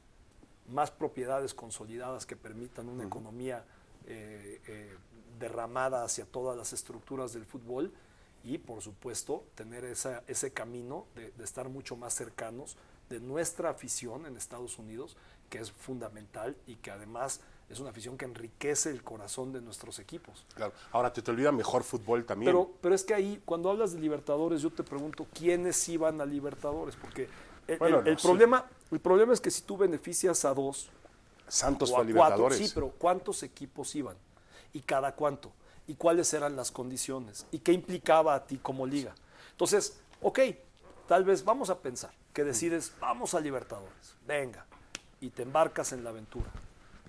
[0.69, 3.65] más propiedades consolidadas que permitan una economía
[4.07, 4.97] eh, eh,
[5.39, 7.93] derramada hacia todas las estructuras del fútbol
[8.45, 12.77] y, por supuesto, tener esa- ese camino de, de estar mucho más cercanos
[13.11, 15.17] de nuestra afición en Estados Unidos,
[15.51, 17.41] que es fundamental y que además
[17.71, 20.47] es una afición que enriquece el corazón de nuestros equipos.
[20.55, 20.73] Claro.
[20.93, 22.51] Ahora, ¿te, te olvida mejor fútbol también?
[22.53, 26.27] Pero, pero es que ahí, cuando hablas de Libertadores, yo te pregunto, ¿quiénes iban a
[26.27, 26.97] Libertadores?
[26.97, 27.29] Porque
[27.67, 28.27] el, Bueno, el- el no, sí.
[28.91, 30.91] El problema es que si tú beneficias a dos
[31.47, 34.17] Santos o a cuatro, sí, pero ¿cuántos equipos iban?
[34.73, 35.51] ¿Y cada cuánto?
[35.89, 39.15] y cuáles eran las condiciones y qué implicaba a ti como liga.
[39.51, 40.41] Entonces, ok,
[41.09, 44.67] tal vez vamos a pensar que decides, vamos a Libertadores, venga,
[45.21, 46.51] y te embarcas en la aventura.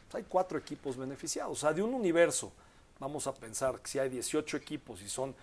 [0.10, 2.54] Pues hay cuatro equipos beneficiados, o sea, de un universo,
[3.00, 5.36] vamos a pensar que si hay 18 equipos y son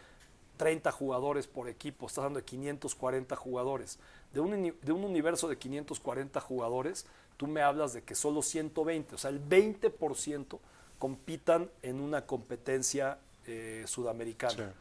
[0.57, 3.99] 30 jugadores por equipo, estás hablando de 540 jugadores.
[4.33, 7.07] De un, de un universo de 540 jugadores,
[7.37, 10.59] tú me hablas de que solo 120, o sea, el 20%
[10.99, 14.73] compitan en una competencia eh, sudamericana.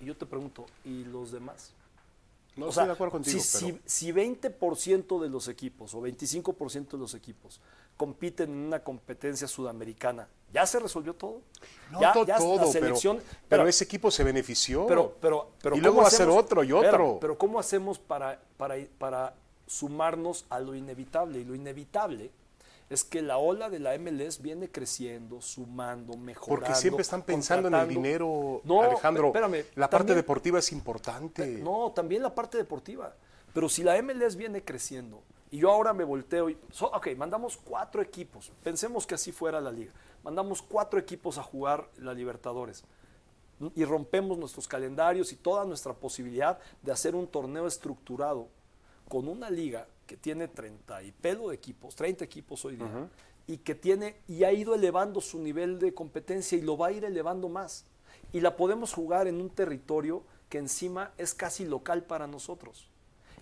[0.00, 1.72] Y yo te pregunto, ¿y los demás?
[2.56, 5.92] No o estoy sea, de acuerdo contigo, si, pero- si, si 20% de los equipos
[5.94, 7.60] o 25% de los equipos
[7.96, 11.40] compiten en una competencia sudamericana, ¿ya se resolvió todo?
[11.90, 14.86] No ya, to- ya la todo, pero, pero pero- ese equipo se benefició.
[14.86, 17.18] pero, pero, pero y ¿cómo luego va a ser otro y otro.
[17.20, 19.34] pero ¿cómo hacemos para, para, para
[19.66, 21.40] sumarnos a lo inevitable?
[21.40, 22.30] Y lo inevitable
[22.90, 26.66] es que la ola de la MLS viene creciendo, sumando, mejorando.
[26.66, 29.28] Porque siempre están pensando en el dinero, No, Alejandro.
[29.28, 31.46] espérame, la parte también- deportiva es importante.
[31.62, 33.14] No, también la parte deportiva.
[33.54, 35.22] Pero si la MLS viene creciendo
[35.54, 36.58] y yo ahora me volteo y...
[36.72, 38.50] so- ok, mandamos cuatro equipos.
[38.64, 39.92] Pensemos que así fuera la liga.
[40.24, 42.82] Mandamos cuatro equipos a jugar la Libertadores.
[43.76, 48.48] Y rompemos nuestros calendarios y toda nuestra posibilidad de hacer un torneo estructurado
[49.08, 53.08] con una liga que tiene 30 y pelo de equipos, 30 equipos hoy día,
[53.46, 56.92] y que tiene y ha ido elevando su nivel de competencia y lo va a
[56.92, 57.84] ir elevando más.
[58.32, 62.88] Y la podemos jugar en un territorio que encima es casi local para nosotros.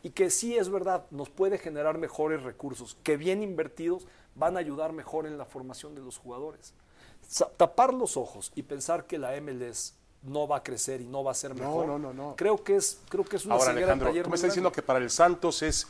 [0.02, 4.60] Y que sí es verdad, nos puede generar mejores recursos, que bien invertidos van a
[4.60, 6.74] ayudar mejor en la formación de los jugadores.
[7.56, 11.30] Tapar los ojos y pensar que la MLS no va a crecer y no va
[11.32, 11.86] a ser No, mejor.
[11.86, 12.34] no, no, no.
[12.36, 14.82] Creo que es, creo que es una Ahora, Alejandro, taller tú me estás diciendo grande.
[14.82, 15.86] que para el Santos es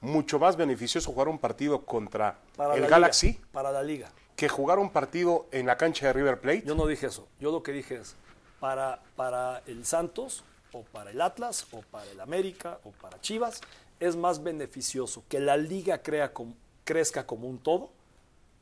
[0.00, 4.10] mucho más beneficioso jugar un partido contra Para el la Galaxy liga, para la liga.
[4.36, 6.62] que jugar un partido en la cancha de River Plate.
[6.64, 7.26] Yo no dije eso.
[7.40, 8.14] Yo lo que dije es,
[8.60, 13.60] para, para el Santos, o para el Atlas, o para el América, o para Chivas,
[13.98, 17.90] es más beneficioso que la liga crea com- crezca como un todo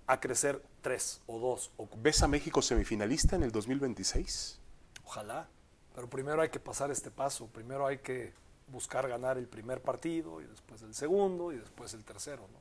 [0.07, 1.71] a crecer tres o dos.
[1.77, 4.59] O, ¿Ves a México semifinalista en el 2026?
[5.05, 5.49] ojalá.
[5.95, 7.47] Pero primero hay que pasar este paso.
[7.47, 8.33] Primero hay que
[8.69, 12.43] buscar ganar el primer partido, y después el segundo, y después el tercero.
[12.53, 12.59] ¿no?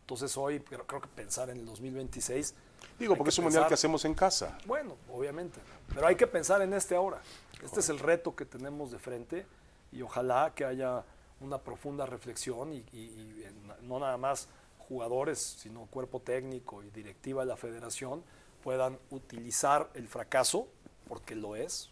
[0.00, 2.54] Entonces hoy creo, creo que pensar en el 2026...
[2.98, 4.58] Digo, hay porque que es un mundial que hacemos en casa.
[4.66, 5.60] bueno, obviamente,
[5.94, 7.20] pero hay que pensar en este ahora.
[7.62, 9.46] Este es el reto que tenemos de frente
[9.92, 11.04] y ojalá que haya
[11.40, 13.44] una profunda reflexión y, y- y
[13.82, 14.48] no nada más
[14.88, 18.22] jugadores, sino cuerpo técnico y directiva de la federación
[18.62, 20.66] puedan utilizar el fracaso,
[21.08, 21.90] porque lo es.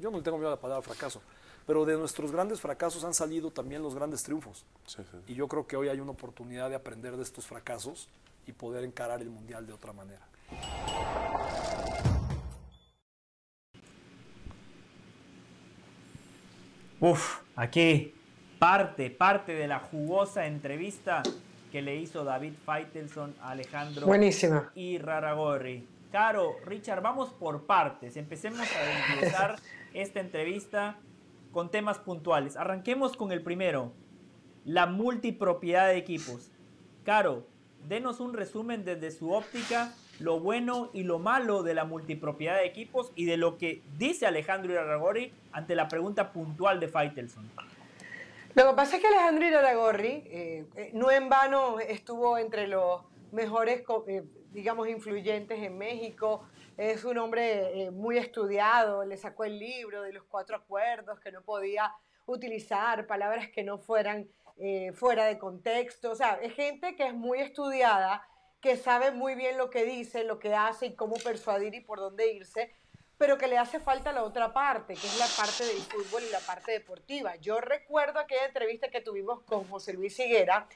[0.00, 1.20] Yo no le tengo miedo a la palabra fracaso,
[1.66, 4.64] pero de nuestros grandes fracasos han salido también los grandes triunfos.
[4.86, 5.18] Sí, sí.
[5.28, 8.08] Y yo creo que hoy hay una oportunidad de aprender de estos fracasos
[8.46, 10.26] y poder encarar el mundial de otra manera.
[17.00, 18.14] Uf, aquí
[18.58, 21.22] parte, parte de la jugosa entrevista
[21.70, 24.70] que le hizo David Faitelson a Alejandro Buenísima.
[24.74, 25.86] y Raragorri.
[26.10, 28.16] Caro, Richard, vamos por partes.
[28.16, 29.56] Empecemos a empezar
[29.94, 30.96] esta entrevista
[31.52, 32.56] con temas puntuales.
[32.56, 33.92] Arranquemos con el primero,
[34.64, 36.50] la multipropiedad de equipos.
[37.04, 37.46] Caro,
[37.88, 42.66] denos un resumen desde su óptica, lo bueno y lo malo de la multipropiedad de
[42.66, 47.48] equipos y de lo que dice Alejandro Iraragorri ante la pregunta puntual de Faitelson.
[48.54, 53.02] Lo que pasa es que Alejandro Iraragorri, eh, eh, no en vano estuvo entre los
[53.30, 56.48] mejores, eh, digamos, influyentes en México.
[56.78, 61.42] Es un hombre muy estudiado, le sacó el libro de los cuatro acuerdos, que no
[61.42, 61.92] podía
[62.26, 64.26] utilizar palabras que no fueran
[64.58, 66.12] eh, fuera de contexto.
[66.12, 68.26] O sea, es gente que es muy estudiada,
[68.60, 71.98] que sabe muy bien lo que dice, lo que hace y cómo persuadir y por
[71.98, 72.74] dónde irse
[73.18, 76.30] pero que le hace falta la otra parte, que es la parte del fútbol y
[76.30, 77.36] la parte deportiva.
[77.36, 80.68] Yo recuerdo aquella entrevista que tuvimos con José Luis Higuera,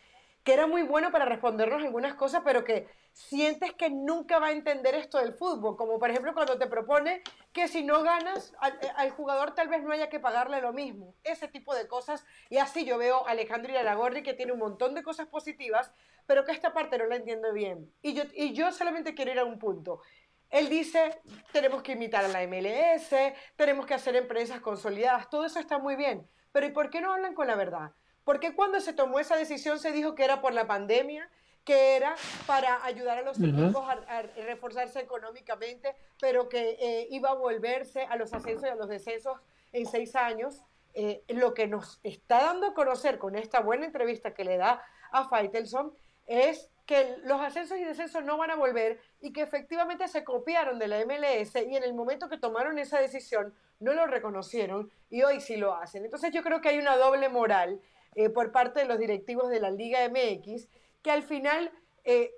[0.42, 4.52] que era muy bueno para respondernos algunas cosas, pero que sientes que nunca va a
[4.52, 7.22] entender esto del fútbol, como por ejemplo cuando te propone
[7.52, 11.14] que si no ganas, al, al jugador tal vez no haya que pagarle lo mismo,
[11.24, 14.94] ese tipo de cosas, y así yo veo a Alejandro Iraragorri que tiene un montón
[14.94, 15.92] de cosas positivas,
[16.26, 17.92] pero que esta parte no la entiendo bien.
[18.02, 20.00] Y yo, y yo solamente quiero ir a un punto.
[20.48, 21.20] Él dice,
[21.52, 23.14] tenemos que imitar a la MLS,
[23.56, 27.12] tenemos que hacer empresas consolidadas, todo eso está muy bien, pero ¿y por qué no
[27.12, 27.92] hablan con la verdad?
[28.24, 31.30] ¿Por qué cuando se tomó esa decisión se dijo que era por la pandemia,
[31.64, 32.14] que era
[32.46, 38.02] para ayudar a los equipos a, a reforzarse económicamente, pero que eh, iba a volverse
[38.02, 39.38] a los ascensos y a los descensos
[39.72, 40.64] en seis años?
[40.92, 44.82] Eh, lo que nos está dando a conocer con esta buena entrevista que le da
[45.12, 45.94] a Faitelson
[46.26, 50.80] es que los ascensos y descensos no van a volver y que efectivamente se copiaron
[50.80, 55.22] de la MLS y en el momento que tomaron esa decisión no lo reconocieron y
[55.22, 56.04] hoy sí lo hacen.
[56.04, 57.80] Entonces yo creo que hay una doble moral
[58.16, 60.66] eh, por parte de los directivos de la Liga MX
[61.02, 61.70] que al final
[62.04, 62.32] eh,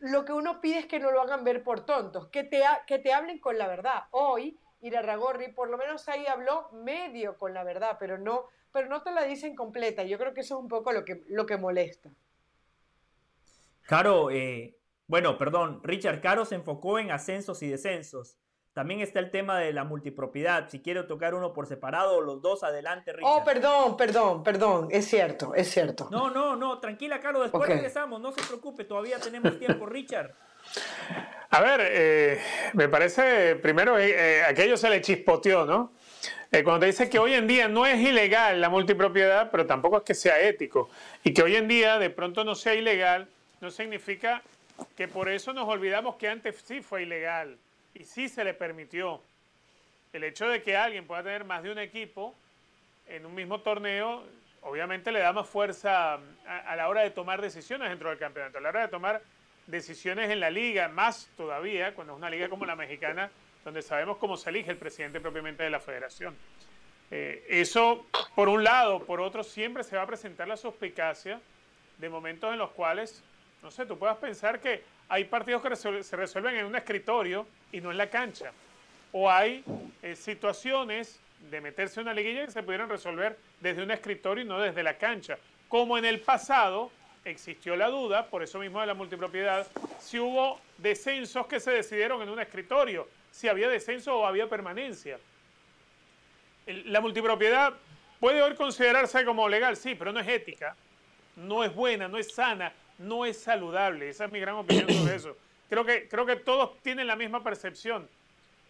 [0.00, 2.98] lo que uno pide es que no lo hagan ver por tontos, que te, que
[2.98, 4.04] te hablen con la verdad.
[4.10, 9.02] Hoy Irarragorri por lo menos ahí habló medio con la verdad, pero no, pero no
[9.02, 10.04] te la dicen completa.
[10.04, 12.10] Yo creo que eso es un poco lo que, lo que molesta.
[13.82, 14.76] Caro, eh,
[15.06, 18.36] bueno, perdón, Richard Caro se enfocó en ascensos y descensos.
[18.78, 20.68] También está el tema de la multipropiedad.
[20.68, 23.28] Si quiero tocar uno por separado, los dos adelante, Richard.
[23.28, 24.88] Oh, perdón, perdón, perdón.
[24.92, 26.06] Es cierto, es cierto.
[26.12, 27.42] No, no, no, tranquila, Caro.
[27.42, 28.20] Después regresamos.
[28.20, 30.32] No se preocupe, todavía tenemos tiempo, Richard.
[31.50, 32.40] A ver, eh,
[32.74, 35.90] me parece, primero, eh, aquello se le chispoteó, ¿no?
[36.62, 40.02] cuando te dice que hoy en día no es ilegal la multipropiedad, pero tampoco es
[40.04, 40.88] que sea ético.
[41.24, 43.26] Y que hoy en día de pronto no sea ilegal,
[43.60, 44.40] no significa
[44.96, 47.58] que por eso nos olvidamos que antes sí fue ilegal
[47.94, 49.20] y sí se le permitió.
[50.12, 52.34] El hecho de que alguien pueda tener más de un equipo
[53.06, 54.24] en un mismo torneo,
[54.62, 56.14] obviamente le da más fuerza
[56.46, 59.22] a, la hora de tomar decisiones dentro del campeonato, a la hora de tomar
[59.66, 63.30] decisiones en la liga, más todavía cuando es una liga como la mexicana,
[63.64, 66.36] donde sabemos cómo se elige el presidente propiamente de la federación.
[67.10, 71.40] Eh, eso, por un lado, por otro, siempre se va a presentar la suspicacia
[71.98, 73.22] de momentos en los cuales
[73.62, 77.80] no sé, tú puedas pensar que hay partidos que se resuelven en un escritorio y
[77.80, 78.52] no en la cancha.
[79.12, 79.64] O hay
[80.02, 81.18] eh, situaciones
[81.50, 84.82] de meterse en una liguilla que se pudieran resolver desde un escritorio y no desde
[84.82, 85.38] la cancha.
[85.68, 86.90] Como en el pasado
[87.24, 89.66] existió la duda, por eso mismo de la multipropiedad,
[90.00, 95.18] si hubo descensos que se decidieron en un escritorio, si había descenso o había permanencia.
[96.66, 97.74] La multipropiedad
[98.20, 100.76] puede hoy considerarse como legal, sí, pero no es ética,
[101.36, 104.08] no es buena, no es sana, no es saludable.
[104.08, 105.36] Esa es mi gran opinión sobre eso.
[105.68, 108.08] Creo que, creo que todos tienen la misma percepción.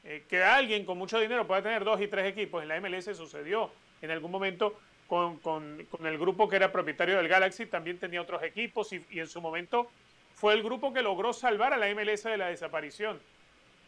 [0.03, 2.61] Eh, que alguien con mucho dinero pueda tener dos y tres equipos.
[2.61, 3.71] En la MLS sucedió
[4.03, 4.77] en algún momento
[5.07, 9.41] con, el grupo que era propietario del Galaxy, también tenía otros equipos y, en su
[9.41, 9.89] momento
[10.35, 13.21] fue el grupo que logró salvar a la MLS de la desaparición.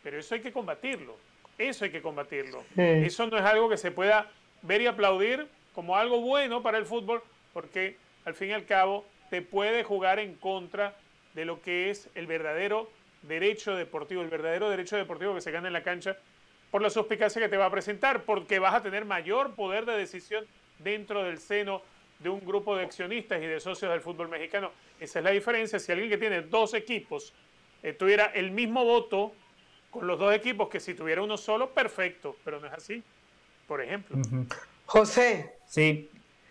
[0.03, 1.17] Pero eso hay que combatirlo.
[1.59, 2.65] Eso hay que combatirlo.
[2.77, 4.29] Eso no es algo que se pueda
[4.62, 7.23] ver y aplaudir como algo bueno para el fútbol,
[7.53, 10.97] porque al fin y al cabo te puede jugar en contra
[11.35, 12.90] de lo que es el verdadero
[13.23, 16.16] derecho deportivo, el verdadero derecho deportivo que se gana en la cancha
[16.70, 19.97] por la suspicacia que te va a presentar, porque vas a tener mayor poder de
[19.97, 20.44] decisión
[20.78, 21.82] dentro del seno
[22.19, 24.70] de un grupo de accionistas y de socios del fútbol mexicano.
[25.01, 25.78] Esa es la diferencia.
[25.78, 27.32] Si alguien que tiene dos equipos
[27.82, 29.32] eh, tuviera el mismo voto
[29.90, 33.02] con los dos equipos que si tuviera uno solo, perfecto, pero no es así,
[33.66, 34.16] por ejemplo.
[34.86, 35.55] José.
[35.66, 36.09] Sí,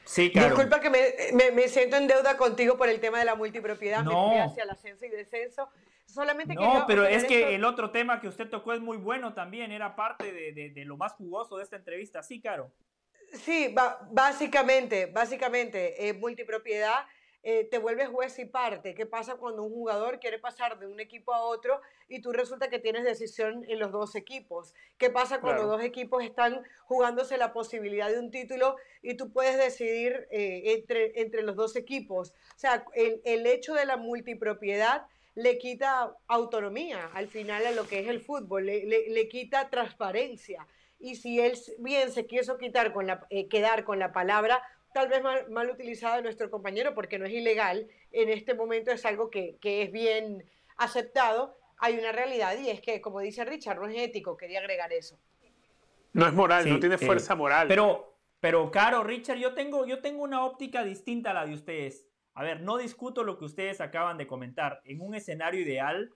[0.10, 4.32] Sí, Disculpa que me, siento en deuda contigo por el tema de la multipropiedad, no.
[4.32, 5.70] me hacia el ascenso y descenso.
[6.08, 9.72] Solamente no, pero es que el otro tema que usted tocó es muy bueno también,
[9.72, 12.72] era parte de, lo más jugoso de esta entrevista, sí, Caro.
[13.34, 13.76] Sí,
[14.10, 17.06] básicamente, básicamente, eh, multipropiedad
[17.44, 18.94] eh, te vuelves juez y parte.
[18.96, 22.70] ¿Qué pasa cuando un jugador quiere pasar de un equipo a otro y tú resulta
[22.70, 24.74] que tienes decisión en los dos equipos?
[24.98, 29.58] ¿Qué pasa cuando dos equipos están jugándose la posibilidad de un título y tú puedes
[29.58, 32.32] decidir eh, entre, entre los dos equipos?
[32.56, 37.88] O sea, el, el hecho de la multipropiedad le quita autonomía al final a lo
[37.88, 40.68] que es el fútbol, le, le, quita transparencia.
[41.00, 44.62] Y si él bien se quiso quitar con la, eh, quedar con la palabra
[44.94, 49.06] tal vez mal, utilizado de nuestro compañero porque no es ilegal, en este momento es
[49.06, 50.44] algo que, es bien
[50.78, 54.92] aceptado, hay una realidad y es que, como dice Richard, no es ético, quería agregar
[54.92, 55.18] eso.
[56.14, 57.68] No es moral, no tiene eh, fuerza moral.
[57.68, 62.08] Pero, pero, Caro, Richard, yo tengo, yo tengo una óptica distinta a la de ustedes.
[62.34, 64.82] A ver, no discuto lo que ustedes acaban de comentar.
[64.86, 66.12] En un escenario ideal,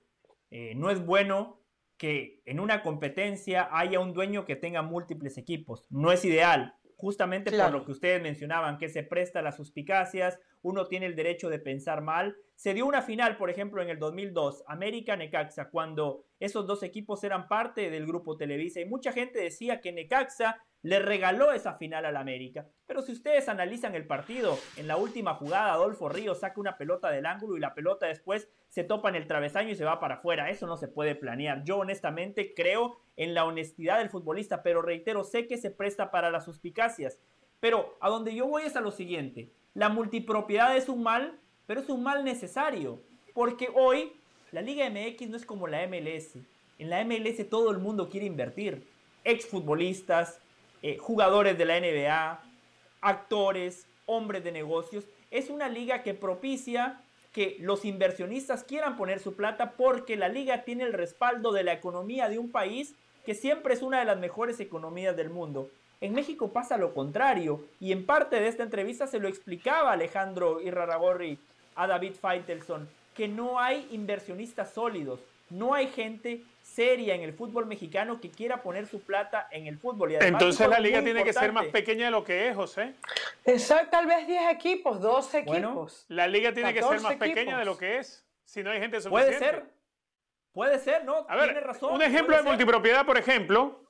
[0.50, 1.60] eh, no es bueno
[1.98, 5.86] que en una competencia haya un dueño que tenga múltiples equipos.
[5.90, 10.40] No es ideal justamente por lo que ustedes mencionaban, que se presta a las suspicacias,
[10.62, 12.38] uno tiene el derecho de pensar mal.
[12.56, 17.50] Se dio una final, por ejemplo, en el 2002, América-Necaxa, cuando esos dos equipos eran
[17.50, 22.18] parte del grupo Televisa y mucha gente decía que Necaxa le regaló esa final al
[22.18, 22.68] América.
[22.86, 27.10] Pero si ustedes analizan el partido, en la última jugada Adolfo Ríos saca una pelota
[27.10, 30.16] del ángulo y la pelota después se topa en el travesaño y se va para
[30.16, 30.50] afuera.
[30.50, 31.64] Eso no se puede planear.
[31.64, 36.32] Yo honestamente creo en la honestidad del futbolista, pero reitero, sé que se presta para
[36.32, 37.18] las suspicacias.
[37.62, 39.50] Pero a donde yo voy es a lo siguiente.
[39.74, 43.00] La multipropiedad es un mal, pero es un mal necesario.
[43.34, 44.12] Porque hoy
[44.52, 46.36] la Liga MX no es como la MLS.
[46.78, 48.86] En la MLS todo el mundo quiere invertir.
[49.24, 50.42] Exfutbolistas,
[50.84, 52.40] eh, jugadores de la NBA,
[53.02, 55.06] actores, hombres de negocios.
[55.32, 57.02] Es una liga que propicia
[57.32, 61.74] que los inversionistas quieran poner su plata porque la liga tiene el respaldo de la
[61.74, 62.94] economía de un país
[63.26, 65.70] que siempre es una de las mejores economías del mundo.
[66.02, 70.62] En México pasa lo contrario y en parte de esta entrevista se lo explicaba Alejandro
[70.62, 71.40] Irraragorri
[71.76, 76.42] a David Feitelson, que no hay inversionistas sólidos, no hay gente
[76.74, 80.12] seria en el fútbol mexicano que quiera poner su plata en el fútbol.
[80.12, 82.96] Y Entonces la liga tiene que ser más pequeña de lo que es, José.
[83.46, 86.06] Exacto, tal vez 10 equipos, 12 equipos.
[86.08, 89.02] la liga tiene que ser más pequeña de lo que es, si no hay gente
[89.02, 89.38] suficiente.
[89.38, 89.66] Puede ser,
[90.52, 91.26] puede ser, ¿no?
[91.30, 93.86] A ver, razón, un ejemplo de multipropiedad, por ejemplo,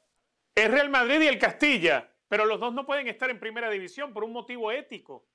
[0.53, 4.13] es Real Madrid y el Castilla, pero los dos no pueden estar en primera división
[4.13, 5.25] por un motivo ético.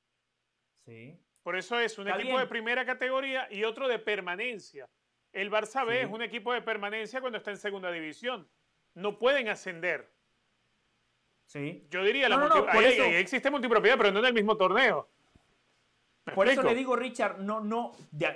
[0.84, 1.18] Sí.
[1.42, 4.86] Por eso es un equipo de primera categoría y otro de permanencia.
[5.32, 8.48] El Barça B es un equipo de permanencia cuando está en segunda división.
[8.94, 10.10] No pueden ascender.
[11.46, 11.86] Sí.
[11.90, 15.08] Yo diría, la existe multipropiedad, pero no en el mismo torneo.
[16.34, 17.92] Por eso le digo, Richard, no, no,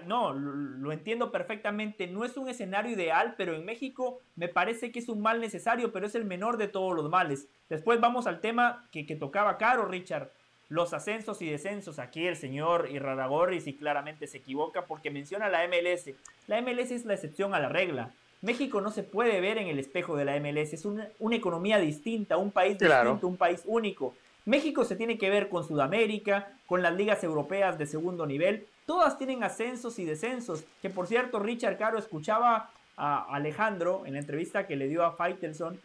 [0.07, 2.07] no, lo entiendo perfectamente.
[2.07, 5.93] No es un escenario ideal, pero en México me parece que es un mal necesario,
[5.93, 7.49] pero es el menor de todos los males.
[7.69, 10.31] Después vamos al tema que, que tocaba Caro, Richard
[10.73, 11.99] los ascensos y descensos.
[11.99, 16.15] Aquí el señor Irraragorri y claramente se equivoca porque menciona la MLS.
[16.47, 18.11] La MLS es la excepción a la regla.
[18.41, 20.73] México no se puede ver en el espejo de la MLS.
[20.73, 24.15] Es una, economía distinta, un país distinto, un país único.
[24.47, 28.67] México se tiene que ver con Sudamérica, con las ligas europeas de segundo nivel.
[28.87, 30.65] Todas tienen ascensos y descensos.
[30.81, 35.13] Que por cierto, Richard Caro escuchaba a Alejandro en la entrevista que le dio a
[35.13, 35.79] Faitelson.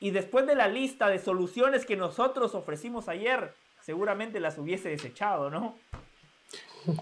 [0.00, 3.54] Y después de la lista de soluciones que nosotros ofrecimos ayer,
[3.88, 5.74] seguramente las hubiese desechado, ¿no?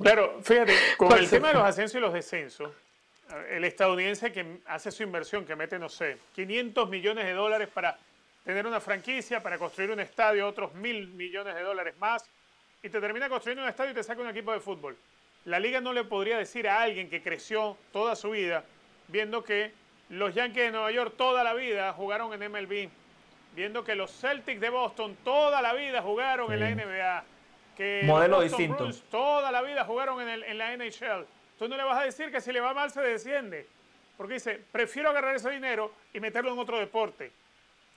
[0.00, 2.70] Claro, fíjate, con el tema de los ascensos y los descensos,
[3.50, 7.98] el estadounidense que hace su inversión, que mete, no sé, 500 millones de dólares para
[8.44, 12.24] tener una franquicia, para construir un estadio, otros mil millones de dólares más,
[12.80, 14.96] y te termina construyendo un estadio y te saca un equipo de fútbol.
[15.44, 18.62] La liga no le podría decir a alguien que creció toda su vida
[19.08, 19.72] viendo que
[20.08, 22.88] los Yankees de Nueva York toda la vida jugaron en MLB,
[23.56, 27.24] viendo que los Celtics de Boston toda la vida jugaron en la NBA,
[27.74, 28.90] que Modelo los distinto.
[29.10, 31.26] toda la vida jugaron en, el, en la NHL.
[31.58, 33.66] Tú no le vas a decir que si le va mal se desciende,
[34.18, 37.32] porque dice, prefiero agarrar ese dinero y meterlo en otro deporte.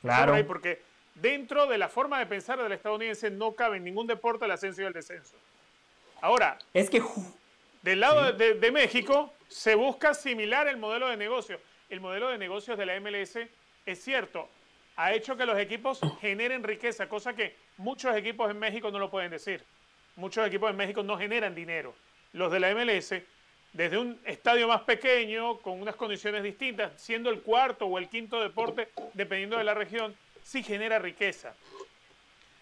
[0.01, 0.33] Claro.
[0.47, 0.81] Porque
[1.15, 4.81] dentro de la forma de pensar del estadounidense no cabe en ningún deporte el ascenso
[4.81, 5.35] y el descenso.
[6.21, 7.03] Ahora, es que
[7.81, 11.59] del lado de, de México se busca similar el modelo de negocio.
[11.89, 13.35] El modelo de negocios de la MLS
[13.85, 14.47] es cierto,
[14.99, 19.09] ha hecho que los equipos generen riqueza, cosa que muchos equipos en México no lo
[19.09, 19.63] pueden decir.
[20.17, 21.95] Muchos equipos en México no generan dinero.
[22.33, 23.13] Los de la MLS,
[23.71, 28.41] desde un estadio más pequeño, con unas condiciones distintas, siendo el cuarto o el quinto
[28.41, 30.13] deporte, dependiendo de la región,
[30.43, 31.55] sí genera riqueza.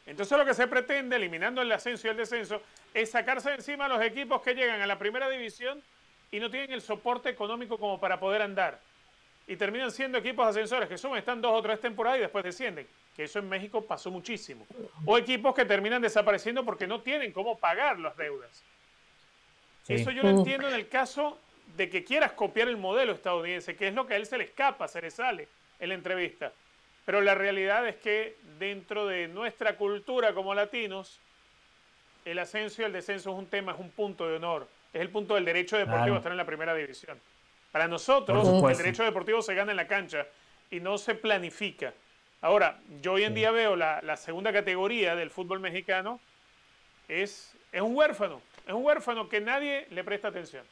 [0.05, 2.61] Entonces lo que se pretende, eliminando el ascenso y el descenso,
[2.93, 5.81] es sacarse de encima a los equipos que llegan a la primera división
[6.31, 8.79] y no tienen el soporte económico como para poder andar
[9.47, 12.85] y terminan siendo equipos ascensores que suben, están dos o tres temporadas y después descienden.
[13.15, 14.67] Que eso en México pasó muchísimo.
[15.05, 18.63] O equipos que terminan desapareciendo porque no tienen cómo pagar las deudas.
[19.87, 21.39] Eso yo lo entiendo en el caso
[21.77, 24.43] de que quieras copiar el modelo estadounidense, que es lo que a él se le
[24.43, 25.47] escapa, se le sale
[25.79, 26.51] en la entrevista.
[27.05, 31.21] Pero la realidad es que dentro de nuestra cultura como latinos,
[32.25, 34.67] el ascenso y el descenso es un tema, es un punto de honor.
[34.91, 37.17] Es el punto del derecho deportivo a estar en la primera división.
[37.71, 40.25] Para nosotros, el derecho deportivo se gana en la cancha
[40.71, 41.93] y no se planifica.
[42.41, 46.19] Ahora, yo hoy en día veo la, segunda categoría del fútbol mexicano,
[47.07, 50.63] es, es un huérfano, es un huérfano que nadie le presta atención.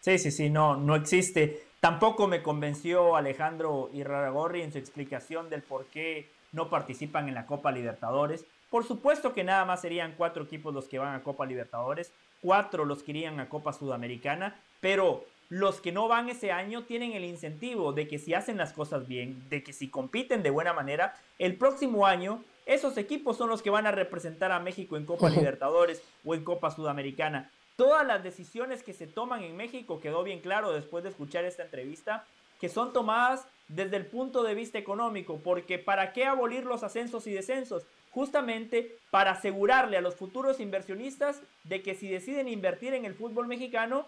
[0.00, 1.64] Sí, sí, sí, no, no existe.
[1.80, 7.46] Tampoco me convenció Alejandro Irraragorri en su explicación del por qué no participan en la
[7.46, 8.44] Copa Libertadores.
[8.70, 12.84] Por supuesto que nada más serían cuatro equipos los que van a Copa Libertadores, cuatro
[12.84, 17.24] los que irían a Copa Sudamericana, pero los que no van ese año tienen el
[17.24, 21.14] incentivo de que si hacen las cosas bien, de que si compiten de buena manera,
[21.38, 25.28] el próximo año esos equipos son los que van a representar a México en Copa
[25.28, 27.50] Libertadores o en Copa Sudamericana.
[27.76, 31.64] Todas las decisiones que se toman en México, quedó bien claro después de escuchar esta
[31.64, 32.24] entrevista,
[32.60, 37.26] que son tomadas desde el punto de vista económico, porque ¿para qué abolir los ascensos
[37.26, 37.84] y descensos?
[38.10, 43.48] Justamente para asegurarle a los futuros inversionistas de que si deciden invertir en el fútbol
[43.48, 44.06] mexicano,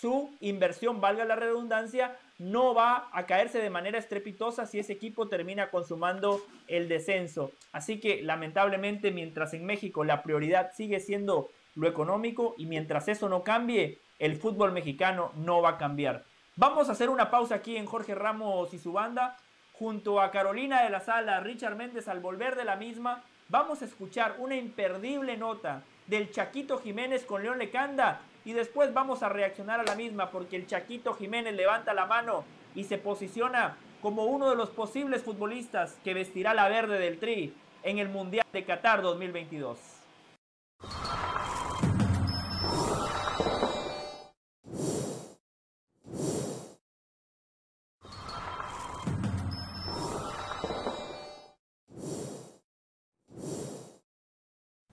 [0.00, 5.28] su inversión, valga la redundancia, no va a caerse de manera estrepitosa si ese equipo
[5.28, 7.50] termina consumando el descenso.
[7.72, 13.28] Así que lamentablemente mientras en México la prioridad sigue siendo lo económico y mientras eso
[13.28, 16.24] no cambie, el fútbol mexicano no va a cambiar.
[16.56, 19.36] Vamos a hacer una pausa aquí en Jorge Ramos y su banda.
[19.72, 23.84] Junto a Carolina de la Sala, Richard Méndez al volver de la misma, vamos a
[23.84, 29.80] escuchar una imperdible nota del Chaquito Jiménez con León Lecanda y después vamos a reaccionar
[29.80, 32.44] a la misma porque el Chaquito Jiménez levanta la mano
[32.76, 37.52] y se posiciona como uno de los posibles futbolistas que vestirá la verde del Tri
[37.82, 39.78] en el Mundial de Qatar 2022.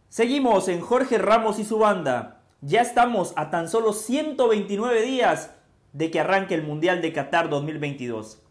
[0.10, 2.43] Seguimos en Jorge Ramos y su banda.
[2.66, 5.52] Ya estamos a tan solo 129 días
[5.92, 8.42] de que arranque el Mundial de Qatar 2022.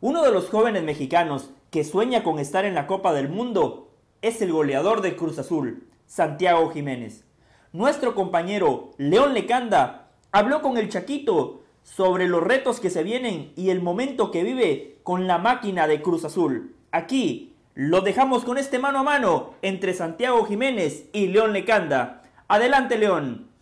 [0.00, 3.90] Uno de los jóvenes mexicanos que sueña con estar en la Copa del Mundo
[4.22, 7.24] es el goleador de Cruz Azul, Santiago Jiménez.
[7.72, 13.70] Nuestro compañero León Lecanda habló con el Chaquito sobre los retos que se vienen y
[13.70, 16.76] el momento que vive con la máquina de Cruz Azul.
[16.92, 22.22] Aquí lo dejamos con este mano a mano entre Santiago Jiménez y León Lecanda.
[22.46, 23.55] Adelante León.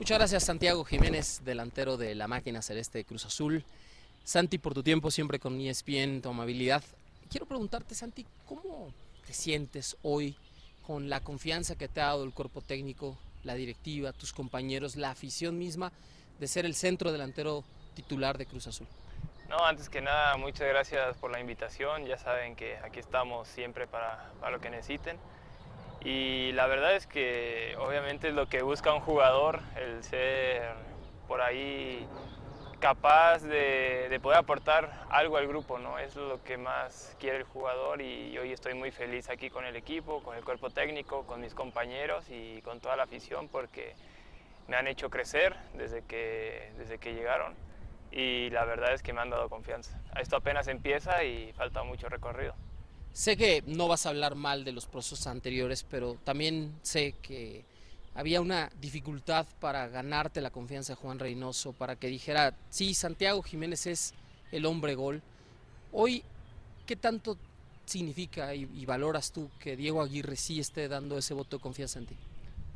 [0.00, 3.62] Muchas gracias Santiago Jiménez, delantero de la máquina celeste de Cruz Azul.
[4.24, 6.82] Santi, por tu tiempo siempre con ESPN, tu amabilidad.
[7.28, 8.94] Quiero preguntarte, Santi, ¿cómo
[9.26, 10.38] te sientes hoy
[10.86, 15.10] con la confianza que te ha dado el cuerpo técnico, la directiva, tus compañeros, la
[15.10, 15.92] afición misma
[16.38, 17.62] de ser el centro delantero
[17.94, 18.86] titular de Cruz Azul?
[19.50, 22.06] No, antes que nada, muchas gracias por la invitación.
[22.06, 25.18] Ya saben que aquí estamos siempre para, para lo que necesiten.
[26.02, 30.72] Y la verdad es que obviamente es lo que busca un jugador, el ser
[31.28, 32.06] por ahí
[32.80, 35.98] capaz de, de, poder aportar algo al grupo, ¿no?
[35.98, 39.76] Es lo que más quiere el jugador y hoy estoy muy feliz aquí con el
[39.76, 43.94] equipo, con el cuerpo técnico, con mis compañeros y con toda la afición porque
[44.66, 47.54] me han hecho crecer desde que, desde que llegaron
[48.10, 50.00] y la verdad es que me han dado confianza.
[50.18, 52.54] Esto apenas empieza y falta mucho recorrido.
[53.12, 57.64] Sé que no vas a hablar mal de los procesos anteriores, pero también sé que
[58.14, 63.42] había una dificultad para ganarte la confianza de Juan Reynoso, para que dijera, sí, Santiago
[63.42, 64.14] Jiménez es
[64.52, 65.22] el hombre gol.
[65.92, 66.22] Hoy,
[66.86, 67.36] ¿qué tanto
[67.84, 72.06] significa y, valoras tú que Diego Aguirre sí esté dando ese voto de confianza en
[72.06, 72.16] ti?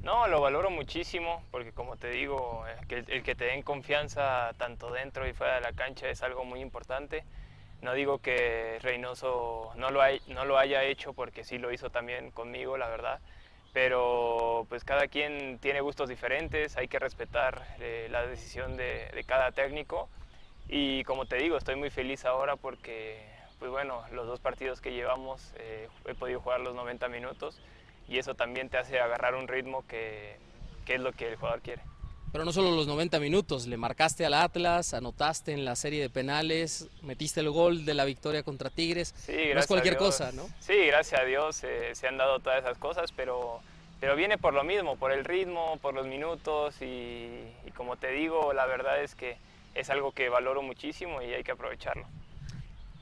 [0.03, 4.53] No, lo valoro muchísimo porque como te digo, que el, el que te den confianza
[4.59, 7.25] tanto dentro y fuera de la cancha es algo muy importante.
[7.85, 12.89] No digo que Reynoso no lo, haya hecho porque sí lo hizo también conmigo, la
[12.89, 13.21] verdad.
[13.75, 19.53] Pero pues cada quien tiene gustos diferentes, hay que respetar eh, la decisión de, cada
[19.53, 20.09] técnico.
[20.67, 23.23] Y como te digo, estoy muy feliz ahora porque,
[23.59, 27.61] pues bueno, los dos partidos que llevamos eh, he podido jugar los 90 minutos
[28.09, 30.39] y eso también te hace agarrar un ritmo que
[30.87, 31.83] es lo que el jugador quiere.
[32.35, 36.11] Pero no solo los 90 minutos, le marcaste al Atlas, anotaste en la serie de
[36.11, 39.15] penales, metiste el gol de la victoria contra Tigres.
[39.17, 40.17] Sí, no es cualquier Dios.
[40.17, 40.49] cosa, ¿no?
[40.59, 43.61] Sí, gracias a Dios eh, se han dado todas esas cosas, pero,
[44.01, 46.87] pero viene por lo mismo, por el ritmo, por los minutos y,
[47.67, 49.37] y como te digo, la verdad es que
[49.77, 52.05] es algo que valoro muchísimo y hay que aprovecharlo.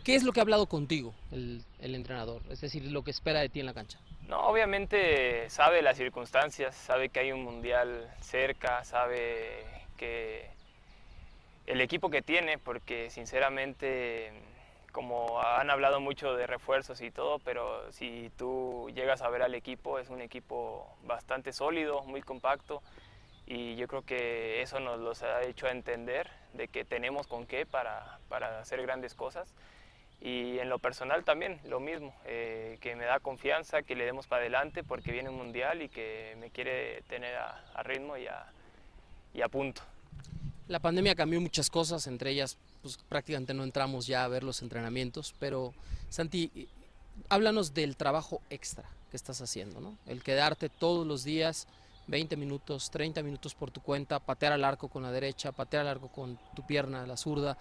[0.04, 2.42] ¿Qué es lo que ha hablado contigo el, el entrenador?
[2.50, 3.98] Es decir, lo que espera de ti en la cancha.
[4.32, 9.62] No, obviamente sabe las circunstancias, sabe que hay un mundial cerca, sabe
[9.98, 10.48] que
[11.66, 14.32] el equipo que tiene, porque sinceramente,
[14.90, 19.54] como han hablado mucho de refuerzos y todo, pero si tú llegas a ver al
[19.54, 22.82] equipo, es un equipo bastante sólido, muy compacto,
[23.44, 27.66] y yo creo que eso nos los ha hecho entender de que tenemos con qué
[27.66, 29.52] para, para hacer grandes cosas
[30.24, 34.28] y en lo personal también lo mismo, eh, que me da confianza, que le demos
[34.28, 38.46] para adelante porque viene un mundial y que me quiere tener a, ritmo y a,
[39.34, 39.82] y a, punto.
[40.68, 44.62] La pandemia cambió muchas cosas, entre ellas pues, prácticamente no entramos ya a ver los
[44.62, 45.74] entrenamientos, pero
[46.08, 46.68] Santi,
[47.28, 49.98] háblanos del trabajo extra que estás haciendo, ¿no?
[50.06, 51.66] El quedarte todos los días
[52.06, 55.88] 20 minutos, 30 minutos por tu cuenta, patear al arco con la derecha, patear al
[55.88, 57.58] arco con tu pierna, la zurda,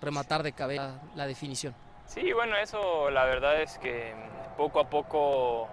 [0.00, 1.74] rematar de cabeza, la definición.
[2.06, 4.14] Sí, bueno, eso la verdad es que
[4.56, 5.68] poco a poco,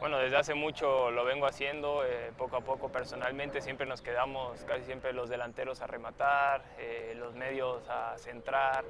[0.00, 4.64] bueno, desde hace mucho lo vengo haciendo, eh, poco a poco personalmente siempre nos quedamos
[4.64, 8.84] casi siempre los delanteros a rematar, eh, los medios a centrar,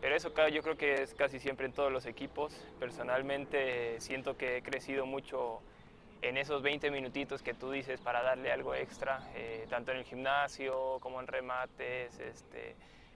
[0.00, 2.52] pero eso yo creo que es casi siempre en todos los equipos.
[2.78, 5.62] Personalmente siento que he crecido mucho
[6.20, 10.04] en esos 20 minutitos que tú dices para darle algo extra, eh, tanto en el
[10.04, 12.74] gimnasio como en remates, este,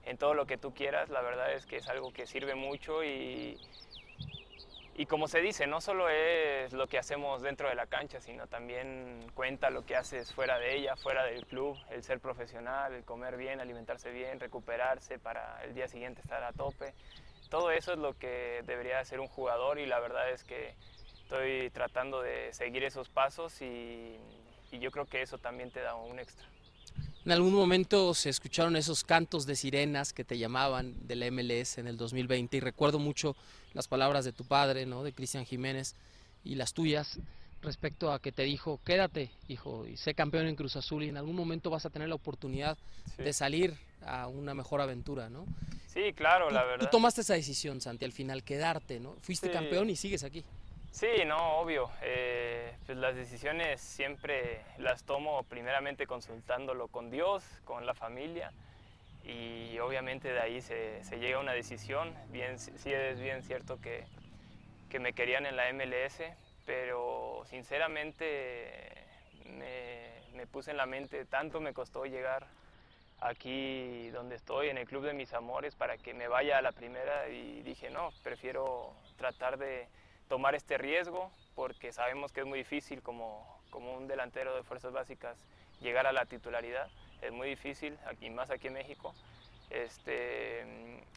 [0.09, 3.03] en todo lo que tú quieras, la verdad es que es algo que sirve mucho
[3.03, 3.59] y,
[4.95, 8.47] y como se dice, no solo es lo que hacemos dentro de la cancha, sino
[8.47, 13.03] también cuenta lo que haces fuera de ella, fuera del club, el ser profesional, el
[13.03, 16.95] comer bien, alimentarse bien, recuperarse para el día siguiente estar a tope.
[17.49, 20.73] Todo eso es lo que debería hacer un jugador y la verdad es que
[21.21, 24.17] estoy tratando de seguir esos pasos y,
[24.71, 26.47] y yo creo que eso también te da un extra.
[27.29, 31.77] En algún momento se escucharon esos cantos de sirenas que te llamaban de la MLS
[31.77, 33.35] en el 2020 y recuerdo mucho
[33.73, 35.03] las palabras de tu padre, ¿no?
[35.03, 35.93] de Cristian Jiménez
[36.43, 37.19] y las tuyas
[37.61, 41.17] respecto a que te dijo, quédate, hijo, y sé campeón en Cruz Azul y en
[41.17, 42.79] algún momento vas a tener la oportunidad
[43.19, 45.45] de salir a una mejor aventura, ¿no?
[45.85, 46.79] Sí, claro, Tú- la verdad.
[46.87, 49.13] Tú tomaste esa decisión, Santi, al final, quedarte, ¿no?
[49.21, 49.53] Fuiste Sí.
[49.53, 50.43] campeón y sigues aquí.
[50.91, 51.89] Sí, no, obvio.
[52.01, 58.51] eh, pues las decisiones siempre las tomo primeramente consultándolo con Dios, con la familia
[59.23, 62.13] y obviamente de ahí se, se llega a una decisión.
[62.31, 64.03] Bien, sí es bien cierto que,
[64.89, 66.21] que me querían en la MLS,
[66.65, 68.91] pero sinceramente
[69.45, 72.47] me, me puse en la mente, tanto me costó llegar
[73.21, 76.71] aquí donde estoy, en el Club de Mis Amores, para que me vaya a la
[76.71, 79.87] primera y dije, no, prefiero tratar de
[80.29, 84.93] tomar este riesgo porque sabemos que es muy difícil como, como un delantero de fuerzas
[84.93, 85.37] básicas
[85.81, 86.87] llegar a la titularidad,
[87.21, 89.13] es muy difícil, aquí, más aquí en México,
[89.69, 90.65] este,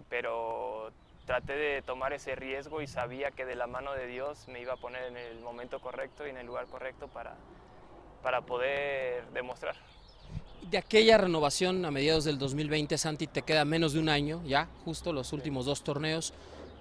[0.08, 0.90] pero
[1.26, 4.74] traté de tomar ese riesgo y sabía que de la mano de Dios me iba
[4.74, 7.34] a poner en el momento correcto y en el lugar correcto para,
[8.22, 9.76] para poder demostrar.
[10.62, 14.68] De aquella renovación a mediados del 2020, Santi, te queda menos de un año ya,
[14.84, 16.32] justo los últimos dos torneos.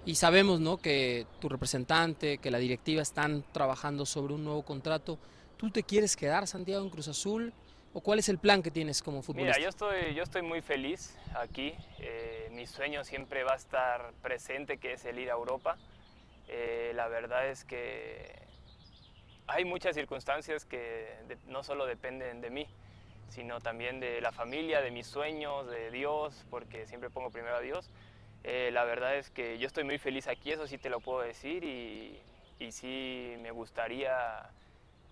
[0.04, 0.78] Y sabemos ¿no?
[0.78, 5.18] que tu representante, que la directiva están trabajando sobre un nuevo contrato.
[5.56, 7.52] ¿Tú te quieres quedar, Santiago, en Cruz Azul?
[7.94, 9.58] ¿O cuál es el plan que tienes como futbolista?
[9.58, 11.74] Mira, yo estoy, yo estoy muy feliz aquí.
[11.98, 15.76] Eh, mi sueño siempre va a estar presente, que es el ir a Europa.
[16.48, 18.42] Eh, la verdad es que
[19.46, 20.78] hay muchas circunstancias que
[21.28, 22.66] de- no solo dependen de mí,
[23.28, 27.60] sino también de la familia, de mis sueños, de Dios, porque siempre pongo primero a
[27.60, 27.90] Dios.
[28.44, 31.20] Eh, la verdad es que yo estoy muy feliz aquí, eso sí te lo puedo
[31.20, 32.18] decir, y,
[32.58, 34.50] y sí me gustaría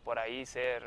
[0.04, 0.84] por ahí ser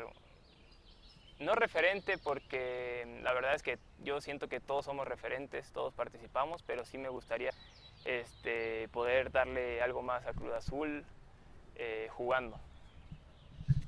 [1.40, 6.62] no referente porque la verdad es que yo siento que todos somos referentes, todos participamos,
[6.62, 7.50] pero sí me gustaría
[8.04, 11.04] este, poder darle algo más a Cruz Azul
[11.76, 12.58] eh, jugando.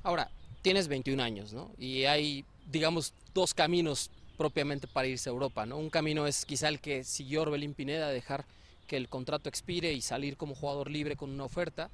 [0.02, 0.30] Ahora,
[0.62, 1.70] tienes 21 años, ¿no?
[1.78, 5.76] Y hay, digamos, dos caminos propiamente para irse a Europa, ¿no?
[5.78, 8.44] Un camino es quizá el que siguió Orbelín Pineda, dejar
[8.86, 11.90] que el contrato expire y salir como jugador libre con una oferta.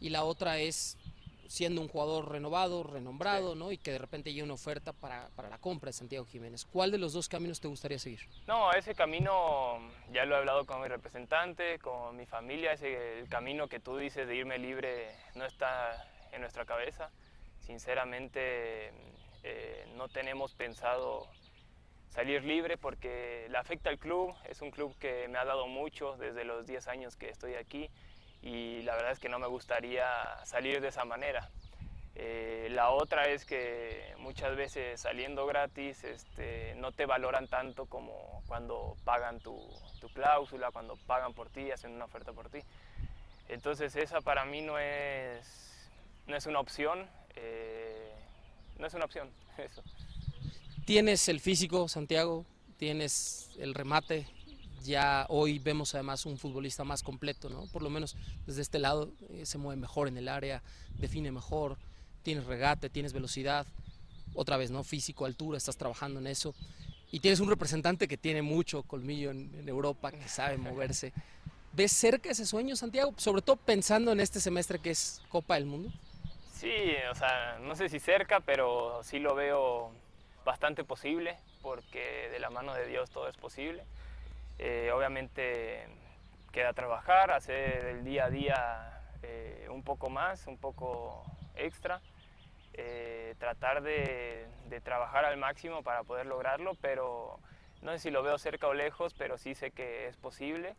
[0.00, 0.96] Y la otra es
[1.48, 3.72] siendo un jugador renovado, renombrado, ¿no?
[3.72, 6.66] Y que de repente llegue una oferta para, para la compra de Santiago Jiménez.
[6.66, 8.20] ¿Cuál de los dos caminos te gustaría seguir?
[8.46, 9.78] No, ese camino
[10.12, 13.96] ya lo he hablado con mi representante, con mi familia, ese el camino que tú
[13.96, 17.10] dices de irme libre no está en nuestra cabeza.
[17.60, 18.92] Sinceramente
[19.42, 21.26] eh, no tenemos pensado
[22.08, 26.16] salir libre porque le afecta al club, es un club que me ha dado mucho
[26.16, 27.90] desde los 10 años que estoy aquí
[28.42, 30.06] y la verdad es que no me gustaría
[30.44, 31.48] salir de esa manera.
[32.20, 38.42] Eh, la otra es que muchas veces saliendo gratis este, no te valoran tanto como
[38.48, 39.56] cuando pagan tu,
[40.14, 42.58] cláusula, cuando pagan por ti, hacen una oferta por ti.
[43.48, 45.88] Entonces esa para mí no es,
[46.26, 48.12] no es una opción, eh,
[48.78, 49.82] no es una opción eso.
[50.88, 52.46] Tienes el físico, Santiago,
[52.78, 54.26] tienes el remate.
[54.84, 57.66] Ya hoy vemos además un futbolista más completo, ¿no?
[57.66, 58.16] Por lo menos
[58.46, 60.62] desde este lado eh, se mueve mejor en el área,
[60.98, 61.76] define mejor,
[62.22, 63.66] tienes regate, tienes velocidad.
[64.32, 64.82] Otra vez, ¿no?
[64.82, 66.54] Físico, altura, estás trabajando en eso.
[67.12, 71.12] Y tienes un representante que tiene mucho colmillo en, en Europa, que sabe moverse.
[71.74, 73.12] ¿Ves cerca ese sueño, Santiago?
[73.18, 75.90] Sobre todo pensando en este semestre que es Copa del Mundo.
[76.54, 76.72] Sí,
[77.12, 79.92] o sea, no sé si cerca, pero sí lo veo
[80.44, 83.84] bastante posible, porque de la mano de Dios todo es posible.
[84.58, 85.86] Eh, obviamente
[86.52, 91.24] queda trabajar, hacer el día a día eh, un poco más, un poco
[91.54, 92.00] extra,
[92.74, 97.38] eh, tratar de, de trabajar al máximo para poder lograrlo, pero
[97.82, 100.74] no sé si lo veo cerca o lejos, pero sí sé que es posible.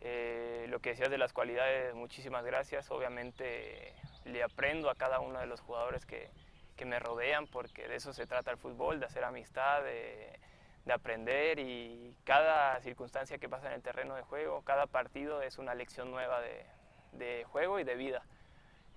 [0.00, 2.90] Eh, lo que decías de las cualidades, muchísimas gracias.
[2.90, 3.94] Obviamente
[4.24, 6.28] le aprendo a cada uno de los jugadores que,
[6.76, 10.38] que me rodean, porque de eso se trata el fútbol, de hacer amistad, de,
[10.84, 15.58] de aprender y cada circunstancia que pasa en el terreno de juego, cada partido es
[15.58, 16.64] una lección nueva de,
[17.12, 18.22] de juego y de vida.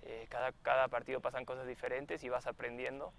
[0.02, 3.12] Eh, cada, cada partido pasan cosas diferentes y vas aprendiendo.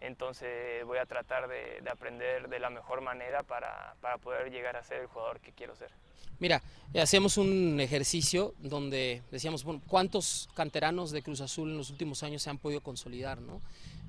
[0.00, 4.76] Entonces voy a tratar de, de aprender de la mejor manera para, para poder llegar
[4.76, 5.90] a ser el jugador que quiero ser.
[6.38, 6.62] Mira,
[6.94, 12.22] eh, hacíamos un ejercicio donde decíamos, bueno, ¿cuántos canteranos de Cruz Azul en los últimos
[12.22, 13.60] años se han podido consolidar, no?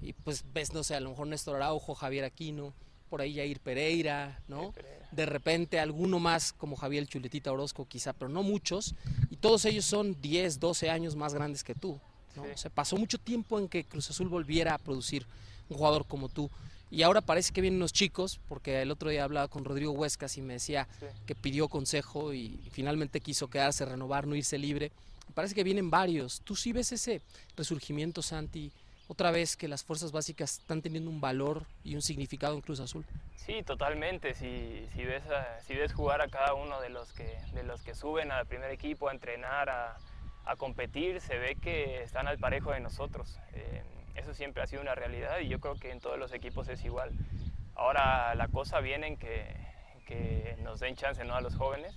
[0.01, 2.73] Y pues ves, no sé, a lo mejor Néstor Araujo, Javier Aquino,
[3.09, 4.73] por ahí Jair Pereira, ¿no?
[5.11, 8.95] De repente alguno más como Javier Chuletita Orozco quizá, pero no muchos,
[9.29, 11.99] y todos ellos son 10, 12 años más grandes que tú,
[12.35, 12.43] ¿no?
[12.43, 12.49] Sí.
[12.53, 15.25] O sea, pasó mucho tiempo en que Cruz Azul volviera a producir.
[15.69, 16.49] un jugador como tú.
[16.91, 20.37] Y ahora parece que vienen unos chicos, porque el otro día hablaba con Rodrigo Huescas
[20.37, 20.87] y me decía
[21.27, 24.91] que pidió consejo y finalmente quiso quedarse, renovar, no irse libre.
[25.35, 26.41] Parece que vienen varios.
[26.41, 27.21] ¿Tú sí ves ese
[27.55, 28.71] resurgimiento, Santi,
[29.09, 32.79] otra vez que las fuerzas básicas están teniendo un valor y un significado en Cruz
[32.79, 33.03] Azul?
[33.35, 34.35] Sí, totalmente.
[34.35, 35.23] Si, si, ves,
[35.65, 38.69] si ves jugar a cada uno de los que, de los que suben al primer
[38.69, 39.97] equipo a entrenar, a,
[40.45, 43.39] a competir, se ve que están al parejo de nosotros.
[43.53, 43.81] Eh,
[44.13, 46.85] eso siempre ha sido una realidad y yo creo que en todos los equipos es
[46.85, 47.11] igual.
[47.73, 49.55] Ahora la cosa viene en que,
[50.05, 51.33] que nos den chance ¿no?
[51.33, 51.95] a los jóvenes,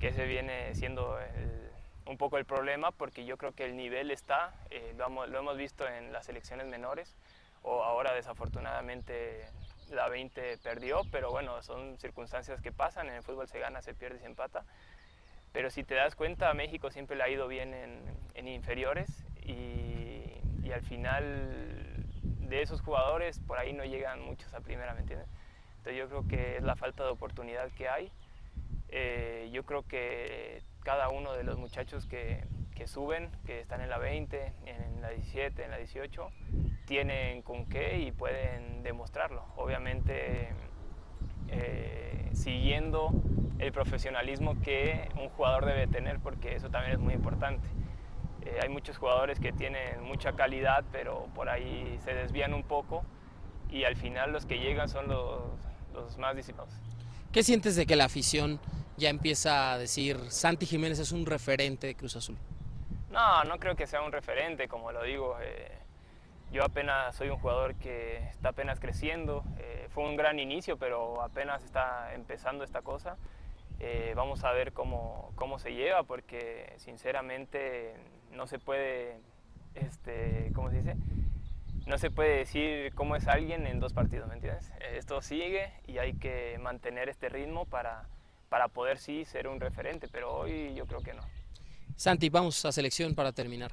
[0.00, 1.16] que ese viene siendo
[2.06, 5.86] un poco el problema porque yo creo que el nivel está, eh, lo, hemos visto
[5.86, 7.14] en las selecciones menores,
[7.62, 9.46] o ahora desafortunadamente
[9.90, 13.94] la 20 perdió, pero bueno, son circunstancias que pasan, en el fútbol se gana, se
[13.94, 14.64] pierde, se empata.
[15.52, 19.08] Pero si te das cuenta, a México siempre le ha ido bien en, inferiores
[19.44, 20.22] y,
[20.64, 25.28] y, al final de esos jugadores por ahí no llegan muchos a primera, ¿me entiendes?
[25.78, 28.10] Entonces yo creo que es la falta de oportunidad que hay.
[28.88, 32.44] Eh, yo creo que cada uno de los muchachos que,
[32.74, 36.28] que, suben, que están en la 20, en la 17, en la 18,
[36.86, 39.44] tienen con qué y pueden demostrarlo.
[39.56, 40.50] Obviamente
[41.48, 43.10] eh, siguiendo
[43.58, 47.68] el profesionalismo que un jugador debe tener, porque eso también es muy importante.
[48.42, 53.04] Eh, hay muchos jugadores que tienen mucha calidad, pero por ahí se desvían un poco
[53.70, 55.42] y al final los que llegan son los,
[55.92, 56.74] los más disipados.
[57.30, 58.60] ¿Qué sientes de que la afición
[59.02, 62.38] ya empieza a decir Santi Jiménez es un referente de Cruz Azul?
[63.10, 65.36] No, no creo que sea un referente, como lo digo.
[65.42, 65.72] Eh,
[66.52, 69.42] yo apenas soy un jugador que está apenas creciendo.
[69.58, 73.16] Eh, fue un gran inicio, pero apenas está empezando esta cosa.
[73.80, 77.94] Eh, vamos a ver cómo, cómo, se lleva, porque sinceramente
[78.30, 79.18] no se puede,
[79.74, 80.96] este, ¿cómo se dice?
[81.86, 84.70] No se puede decir cómo es alguien en dos partidos, ¿me entiendes?
[84.92, 88.06] Esto sigue y hay que mantener este ritmo para,
[88.52, 91.22] para poder sí ser un referente, pero hoy yo creo que no.
[91.96, 93.72] Santi, vamos a selección para terminar.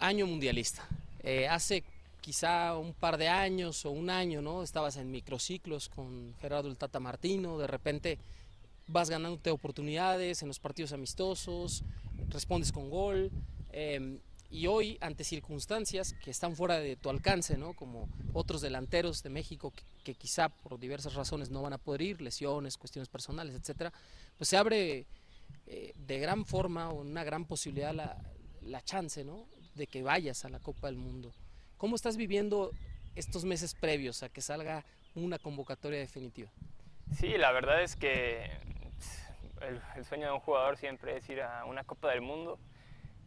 [0.00, 0.84] Año mundialista.
[1.22, 1.84] Eh, hace
[2.20, 4.64] quizá un par de años o un año, ¿no?
[4.64, 8.18] Estabas en microciclos con Gerardo el Tata Martino, de repente
[8.88, 11.84] vas ganándote oportunidades en los partidos amistosos,
[12.28, 13.30] respondes con gol,
[13.70, 14.18] eh,
[14.52, 17.72] y hoy ante circunstancias que están fuera de tu alcance, ¿no?
[17.72, 19.72] Como otros delanteros de México
[20.04, 23.94] que, quizá por diversas razones no van a poder ir, lesiones, cuestiones personales, etcétera,
[24.36, 25.06] pues se abre
[25.66, 28.22] eh, de gran forma o una gran posibilidad la,
[28.60, 29.46] la chance, ¿no?
[29.74, 31.32] de que vayas a la Copa del Mundo.
[31.78, 32.72] ¿Cómo estás viviendo
[33.16, 34.84] estos meses previos a que salga
[35.14, 36.50] una convocatoria definitiva?
[37.16, 38.50] Sí, la verdad es que
[39.96, 42.58] el sueño de un jugador siempre es ir a una Copa del Mundo.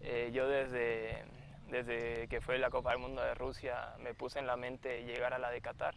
[0.01, 1.23] Eh, yo desde,
[1.69, 5.33] desde que fue la Copa del Mundo de Rusia me puse en la mente llegar
[5.33, 5.95] a la de Qatar.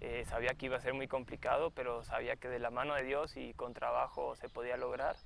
[0.00, 3.02] Eh, sabía que iba a ser muy complicado, pero sabía que de la mano de
[3.02, 5.16] Dios y con trabajo se podía lograr.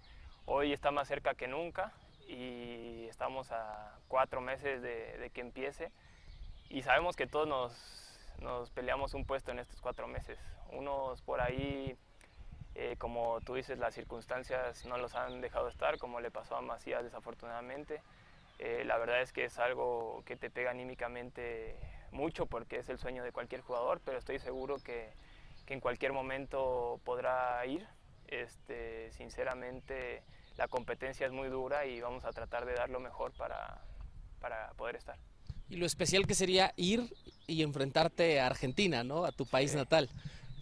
[0.46, 1.92] Hoy está más cerca que nunca
[2.26, 5.92] y estamos a cuatro meses de, de que empiece
[6.72, 7.72] y sabemos que todos nos,
[8.40, 10.38] nos, peleamos un puesto en estos cuatro meses.
[10.70, 11.96] Unos por ahí,
[12.74, 16.62] eh, como tú dices, las circunstancias no los han dejado estar, como le pasó a
[16.62, 18.00] Macías desafortunadamente.
[18.58, 21.76] Eh, la verdad es que es algo que te pega anímicamente
[22.12, 25.10] mucho porque es el sueño de cualquier jugador, pero estoy seguro que,
[25.66, 27.86] que en cualquier momento podrá ir.
[28.28, 30.22] Este, sinceramente,
[30.56, 33.82] la competencia es muy dura y vamos a tratar de dar lo mejor para,
[34.40, 35.18] para poder estar.
[35.68, 37.14] Y lo especial que sería ir
[37.46, 39.24] y enfrentarte a Argentina, ¿no?
[39.24, 39.76] A tu país sí.
[39.76, 40.08] natal.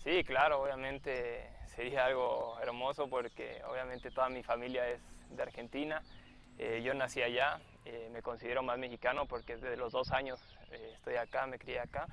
[0.03, 6.03] Sí, claro, obviamente sería algo hermoso porque obviamente toda mi familia es de Argentina.
[6.59, 10.41] Eh, yo nací allá, eh, me considero más mexicano porque desde los dos años
[10.73, 12.07] eh, estoy acá, me crié acá.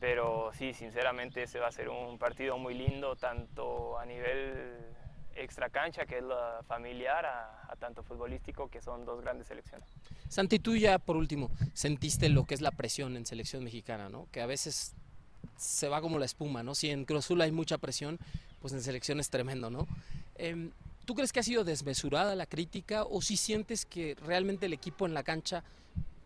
[0.00, 4.96] Pero sí, sinceramente ese va a ser un partido muy lindo, tanto a nivel
[5.34, 9.86] extra cancha, que es la familiar, a, a, tanto futbolístico, que son dos grandes selecciones.
[10.28, 14.26] Santi, tú ya por último, sentiste lo que es la presión en selección mexicana, ¿no?
[14.32, 14.96] Que a veces
[15.60, 16.74] se va como la espuma, ¿no?
[16.74, 18.18] Si en Cruz Azul hay mucha presión,
[18.60, 19.86] pues en selección es tremendo, ¿no?
[20.36, 20.70] Eh,
[21.04, 25.06] ¿Tú crees que ha sido desmesurada la crítica o si sientes que realmente el equipo
[25.06, 25.62] en la cancha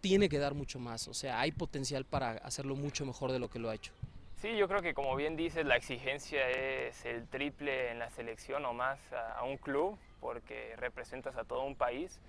[0.01, 1.09] tiene que dar mucho más?
[1.09, 3.93] O sea, hay potencial para hacerlo mucho mejor de lo que lo ha hecho.
[4.37, 8.65] Sí, yo creo que como bien dices, la exigencia es el triple en la selección
[8.67, 12.21] o más a, a un club, porque representas a todo un país.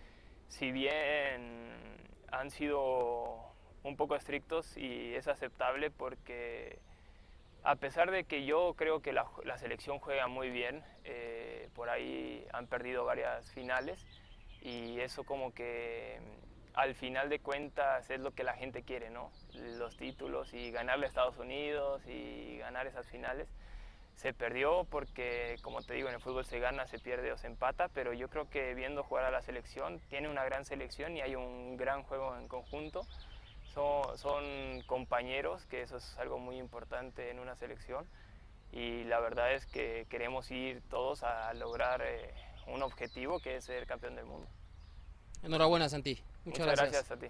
[0.47, 1.71] Si bien
[2.31, 3.53] han sido
[3.83, 6.79] un poco estrictos y es aceptable porque
[7.65, 9.27] a pesar de que yo creo que la,
[9.57, 14.05] selección juega muy bien, eh, por ahí han perdido varias finales
[14.61, 16.19] y eso como que
[16.75, 19.31] al final de cuentas es lo que la gente quiere, ¿no?
[19.79, 23.47] Los títulos y ganarle a Estados Unidos y ganar esas finales.
[24.15, 27.47] Se perdió porque, como te digo, en el fútbol se gana, se pierde o se
[27.47, 31.21] empata, pero yo creo que viendo jugar a la selección, tiene una gran selección y
[31.21, 33.07] hay un gran juego en conjunto.
[33.75, 38.07] Son, son compañeros, que eso es algo muy importante en una selección.
[38.71, 42.33] Y la verdad es que queremos ir todos a lograr eh,
[42.67, 44.47] un objetivo que es ser campeón del mundo.
[45.43, 46.19] Enhorabuena, Santi.
[46.45, 46.91] Muchas, gracias.
[46.91, 47.27] gracias a ti.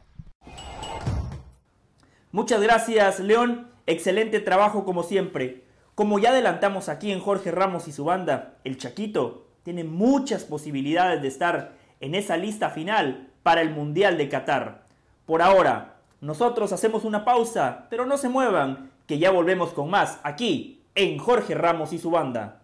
[2.32, 3.72] Muchas gracias, León.
[3.88, 5.64] Excelente trabajo como siempre.
[5.96, 11.22] Como ya adelantamos aquí en Jorge Ramos y su banda, el Chaquito tiene muchas posibilidades
[11.22, 14.86] de estar en esa lista final para el Mundial de Qatar.
[15.26, 15.95] Por ahora,
[16.26, 21.20] nosotros hacemos una pausa, pero no se muevan, que ya volvemos con más aquí en
[21.20, 22.64] Jorge Ramos y su banda.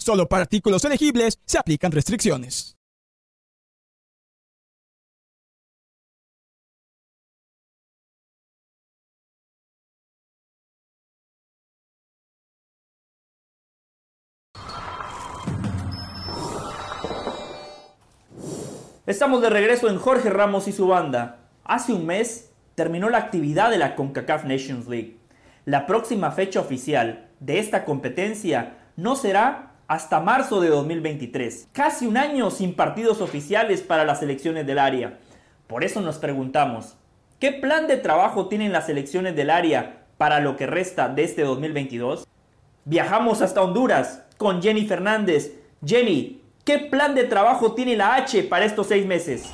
[0.00, 2.74] Solo para artículos elegibles se aplican restricciones.
[19.06, 21.40] Estamos de regreso en Jorge Ramos y su banda.
[21.64, 25.18] Hace un mes terminó la actividad de la CONCACAF Nations League.
[25.66, 31.66] La próxima fecha oficial de esta competencia no será hasta marzo de 2023.
[31.72, 35.18] Casi un año sin partidos oficiales para las selecciones del área.
[35.66, 36.96] Por eso nos preguntamos,
[37.40, 41.42] ¿qué plan de trabajo tienen las selecciones del área para lo que resta de este
[41.42, 42.24] 2022?
[42.84, 45.56] Viajamos hasta Honduras con Jenny Fernández.
[45.84, 49.50] Jenny, ¿qué plan de trabajo tiene la H para estos seis meses?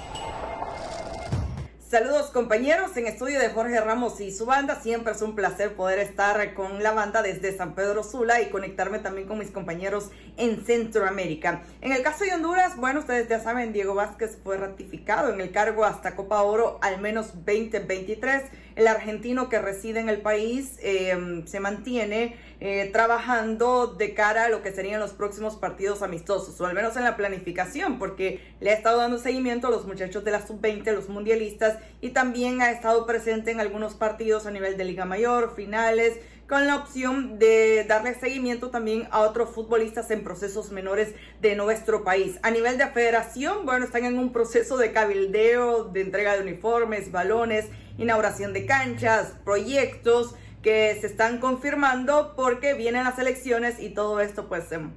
[1.96, 4.78] Saludos compañeros en estudio de Jorge Ramos y su banda.
[4.82, 8.98] Siempre es un placer poder estar con la banda desde San Pedro Sula y conectarme
[8.98, 11.62] también con mis compañeros en Centroamérica.
[11.80, 15.52] En el caso de Honduras, bueno, ustedes ya saben, Diego Vázquez fue ratificado en el
[15.52, 18.42] cargo hasta Copa Oro al menos 2023.
[18.76, 24.48] El argentino que reside en el país eh, se mantiene eh, trabajando de cara a
[24.48, 28.70] lo que serían los próximos partidos amistosos, o al menos en la planificación, porque le
[28.70, 32.70] ha estado dando seguimiento a los muchachos de la sub-20, los mundialistas, y también ha
[32.70, 37.84] estado presente en algunos partidos a nivel de Liga Mayor, finales, con la opción de
[37.88, 42.38] darle seguimiento también a otros futbolistas en procesos menores de nuestro país.
[42.42, 47.10] A nivel de federación, bueno, están en un proceso de cabildeo, de entrega de uniformes,
[47.10, 47.66] balones,
[47.98, 54.48] inauguración de canchas, proyectos que se están confirmando porque vienen las elecciones y todo esto
[54.48, 54.90] pues em,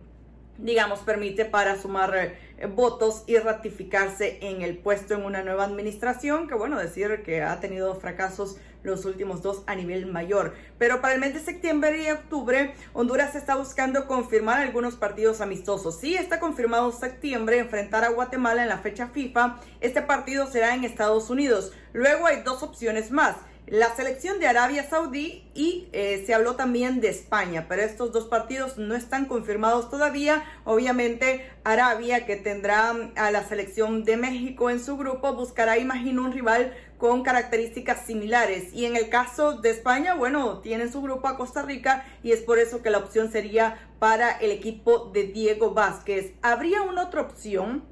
[0.57, 6.47] digamos permite para sumar eh, votos y ratificarse en el puesto en una nueva administración
[6.47, 10.53] que bueno decir que ha tenido fracasos los últimos dos a nivel mayor.
[10.77, 15.99] Pero para el mes de septiembre y octubre, Honduras está buscando confirmar algunos partidos amistosos.
[15.99, 19.59] Sí, está confirmado septiembre enfrentar a Guatemala en la fecha FIFA.
[19.81, 21.73] Este partido será en Estados Unidos.
[21.93, 23.35] Luego hay dos opciones más
[23.69, 28.25] la selección de Arabia Saudí y eh, se habló también de España, pero estos dos
[28.25, 30.43] partidos no están confirmados todavía.
[30.63, 36.31] Obviamente Arabia, que tendrá a la selección de México en su grupo, buscará, imagino, un
[36.31, 38.71] rival con características similares.
[38.73, 42.41] Y en el caso de España, bueno, tienen su grupo a Costa Rica y es
[42.41, 46.33] por eso que la opción sería para el equipo de Diego Vázquez.
[46.43, 47.83] ¿Habría una otra opción?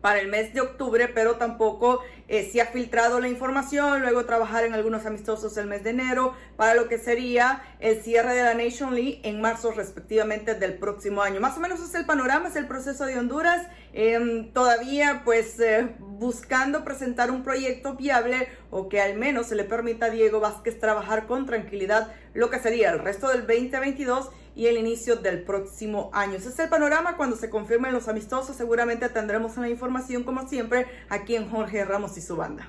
[0.00, 4.64] para el mes de octubre, pero tampoco eh, se ha filtrado la información, luego trabajar
[4.64, 8.54] en algunos amistosos el mes de enero para lo que sería el cierre de la
[8.54, 11.40] Nation League en marzo respectivamente del próximo año.
[11.40, 15.94] Más o menos es el panorama, es el proceso de Honduras, em, todavía pues eh,
[16.20, 20.78] buscando presentar un proyecto viable o que al menos se le permita a Diego Vázquez
[20.78, 26.10] trabajar con tranquilidad lo que sería el resto del 2022 y el inicio del próximo
[26.12, 26.34] año.
[26.34, 27.16] Ese es el panorama.
[27.16, 32.18] Cuando se confirmen los amistosos, seguramente tendremos la información, como siempre, aquí en Jorge Ramos
[32.18, 32.68] y su banda.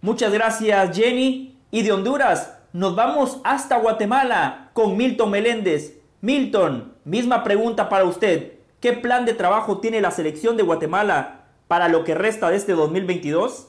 [0.00, 1.60] Muchas gracias, Jenny.
[1.70, 5.98] Y de Honduras, nos vamos hasta Guatemala con Milton Meléndez.
[6.22, 8.54] Milton, misma pregunta para usted.
[8.80, 11.43] ¿Qué plan de trabajo tiene la selección de Guatemala
[11.74, 13.66] para lo que resta de este 2022?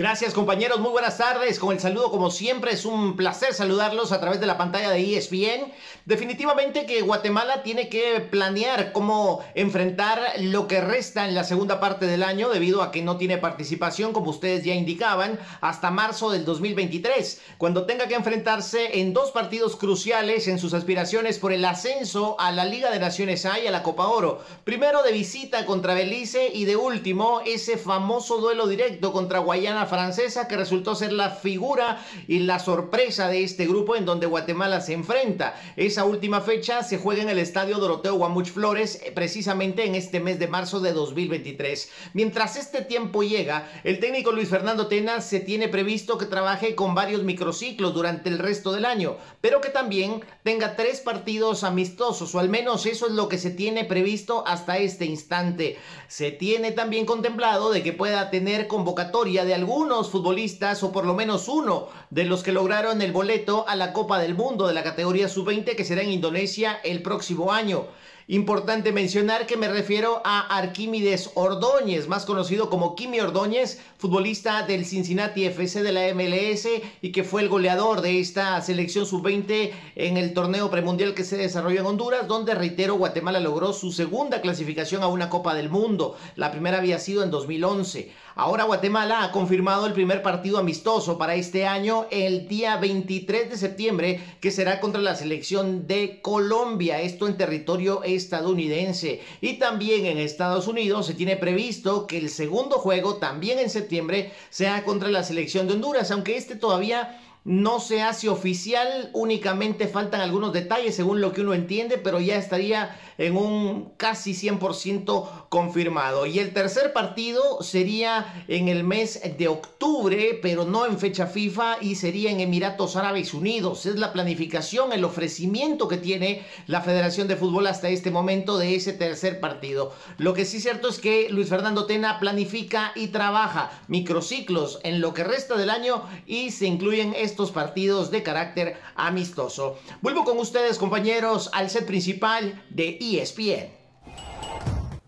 [0.00, 1.58] Gracias compañeros, muy buenas tardes.
[1.58, 5.14] Con el saludo como siempre es un placer saludarlos a través de la pantalla de
[5.14, 5.70] ESPN.
[6.06, 12.06] Definitivamente que Guatemala tiene que planear cómo enfrentar lo que resta en la segunda parte
[12.06, 16.46] del año debido a que no tiene participación, como ustedes ya indicaban, hasta marzo del
[16.46, 22.40] 2023, cuando tenga que enfrentarse en dos partidos cruciales en sus aspiraciones por el ascenso
[22.40, 24.42] a la Liga de Naciones A y a la Copa Oro.
[24.64, 30.48] Primero de visita contra Belice y de último ese famoso duelo directo contra Guayana francesa
[30.48, 34.94] que resultó ser la figura y la sorpresa de este grupo en donde Guatemala se
[34.94, 35.54] enfrenta.
[35.76, 40.20] Esa última fecha se juega en el estadio Doroteo Guamuch Flores eh, precisamente en este
[40.20, 41.90] mes de marzo de 2023.
[42.14, 46.94] Mientras este tiempo llega, el técnico Luis Fernando Tena se tiene previsto que trabaje con
[46.94, 52.38] varios microciclos durante el resto del año, pero que también tenga tres partidos amistosos, o
[52.38, 55.76] al menos eso es lo que se tiene previsto hasta este instante.
[56.06, 61.06] Se tiene también contemplado de que pueda tener convocatoria de algún algunos futbolistas, o por
[61.06, 64.74] lo menos uno de los que lograron el boleto a la Copa del Mundo de
[64.74, 67.86] la categoría sub-20 que será en Indonesia el próximo año.
[68.26, 74.84] Importante mencionar que me refiero a Arquímedes Ordóñez, más conocido como Kimi Ordóñez, futbolista del
[74.84, 76.68] Cincinnati FC de la MLS
[77.02, 81.36] y que fue el goleador de esta selección sub-20 en el torneo premundial que se
[81.36, 86.16] desarrolló en Honduras, donde reitero Guatemala logró su segunda clasificación a una Copa del Mundo.
[86.36, 88.12] La primera había sido en 2011.
[88.36, 93.56] Ahora Guatemala ha confirmado el primer partido amistoso para este año el día 23 de
[93.56, 99.20] septiembre, que será contra la selección de Colombia, esto en territorio estadounidense.
[99.40, 104.32] Y también en Estados Unidos se tiene previsto que el segundo juego, también en septiembre,
[104.48, 110.20] sea contra la selección de Honduras, aunque este todavía no se hace oficial, únicamente faltan
[110.20, 116.26] algunos detalles según lo que uno entiende, pero ya estaría en un casi 100% confirmado.
[116.26, 121.78] Y el tercer partido sería en el mes de octubre, pero no en fecha FIFA,
[121.80, 123.84] y sería en Emiratos Árabes Unidos.
[123.84, 128.76] Es la planificación, el ofrecimiento que tiene la Federación de Fútbol hasta este momento de
[128.76, 129.92] ese tercer partido.
[130.18, 135.00] Lo que sí es cierto es que Luis Fernando Tena planifica y trabaja microciclos en
[135.00, 139.80] lo que resta del año y se incluyen estos partidos de carácter amistoso.
[140.00, 143.79] Vuelvo con ustedes, compañeros, al set principal de ESPN.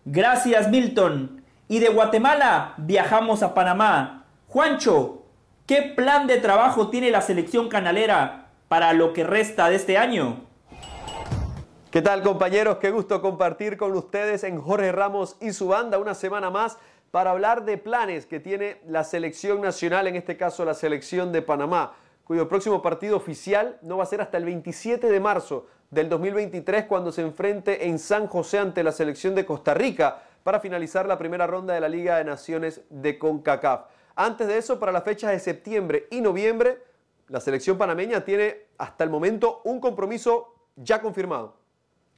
[0.05, 1.43] Gracias, Milton.
[1.69, 4.25] Y de Guatemala viajamos a Panamá.
[4.47, 5.23] Juancho,
[5.65, 10.41] ¿qué plan de trabajo tiene la selección canalera para lo que resta de este año?
[11.89, 12.77] ¿Qué tal compañeros?
[12.77, 16.77] Qué gusto compartir con ustedes en Jorge Ramos y su banda una semana más
[17.11, 21.43] para hablar de planes que tiene la selección nacional, en este caso la selección de
[21.43, 21.93] Panamá,
[22.25, 26.85] cuyo próximo partido oficial no va a ser hasta el 27 de marzo del 2023
[26.85, 31.19] cuando se enfrente en San José ante la selección de Costa Rica para finalizar la
[31.19, 33.85] primera ronda de la Liga de Naciones de CONCACAF.
[34.15, 36.81] Antes de eso, para las fechas de septiembre y noviembre,
[37.27, 41.55] la selección panameña tiene hasta el momento un compromiso ya confirmado.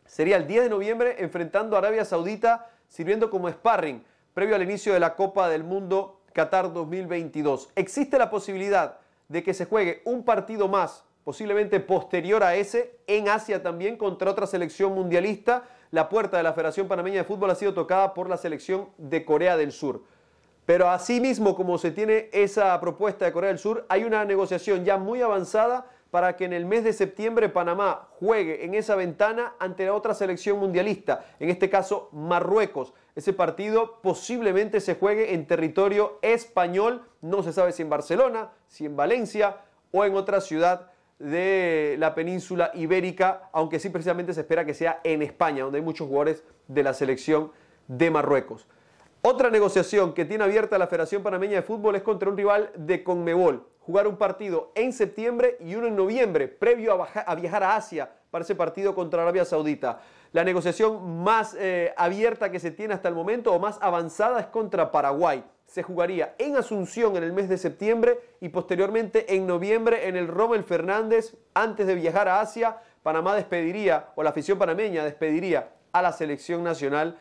[0.05, 4.03] Sería el 10 de noviembre enfrentando a Arabia Saudita sirviendo como sparring
[4.33, 7.69] previo al inicio de la Copa del Mundo Qatar 2022.
[7.75, 13.27] Existe la posibilidad de que se juegue un partido más posiblemente posterior a ese, en
[13.27, 15.63] Asia también contra otra selección mundialista.
[15.89, 19.25] La puerta de la Federación Panameña de Fútbol ha sido tocada por la selección de
[19.25, 20.03] Corea del Sur.
[20.67, 24.97] Pero asimismo, como se tiene esa propuesta de Corea del Sur, hay una negociación ya
[24.97, 29.85] muy avanzada para que en el mes de septiembre Panamá juegue en esa ventana ante
[29.85, 32.93] la otra selección mundialista, en este caso Marruecos.
[33.15, 38.85] Ese partido posiblemente se juegue en territorio español, no se sabe si en Barcelona, si
[38.85, 39.57] en Valencia
[39.91, 44.99] o en otra ciudad de la península ibérica, aunque sí precisamente se espera que sea
[45.03, 47.51] en España, donde hay muchos jugadores de la selección
[47.87, 48.67] de Marruecos.
[49.21, 53.03] Otra negociación que tiene abierta la Federación Panameña de Fútbol es contra un rival de
[53.03, 58.09] Conmebol, jugar un partido en septiembre y uno en noviembre, previo a, viajar a Asia
[58.29, 60.01] para ese partido contra Arabia Saudita.
[60.31, 64.47] La negociación más eh, abierta que se tiene hasta el momento o más avanzada es
[64.47, 65.43] contra Paraguay.
[65.75, 70.29] Se jugaría en Asunción en el mes de septiembre y posteriormente en noviembre en el
[70.29, 71.35] Rommel Fernández.
[71.53, 76.63] Antes de viajar a Asia, Panamá despediría, o la afición panameña despediría a la selección
[76.63, 77.17] nacional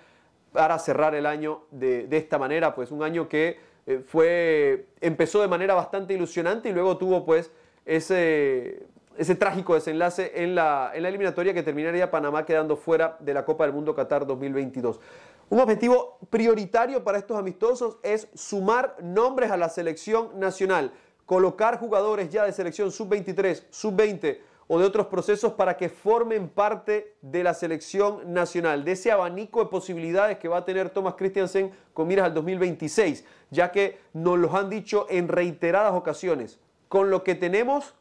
[0.52, 3.58] para cerrar el año de, de esta manera, pues un año que
[3.88, 7.50] eh, fue, empezó de manera bastante ilusionante y luego tuvo pues
[7.84, 8.86] ese,
[9.18, 13.44] ese trágico desenlace en la, en la eliminatoria que terminaría Panamá quedando fuera de la
[13.44, 15.00] Copa del Mundo Qatar 2022.
[15.50, 20.92] Un objetivo prioritario para estos amistosos es sumar nombres a la selección nacional,
[21.26, 27.16] colocar jugadores ya de selección sub-23, sub-20 o de otros procesos para que formen parte
[27.20, 31.72] de la selección nacional, de ese abanico de posibilidades que va a tener Thomas Christiansen
[31.92, 36.58] con miras al 2026, ya que nos lo han dicho en reiteradas ocasiones.
[36.88, 37.94] Con lo que tenemos,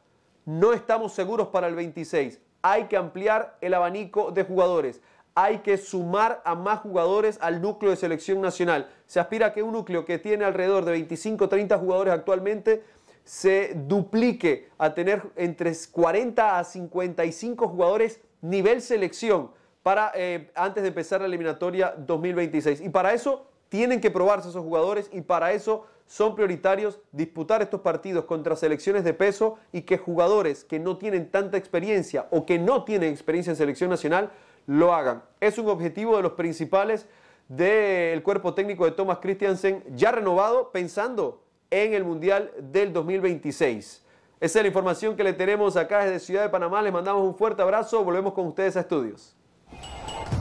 [0.45, 2.40] no estamos seguros para el 26.
[2.61, 5.02] Hay que ampliar el abanico de jugadores.
[5.35, 8.89] Hay que sumar a más jugadores al núcleo de selección nacional.
[9.07, 12.84] Se aspira a que un núcleo que tiene alrededor de 25-30 jugadores actualmente
[13.23, 19.51] se duplique a tener entre 40 a 55 jugadores nivel selección
[19.81, 22.81] para eh, antes de empezar la eliminatoria 2026.
[22.81, 27.81] Y para eso tienen que probarse esos jugadores y para eso son prioritarios disputar estos
[27.81, 32.60] partidos contra selecciones de peso y que jugadores que no tienen tanta experiencia o que
[32.60, 34.30] no tienen experiencia en selección nacional
[34.68, 35.23] lo hagan.
[35.40, 37.07] Es un objetivo de los principales
[37.48, 44.03] del cuerpo técnico de Thomas Christiansen ya renovado pensando en el Mundial del 2026.
[44.40, 46.81] Esa es la información que le tenemos acá desde Ciudad de Panamá.
[46.81, 48.03] Les mandamos un fuerte abrazo.
[48.03, 49.35] Volvemos con ustedes a estudios.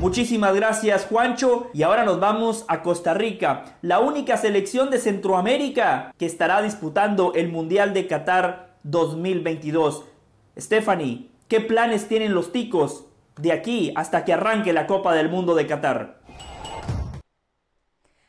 [0.01, 6.12] Muchísimas gracias Juancho y ahora nos vamos a Costa Rica, la única selección de Centroamérica
[6.19, 10.05] que estará disputando el Mundial de Qatar 2022.
[10.59, 13.07] Stephanie, ¿qué planes tienen los ticos
[13.39, 16.23] de aquí hasta que arranque la Copa del Mundo de Qatar?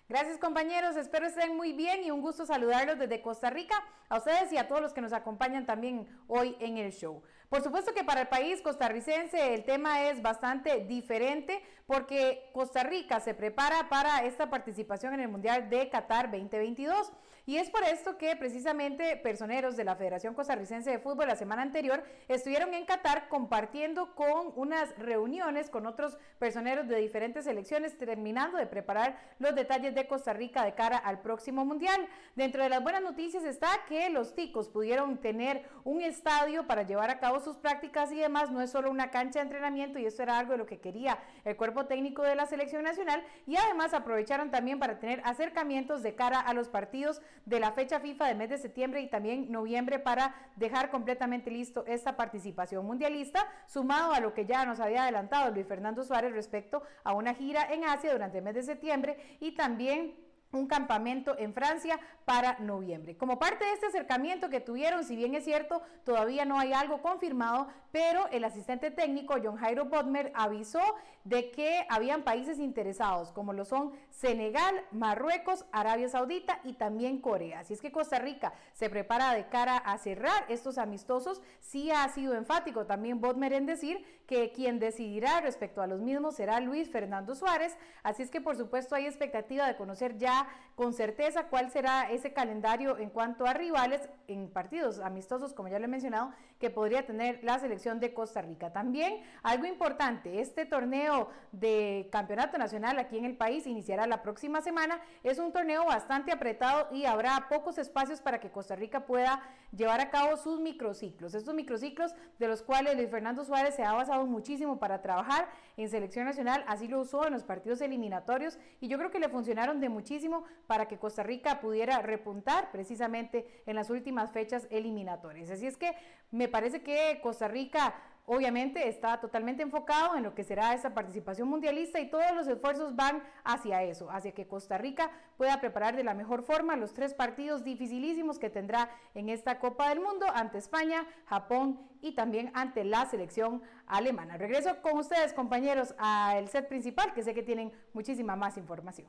[0.10, 3.74] Gracias compañeros, espero estén muy bien y un gusto saludarlos desde Costa Rica,
[4.10, 7.24] a ustedes y a todos los que nos acompañan también hoy en el show.
[7.50, 13.22] Por supuesto que para el país costarricense el tema es bastante diferente porque Costa Rica
[13.22, 17.12] se prepara para esta participación en el Mundial de Qatar 2022.
[17.46, 21.62] Y es por esto que precisamente personeros de la Federación Costarricense de Fútbol la semana
[21.62, 28.58] anterior estuvieron en Qatar compartiendo con unas reuniones con otros personeros de diferentes selecciones, terminando
[28.58, 32.08] de preparar los detalles de Costa Rica de cara al próximo Mundial.
[32.36, 37.10] Dentro de las buenas noticias está que los ticos pudieron tener un estadio para llevar
[37.10, 38.52] a cabo sus prácticas y demás.
[38.52, 41.20] No es solo una cancha de entrenamiento y eso era algo de lo que quería
[41.44, 43.22] el cuerpo técnico de la selección nacional.
[43.46, 48.00] Y además aprovecharon también para tener acercamientos de cara a los partidos de la fecha
[48.00, 53.48] FIFA de mes de septiembre y también noviembre para dejar completamente listo esta participación mundialista,
[53.68, 57.74] sumado a lo que ya nos había adelantado Luis Fernando Suárez respecto a una gira
[57.74, 60.16] en Asia durante el mes de septiembre y también
[60.54, 63.18] un campamento en Francia para noviembre.
[63.18, 67.02] Como parte de este acercamiento que tuvieron, si bien es cierto, todavía no hay algo
[67.02, 70.82] confirmado, pero el asistente técnico John Jairo Bodmer avisó
[71.24, 77.60] de que habían países interesados, como lo son Senegal, Marruecos, Arabia Saudita y también Corea.
[77.60, 81.42] Así es que Costa Rica se prepara de cara a cerrar estos amistosos.
[81.62, 86.36] Sí ha sido enfático también Bodmer en decir que quien decidirá respecto a los mismos
[86.36, 87.78] será Luis Fernando Suárez.
[88.04, 92.34] Así es que por supuesto hay expectativa de conocer ya con certeza cuál será ese
[92.34, 97.06] calendario en cuanto a rivales en partidos amistosos, como ya lo he mencionado, que podría
[97.06, 98.72] tener la selección de Costa Rica.
[98.72, 104.62] También algo importante, este torneo de campeonato nacional aquí en el país iniciará la próxima
[104.62, 105.02] semana.
[105.24, 109.42] Es un torneo bastante apretado y habrá pocos espacios para que Costa Rica pueda
[109.76, 111.34] llevar a cabo sus microciclos.
[111.34, 115.90] Estos microciclos de los cuales Luis Fernando Suárez se ha basado muchísimo para trabajar en
[115.90, 119.80] selección nacional, así lo usó en los partidos eliminatorios y yo creo que le funcionaron
[119.80, 125.50] de muchísimo para que Costa Rica pudiera repuntar precisamente en las últimas fechas eliminatorias.
[125.50, 125.94] Así es que
[126.32, 127.96] me parece que Costa Rica
[128.26, 132.96] obviamente está totalmente enfocado en lo que será esa participación mundialista y todos los esfuerzos
[132.96, 137.14] van hacia eso, hacia que Costa Rica pueda preparar de la mejor forma los tres
[137.14, 142.84] partidos dificilísimos que tendrá en esta Copa del Mundo ante España, Japón y también ante
[142.86, 144.38] la selección alemana.
[144.38, 149.08] Regreso con ustedes compañeros al set principal que sé que tienen muchísima más información.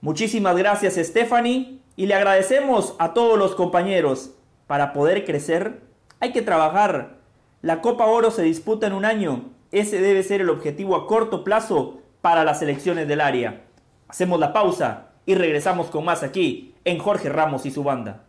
[0.00, 4.36] Muchísimas gracias Stephanie y le agradecemos a todos los compañeros.
[4.66, 5.82] Para poder crecer
[6.20, 7.21] hay que trabajar.
[7.62, 9.44] La Copa Oro se disputa en un año.
[9.70, 13.62] Ese debe ser el objetivo a corto plazo para las selecciones del área.
[14.08, 18.24] Hacemos la pausa y regresamos con más aquí en Jorge Ramos y su banda.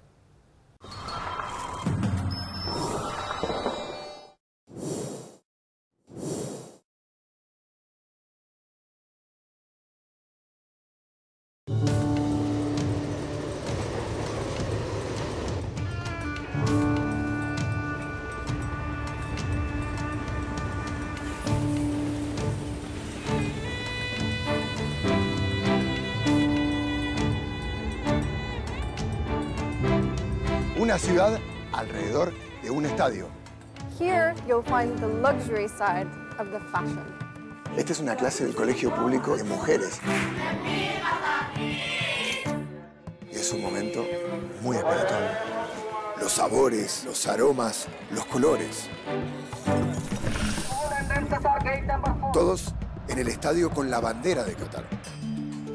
[30.94, 31.40] Una ciudad
[31.72, 33.28] alrededor de un estadio.
[34.00, 36.06] Here you'll find the luxury side
[36.38, 37.04] of the fashion.
[37.76, 40.00] Esta es una clase del colegio público de mujeres.
[43.32, 44.06] Y es un momento
[44.62, 45.40] muy espiritual.
[46.22, 48.88] Los sabores, los aromas, los colores.
[52.34, 52.76] Todos
[53.08, 54.86] en el estadio con la bandera de Qatar.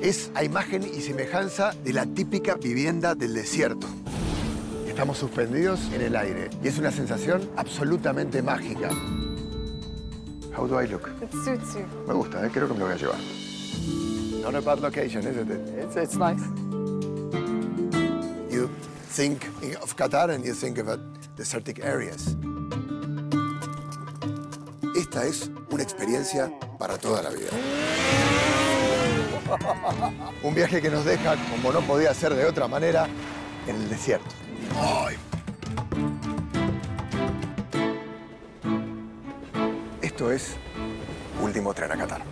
[0.00, 3.88] Es a imagen y semejanza de la típica vivienda del desierto.
[4.98, 8.90] Estamos suspendidos en el aire y es una sensación absolutamente mágica.
[10.56, 11.08] How do I look?
[11.22, 11.86] It suits you.
[12.08, 12.50] Me gusta, ¿eh?
[12.52, 13.18] creo que me lo voy a llevar.
[14.42, 15.84] Not a bad location, isn't it?
[15.84, 16.42] It's, it's nice.
[18.50, 18.68] You
[19.10, 19.46] think
[19.80, 20.98] of Qatar and you think about
[21.36, 22.34] desertic areas.
[24.96, 27.50] Esta es una experiencia para toda la vida.
[30.42, 33.06] Un viaje que nos deja, como no podía ser de otra manera,
[33.68, 34.47] en el desierto.
[40.18, 40.56] Esto es
[41.40, 42.22] Último Tren a Qatar.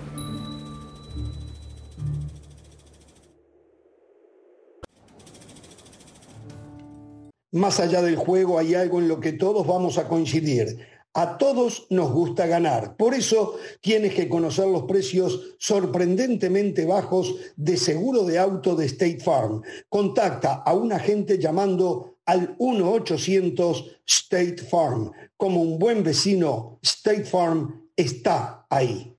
[7.52, 10.78] Más allá del juego hay algo en lo que todos vamos a coincidir.
[11.14, 12.96] A todos nos gusta ganar.
[12.96, 19.20] Por eso tienes que conocer los precios sorprendentemente bajos de seguro de auto de State
[19.20, 19.62] Farm.
[19.88, 25.12] Contacta a un agente llamando al 1-800 State Farm.
[25.36, 29.16] Como un buen vecino, State Farm está ahí.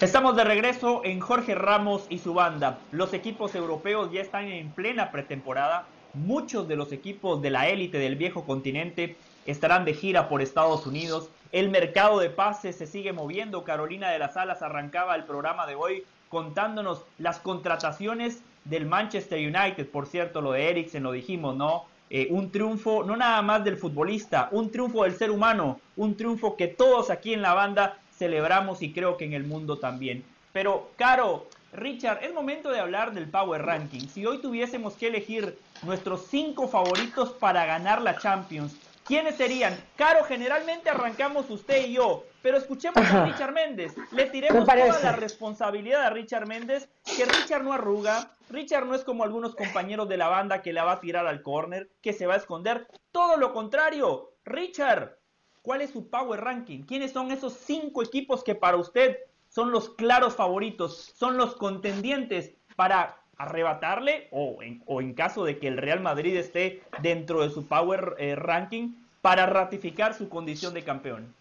[0.00, 2.80] Estamos de regreso en Jorge Ramos y su banda.
[2.90, 5.86] Los equipos europeos ya están en plena pretemporada.
[6.12, 9.16] Muchos de los equipos de la élite del viejo continente
[9.46, 11.30] estarán de gira por Estados Unidos.
[11.52, 13.62] El mercado de pases se sigue moviendo.
[13.62, 19.86] Carolina de las Alas arrancaba el programa de hoy contándonos las contrataciones del Manchester United.
[19.90, 21.84] Por cierto, lo de Eriksen lo dijimos, ¿no?
[22.08, 26.56] Eh, un triunfo no nada más del futbolista, un triunfo del ser humano, un triunfo
[26.56, 30.24] que todos aquí en la banda celebramos y creo que en el mundo también.
[30.54, 34.08] Pero, Caro, Richard, es momento de hablar del Power Ranking.
[34.08, 38.74] Si hoy tuviésemos que elegir nuestros cinco favoritos para ganar la Champions,
[39.04, 39.76] ¿quiénes serían?
[39.96, 43.94] Caro, generalmente arrancamos usted y yo, pero escuchemos a Richard Méndez.
[44.12, 49.04] Le tiremos toda la responsabilidad a Richard Méndez, que Richard no arruga, Richard no es
[49.04, 52.26] como algunos compañeros de la banda que la va a tirar al córner, que se
[52.26, 52.86] va a esconder.
[53.10, 55.16] Todo lo contrario, Richard,
[55.62, 56.82] ¿Cuál es su power ranking?
[56.82, 59.16] ¿Quiénes son esos cinco equipos que para usted
[59.48, 65.58] son los claros favoritos, son los contendientes para arrebatarle o en, o en caso de
[65.58, 70.74] que el Real Madrid esté dentro de su power eh, ranking para ratificar su condición
[70.74, 71.32] de campeón?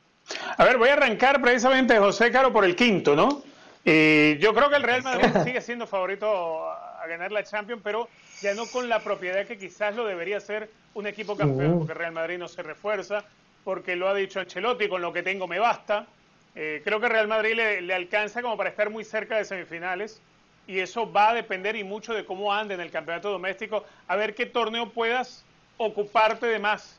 [0.58, 3.44] A ver, voy a arrancar precisamente, José Caro, por el quinto, ¿no?
[3.84, 8.08] Eh, yo creo que el Real Madrid sigue siendo favorito a ganar la Champions, pero
[8.42, 12.00] ya no con la propiedad que quizás lo debería ser un equipo campeón, porque el
[12.00, 13.24] Real Madrid no se refuerza,
[13.64, 16.06] porque lo ha dicho Ancelotti, con lo que tengo me basta.
[16.56, 20.22] Eh, creo que Real Madrid le, le, alcanza como para estar muy cerca de semifinales
[20.72, 24.16] y eso va a depender y mucho de cómo ande en el campeonato doméstico, a
[24.16, 25.44] ver qué torneo puedas
[25.76, 26.98] ocuparte de más.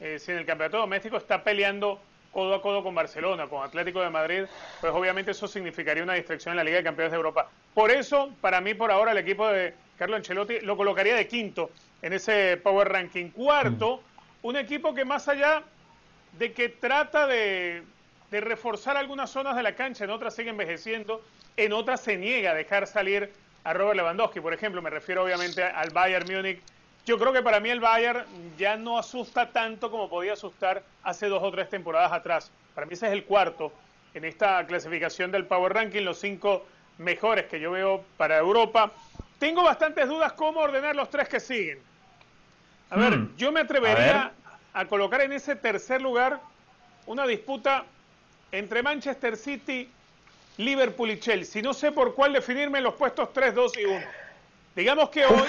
[0.00, 2.00] Eh, si en el campeonato doméstico está peleando
[2.32, 4.44] codo a codo con Barcelona, con Atlético de Madrid,
[4.80, 7.48] pues obviamente eso significaría una distracción en la Liga de Campeones de Europa.
[7.74, 11.70] Por eso, para mí, por ahora, el equipo de Carlo Ancelotti lo colocaría de quinto
[12.00, 13.28] en ese Power Ranking.
[13.28, 14.02] Cuarto,
[14.42, 15.62] un equipo que más allá
[16.40, 17.84] de que trata de,
[18.32, 21.22] de, reforzar algunas zonas de la cancha, en otras sigue envejeciendo,
[21.56, 23.30] en otras se niega a dejar salir
[23.62, 26.60] a Robert Lewandowski, por ejemplo, me refiero obviamente al Bayern Múnich.
[27.04, 28.24] Yo creo que para mí el Bayern
[28.56, 32.50] ya no asusta tanto como podía asustar hace dos o tres temporadas atrás.
[32.74, 33.72] Para mí ese es el cuarto
[34.14, 36.66] en esta clasificación del Power Ranking, los cinco
[36.98, 38.90] mejores que yo veo para Europa.
[39.38, 41.78] Tengo bastantes dudas cómo ordenar los tres que siguen.
[42.90, 43.36] A ver, Mm.
[43.36, 44.32] yo me A atrevería
[44.74, 46.40] a colocar en ese tercer lugar
[47.06, 47.84] una disputa
[48.52, 49.88] entre Manchester City,
[50.58, 51.62] Liverpool y Chelsea.
[51.62, 54.06] No sé por cuál definirme en los puestos 3, 2 y 1.
[54.76, 55.48] Digamos que hoy,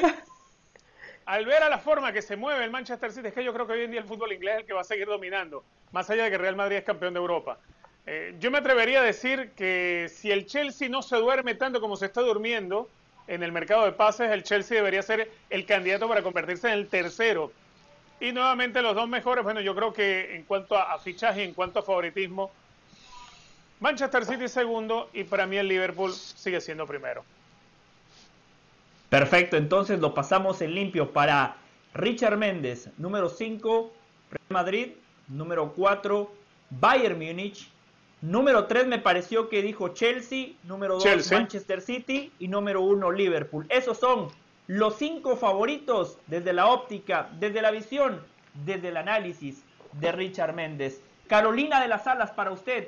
[1.26, 3.68] al ver a la forma que se mueve el Manchester City, es que yo creo
[3.68, 6.10] que hoy en día el fútbol inglés es el que va a seguir dominando, más
[6.10, 7.58] allá de que Real Madrid es campeón de Europa.
[8.06, 11.96] Eh, yo me atrevería a decir que si el Chelsea no se duerme tanto como
[11.96, 12.90] se está durmiendo
[13.28, 16.88] en el mercado de pases, el Chelsea debería ser el candidato para convertirse en el
[16.88, 17.52] tercero
[18.20, 21.46] y nuevamente los dos mejores, bueno, yo creo que en cuanto a, a fichaje y
[21.46, 22.52] en cuanto a favoritismo,
[23.84, 27.26] Manchester City segundo y para mí el Liverpool sigue siendo primero.
[29.10, 31.57] Perfecto, entonces lo pasamos en limpio para
[31.93, 33.91] Richard Méndez, número 5,
[34.31, 34.93] Real Madrid,
[35.27, 36.31] número 4,
[36.69, 37.69] Bayern Múnich,
[38.22, 43.65] Número 3 me pareció que dijo Chelsea, número 2 Manchester City y número 1 Liverpool.
[43.68, 44.30] Esos son
[44.68, 48.22] los cinco favoritos desde la óptica, desde la visión,
[48.64, 49.65] desde el análisis
[49.99, 51.01] de Richard Méndez.
[51.27, 52.88] Carolina de las Alas para usted.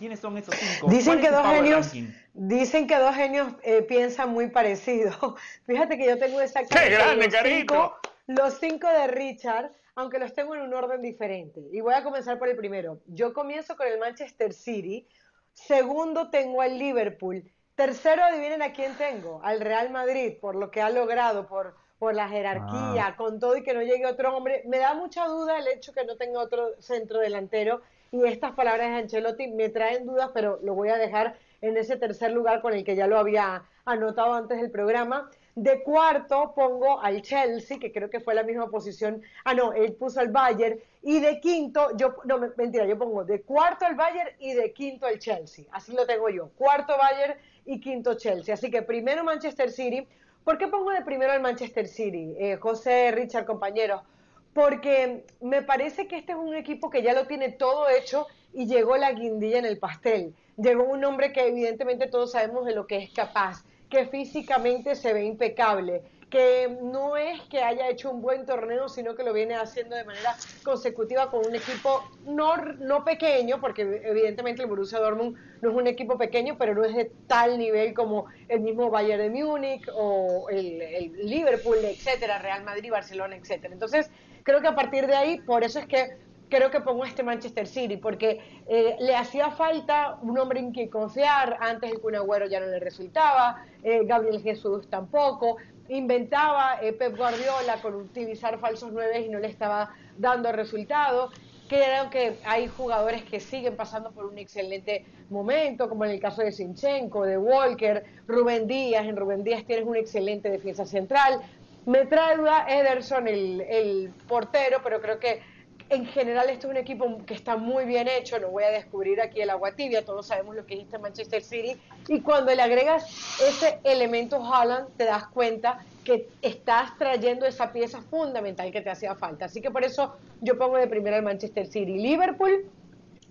[0.00, 0.88] ¿Quiénes son esos cinco?
[0.88, 1.92] Dicen que dos genios,
[2.32, 5.36] dicen que dos genios eh, piensan muy parecido.
[5.66, 7.96] Fíjate que yo tengo esa ¡Qué grande, carito!
[8.26, 11.60] los cinco de Richard aunque los tengo en un orden diferente.
[11.70, 13.00] Y voy a comenzar por el primero.
[13.08, 15.06] Yo comienzo con el Manchester City.
[15.52, 17.44] Segundo tengo al Liverpool.
[17.74, 19.42] Tercero, adivinen a quién tengo.
[19.44, 23.16] Al Real Madrid, por lo que ha logrado, por, por la jerarquía, ah.
[23.18, 24.62] con todo y que no llegue otro hombre.
[24.66, 27.82] Me da mucha duda el hecho que no tenga otro centro delantero.
[28.12, 31.96] Y estas palabras de Ancelotti me traen dudas, pero lo voy a dejar en ese
[31.96, 35.30] tercer lugar con el que ya lo había anotado antes del programa.
[35.54, 39.22] De cuarto pongo al Chelsea, que creo que fue la misma posición.
[39.44, 40.78] Ah, no, él puso al Bayern.
[41.02, 45.06] Y de quinto, yo, no, mentira, yo pongo de cuarto al Bayern y de quinto
[45.06, 45.66] al Chelsea.
[45.70, 46.50] Así lo tengo yo.
[46.56, 47.34] Cuarto Bayern
[47.66, 48.54] y quinto Chelsea.
[48.54, 50.06] Así que primero Manchester City.
[50.44, 52.34] ¿Por qué pongo de primero al Manchester City?
[52.38, 54.02] Eh, José, Richard, compañeros.
[54.52, 58.66] Porque me parece que este es un equipo que ya lo tiene todo hecho y
[58.66, 60.34] llegó la guindilla en el pastel.
[60.56, 65.12] Llegó un hombre que evidentemente todos sabemos de lo que es capaz que físicamente se
[65.12, 69.56] ve impecable, que no es que haya hecho un buen torneo, sino que lo viene
[69.56, 75.36] haciendo de manera consecutiva con un equipo no, no pequeño, porque evidentemente el Borussia Dortmund
[75.60, 79.20] no es un equipo pequeño, pero no es de tal nivel como el mismo Bayern
[79.20, 80.78] de Múnich o el,
[81.24, 83.74] Liverpool, etcétera, Real Madrid, Barcelona, etcétera.
[83.74, 84.10] Entonces,
[84.44, 86.16] creo que a partir de ahí, por eso es que
[86.48, 90.88] creo que pongo este Manchester City, porque eh, le hacía falta un hombre en quien
[90.88, 95.56] confiar, antes el Kun Agüero ya no le resultaba, eh, Gabriel Jesús tampoco,
[95.90, 101.34] inventaba eh, Pep Guardiola con utilizar falsos nueve y no le estaba dando resultados.
[101.68, 106.42] Creo que hay jugadores que siguen pasando por un excelente momento, como en el caso
[106.42, 109.06] de Sinchenko, de Walker, Rubén Díaz.
[109.06, 111.40] En Rubén Díaz tienes una excelente defensa central.
[111.86, 115.42] Me trae duda Ederson, el, el portero, pero creo que
[115.90, 119.20] en general esto es un equipo que está muy bien hecho, no voy a descubrir
[119.20, 121.76] aquí el agua tibia, todos sabemos lo que es este Manchester City,
[122.06, 123.04] y cuando le agregas
[123.40, 129.16] ese elemento Haaland, te das cuenta que estás trayendo esa pieza fundamental que te hacía
[129.16, 129.46] falta.
[129.46, 131.98] Así que por eso yo pongo de primero al Manchester City.
[131.98, 132.66] Liverpool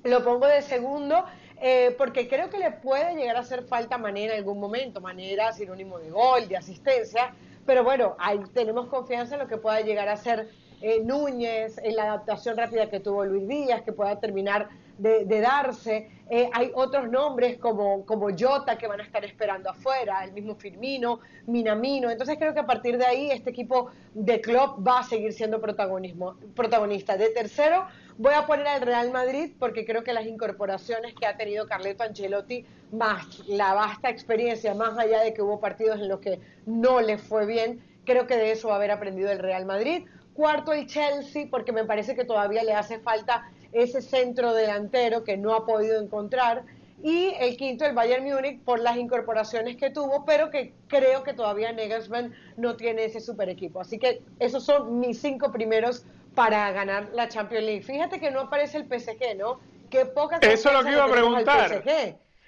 [0.04, 1.26] lo pongo de segundo,
[1.62, 5.54] eh, porque creo que le puede llegar a hacer falta manera en algún momento, manera
[5.54, 7.34] sinónimo de gol, de asistencia,
[7.66, 10.50] pero bueno, ahí tenemos confianza en lo que pueda llegar a ser
[10.82, 14.70] eh, Núñez, en la adaptación rápida que tuvo Luis Díaz, que pueda terminar
[15.00, 16.10] de, darse.
[16.30, 20.56] Eh, hay otros nombres como, como Jota que van a estar esperando afuera, el mismo
[20.56, 22.10] Firmino, Minamino.
[22.10, 25.60] Entonces creo que a partir de ahí este equipo de club va a seguir siendo
[25.60, 27.18] protagonismo, protagonista.
[27.18, 27.86] De tercero
[28.18, 32.04] voy a poner al Real Madrid porque creo que las incorporaciones que ha tenido Carleto
[32.04, 37.00] Ancelotti, más la vasta experiencia, más allá de que hubo partidos en los que no
[37.00, 40.06] le fue bien, creo que de eso va a haber aprendido el Real Madrid
[40.40, 45.36] cuarto el Chelsea, porque me parece que todavía le hace falta ese centro delantero que
[45.36, 46.64] no ha podido encontrar.
[47.04, 51.34] Y el quinto, el Bayern Múnich, por las incorporaciones que tuvo, pero que creo que
[51.34, 53.82] todavía Nagelsmann no tiene ese super equipo.
[53.82, 56.06] Así que esos son mis cinco primeros
[56.36, 57.82] para ganar la Champions League.
[57.82, 59.60] Fíjate que no aparece el PSG, ¿no?
[59.90, 61.84] Qué poca Eso es lo que iba a preguntar.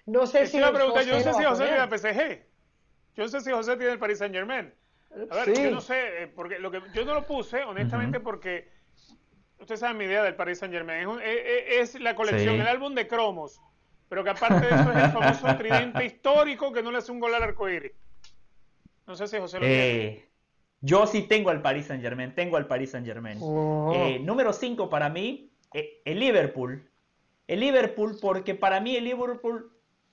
[0.05, 0.57] No sé si.
[0.57, 2.45] Iba a preguntar, yo no sé si José tiene el PSG.
[3.17, 4.73] Yo no sé si José tiene el Paris Saint Germain.
[5.31, 8.69] A ver, yo no sé, eh, porque lo que yo no lo puse, honestamente, porque
[9.59, 11.01] ustedes saben mi idea del Paris Saint Germain.
[11.01, 13.59] Es, eh, eh, es, la colección, el álbum de cromos,
[14.07, 17.19] pero que aparte de eso es el famoso tridente histórico que no le hace un
[17.19, 17.91] gol al arcoíris.
[19.05, 20.25] No sé si José lo tiene.
[20.83, 23.37] Yo sí tengo al Paris Saint Germain, tengo al Paris Saint Germain.
[23.41, 23.93] Oh.
[24.21, 26.89] número 5 para mí, el Liverpool.
[27.47, 29.71] El Liverpool, porque para mí el Liverpool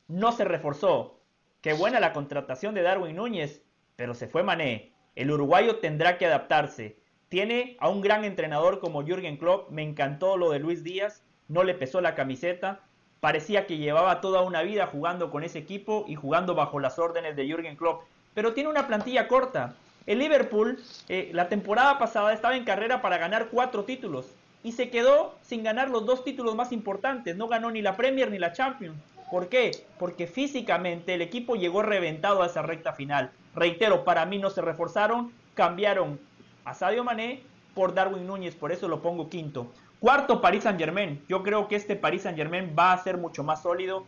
[0.08, 1.22] no se reforzó.
[1.60, 3.62] Qué buena la contratación de Darwin Núñez,
[3.98, 4.92] pero se fue Mané.
[5.16, 6.96] El uruguayo tendrá que adaptarse.
[7.28, 9.70] Tiene a un gran entrenador como Jürgen Klopp.
[9.70, 11.24] Me encantó lo de Luis Díaz.
[11.48, 12.78] No le pesó la camiseta.
[13.18, 17.34] Parecía que llevaba toda una vida jugando con ese equipo y jugando bajo las órdenes
[17.34, 18.04] de Jürgen Klopp.
[18.34, 19.74] Pero tiene una plantilla corta.
[20.06, 24.26] El Liverpool eh, la temporada pasada estaba en carrera para ganar cuatro títulos
[24.62, 27.34] y se quedó sin ganar los dos títulos más importantes.
[27.36, 28.96] No ganó ni la Premier ni la Champions.
[29.28, 29.72] ¿Por qué?
[29.98, 33.32] Porque físicamente el equipo llegó reventado a esa recta final.
[33.58, 36.20] Reitero, para mí no se reforzaron, cambiaron
[36.64, 37.42] a Sadio Mané
[37.74, 39.72] por Darwin Núñez, por eso lo pongo quinto.
[39.98, 41.20] Cuarto, Paris Saint Germain.
[41.28, 44.04] Yo creo que este Paris Saint Germain va a ser mucho más sólido.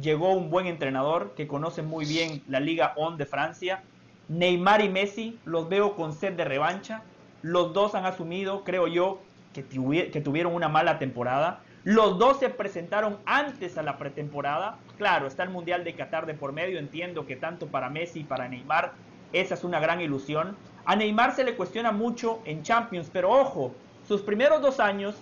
[0.00, 3.82] Llegó un buen entrenador que conoce muy bien la Liga On de Francia.
[4.28, 7.02] Neymar y Messi los veo con sed de revancha.
[7.42, 9.20] Los dos han asumido, creo yo,
[9.52, 14.76] que, que tuvieron una mala temporada Los dos se presentaron antes a la pretemporada.
[14.98, 16.80] Claro, está el Mundial de Qatar de por medio.
[16.80, 18.90] Entiendo que tanto para Messi y para Neymar
[19.32, 20.56] esa es una gran ilusión.
[20.84, 23.72] A Neymar se le cuestiona mucho en Champions, pero ojo,
[24.08, 25.14] sus primeros dos años,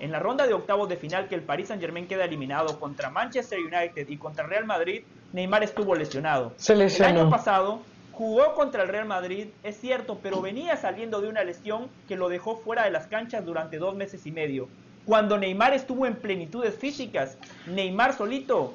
[0.00, 3.10] en la ronda de octavos de final que el Paris Saint Germain queda eliminado contra
[3.10, 5.02] Manchester United y contra Real Madrid,
[5.34, 6.54] Neymar estuvo lesionado.
[6.56, 7.20] Se El lesionó.
[7.20, 7.80] año pasado
[8.12, 12.30] jugó contra el Real Madrid, es cierto, pero venía saliendo de una lesión que lo
[12.30, 14.68] dejó fuera de las canchas durante dos meses y medio.
[15.08, 18.74] Cuando Neymar estuvo en plenitudes físicas, Neymar solito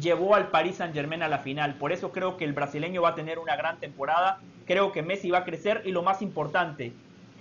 [0.00, 1.76] llevó al Paris Saint Germain a la final.
[1.76, 4.40] Por eso creo que el brasileño va a tener una gran temporada.
[4.66, 6.92] Creo que Messi va a crecer y lo más importante,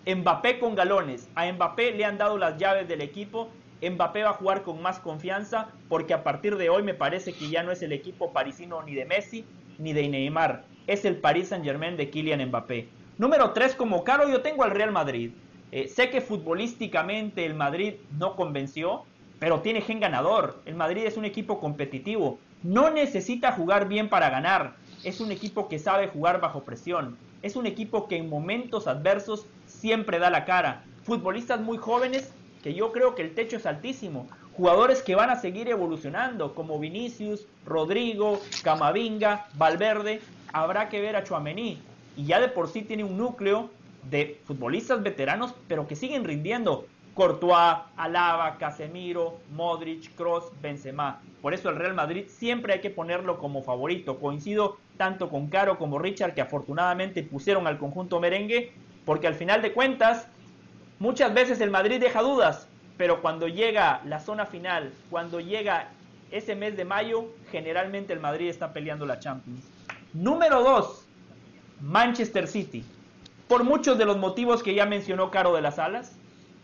[0.05, 1.29] Mbappé con galones.
[1.33, 3.49] A Mbappé le han dado las llaves del equipo.
[3.81, 7.49] Mbappé va a jugar con más confianza porque a partir de hoy me parece que
[7.49, 9.45] ya no es el equipo parisino ni de Messi
[9.79, 10.65] ni de Neymar.
[10.85, 12.87] Es el Paris Saint Germain de Kylian Mbappé.
[13.17, 15.31] Número 3 como caro yo tengo al Real Madrid.
[15.75, 19.03] Eh, sé que futbolísticamente el Madrid no convenció,
[19.39, 20.61] pero tiene gen ganador.
[20.63, 22.39] El Madrid es un equipo competitivo.
[22.63, 24.77] No necesita jugar bien para ganar.
[25.03, 27.17] Es un equipo que sabe jugar bajo presión.
[27.41, 30.85] Es un equipo que en momentos adversos siempre da la cara.
[31.03, 32.33] Futbolistas muy jóvenes
[32.63, 34.29] que yo creo que el techo es altísimo.
[34.55, 40.21] Jugadores que van a seguir evolucionando, como Vinicius, Rodrigo, Camavinga, Valverde.
[40.53, 41.81] Habrá que ver a Chuamení.
[42.15, 43.71] Y ya de por sí tiene un núcleo
[44.09, 46.85] de futbolistas veteranos, pero que siguen rindiendo.
[47.13, 51.21] Courtois, Alaba, Casemiro, Modric, Cross, Benzema.
[51.41, 54.19] Por eso el Real Madrid siempre hay que ponerlo como favorito.
[54.19, 58.73] Coincido tanto con Caro como Richard que afortunadamente pusieron al conjunto merengue,
[59.05, 60.27] porque al final de cuentas
[60.99, 62.67] muchas veces el Madrid deja dudas,
[62.97, 65.89] pero cuando llega la zona final, cuando llega
[66.31, 69.63] ese mes de mayo, generalmente el Madrid está peleando la Champions.
[70.13, 71.05] Número 2,
[71.81, 72.83] Manchester City.
[73.47, 76.15] Por muchos de los motivos que ya mencionó Caro de las Alas,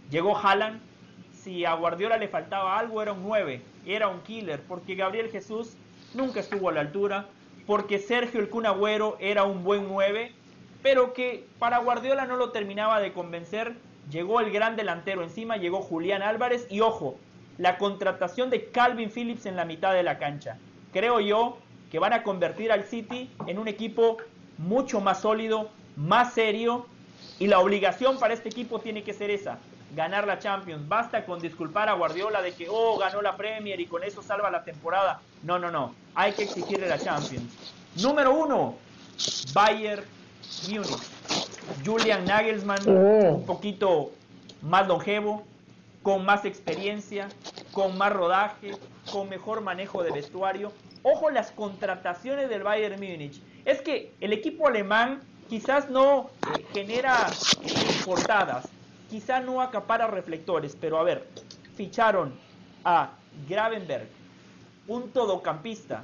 [0.10, 0.82] llegó Haaland.
[1.32, 5.76] Si a Guardiola le faltaba algo, era un 9, era un killer, porque Gabriel Jesús
[6.16, 7.28] nunca estuvo a la altura,
[7.68, 10.32] porque Sergio el Kun Agüero era un buen 9,
[10.82, 13.76] pero que para Guardiola no lo terminaba de convencer.
[14.10, 17.16] Llegó el gran delantero encima, llegó Julián Álvarez y ojo,
[17.60, 20.58] la contratación de Calvin Phillips en la mitad de la cancha.
[20.92, 21.60] Creo yo
[21.92, 24.18] que van a convertir al City en un equipo
[24.58, 26.86] mucho más sólido, más serio
[27.40, 29.58] y la obligación para este equipo tiene que ser esa,
[29.96, 30.88] ganar la Champions.
[30.88, 34.52] Basta con disculpar a Guardiola de que, oh, ganó la Premier y con eso salva
[34.52, 35.22] la temporada.
[35.44, 37.52] No, no, no, hay que exigirle la Champions.
[37.96, 38.76] Número uno,
[39.54, 40.04] Bayern
[40.70, 41.00] Múnich.
[41.86, 44.12] Julian Nagelsmann, un poquito
[44.62, 45.44] más longevo,
[46.04, 47.30] con más experiencia,
[47.72, 48.72] con más rodaje,
[49.12, 50.72] con mejor manejo de vestuario.
[51.04, 53.42] Ojo las contrataciones del Bayern Múnich.
[53.66, 55.22] Es que el equipo alemán
[55.52, 57.28] quizás no eh, genera
[57.62, 58.70] eh, portadas,
[59.10, 61.28] quizás no acapara reflectores, pero a ver,
[61.76, 62.34] ficharon
[62.86, 63.10] a
[63.50, 64.08] Gravenberg,
[64.88, 66.04] un todocampista,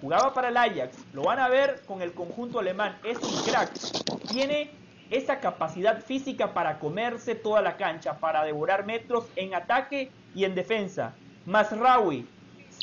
[0.00, 3.70] jugaba para el Ajax, lo van a ver con el conjunto alemán, es un crack,
[4.28, 4.72] tiene
[5.10, 10.56] esa capacidad física para comerse toda la cancha, para devorar metros en ataque y en
[10.56, 11.14] defensa.
[11.46, 12.26] Masraoui,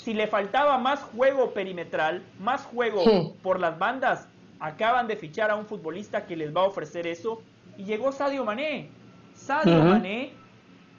[0.01, 3.33] si le faltaba más juego perimetral, más juego Sí.
[3.43, 4.29] por las bandas,
[4.59, 7.41] acaban de fichar a un futbolista que les va a ofrecer eso
[7.77, 8.89] y llegó Sadio Mané.
[9.33, 9.83] Sadio.
[9.83, 10.33] Mané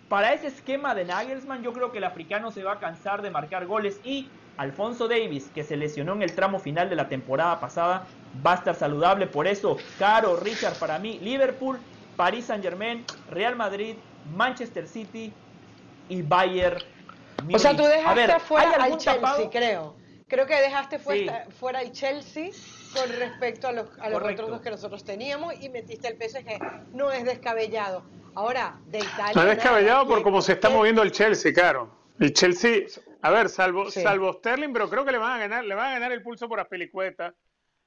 [0.09, 3.31] para ese esquema de Nagelsmann, yo creo que el africano se va a cansar de
[3.31, 7.61] marcar goles y Alfonso Davis, que se lesionó en el tramo final de la temporada
[7.61, 8.07] pasada,
[8.45, 9.27] va a estar saludable.
[9.29, 11.79] Por eso, Caro, Richard, para mí, Liverpool,
[12.17, 13.95] Paris Saint Germain, Real Madrid,
[14.37, 15.33] Manchester City
[16.09, 16.83] y Bayern.
[17.55, 19.51] O sea, tú dejaste A ver, afuera ¿hay al Chelsea, tapado?
[19.51, 19.97] creo.
[20.29, 21.53] Creo que dejaste fuera, Sí.
[21.53, 22.51] fuera al Chelsea
[22.95, 26.93] con respecto a los, a los otros dos que nosotros teníamos y metiste el PSG.
[26.95, 28.03] No es descabellado.
[28.35, 29.33] Ahora, de Italia.
[29.35, 30.09] No es descabellado nada.
[30.15, 31.91] por cómo se está moviendo el Chelsea, claro.
[32.19, 32.83] El Chelsea,
[33.23, 34.03] a ver, salvo, Sí.
[34.03, 36.49] salvo Sterling, pero creo que le van a ganar, le van a ganar el pulso
[36.49, 37.35] por Aspilicueta.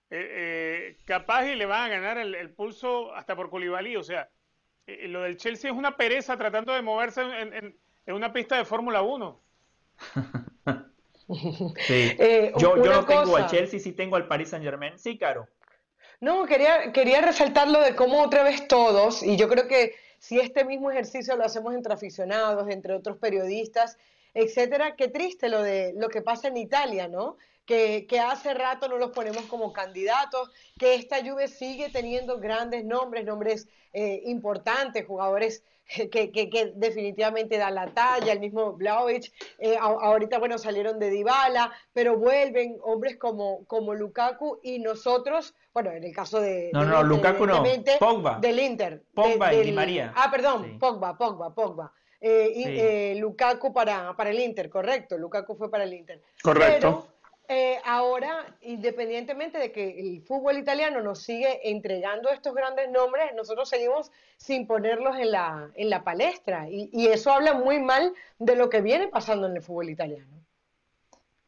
[0.09, 3.95] Eh, eh, capaz y le van a ganar el, el pulso hasta por Koulibaly.
[3.95, 4.30] O sea,
[4.85, 8.57] eh, lo del Chelsea es una pereza tratando de moverse en, en- en una pista
[8.57, 9.41] de Fórmula 1.
[11.28, 12.12] Sí.
[12.20, 13.44] Eh, yo yo no tengo cosa.
[13.45, 14.98] al Chelsea, sí tengo al Paris Saint Germain.
[14.98, 15.48] Sí, Caro.
[16.20, 20.40] No, quería, quería resaltar lo de cómo otra vez todos, y yo creo que si
[20.40, 23.98] este mismo ejercicio lo hacemos entre aficionados, entre otros periodistas,
[24.34, 27.38] etcétera, qué triste lo de lo que pasa en Italia, ¿no?
[27.65, 32.84] Que, que hace rato no los ponemos como candidatos, que esta Juve sigue teniendo grandes
[32.84, 35.64] nombres, nombres eh, importantes, jugadores
[36.11, 41.10] que, que, que definitivamente dan la talla, el mismo Vlahovic, eh, ahorita, bueno, salieron de
[41.10, 46.69] Dybala, pero vuelven hombres como, como Lukaku y nosotros, bueno, en el caso de...
[46.73, 47.64] No, no, Lukaku no,
[47.99, 48.39] Pogba.
[48.39, 49.03] Del Inter.
[49.14, 50.14] Pogba y Di María.
[50.15, 50.77] Ah, perdón, Sí.
[50.80, 51.93] Pogba, Pogba, Pogba.
[52.24, 56.22] Eh, eh, Lukaku para, para el Inter, correcto, Lukaku fue para el Inter.
[56.41, 57.10] Correcto.
[57.50, 63.68] Eh, ahora, independientemente de que el fútbol italiano nos sigue entregando estos grandes nombres, nosotros
[63.68, 66.70] seguimos sin ponerlos en la, en la palestra.
[66.70, 70.41] Y, y eso habla muy mal de lo que viene pasando en el fútbol italiano.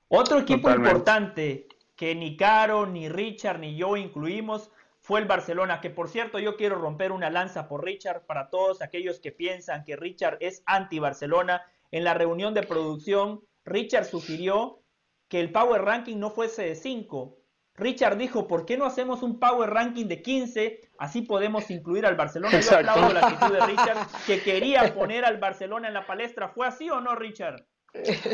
[0.10, 4.72] Otro equipo importante que ni Caro, ni Richard, ni yo incluimos
[5.06, 8.82] fue el Barcelona, que por cierto yo quiero romper una lanza por Richard para todos
[8.82, 11.62] aquellos que piensan que Richard es anti-Barcelona.
[11.92, 14.82] En la reunión de producción, Richard sugirió
[15.30, 17.38] que el Power Ranking no fuese de 5.
[17.76, 20.82] Richard dijo, ¿por qué no hacemos un Power Ranking de 15?
[20.98, 22.60] Así podemos incluir al Barcelona.
[22.60, 26.50] Yo aplaudo la actitud de Richard, que quería poner al Barcelona en la palestra.
[26.50, 27.64] ¿Fue así o no, Richard?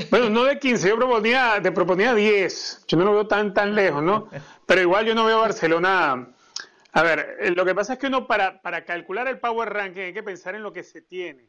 [0.10, 2.85] Bueno, no de 15, yo proponía, te proponía 10.
[2.88, 4.30] Yo no lo veo tan, tan lejos, ¿no?
[4.65, 6.34] Pero igual yo no veo a Barcelona...
[6.94, 10.02] A ver, eh, lo que pasa es que uno para, para calcular el Power Ranking
[10.02, 11.48] hay que pensar en lo que se tiene.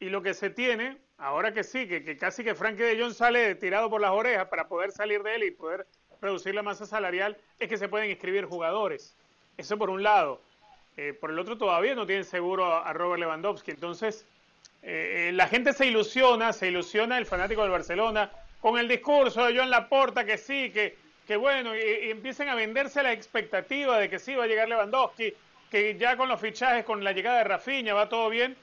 [0.00, 3.14] Y lo que se tiene, ahora que sí, que, que casi que Frankie de Jong
[3.14, 5.86] sale tirado por las orejas para poder salir de él y poder
[6.20, 9.16] reducir la masa salarial, es que se pueden inscribir jugadores.
[9.56, 10.40] Eso por un lado.
[10.96, 13.70] Eh, por el otro todavía no tienen seguro a, Robert Lewandowski.
[13.70, 14.24] Entonces,
[14.82, 18.30] eh, eh, la gente se ilusiona, se ilusiona el fanático del Barcelona
[18.60, 20.96] con el discurso de Joan Laporta, que sí, que,
[21.28, 24.68] que bueno, y, y empiecen a venderse la expectativa de que sí va a llegar
[24.68, 25.32] Lewandowski,
[25.70, 28.56] que ya con los fichajes, con la llegada de Rafinha va todo bien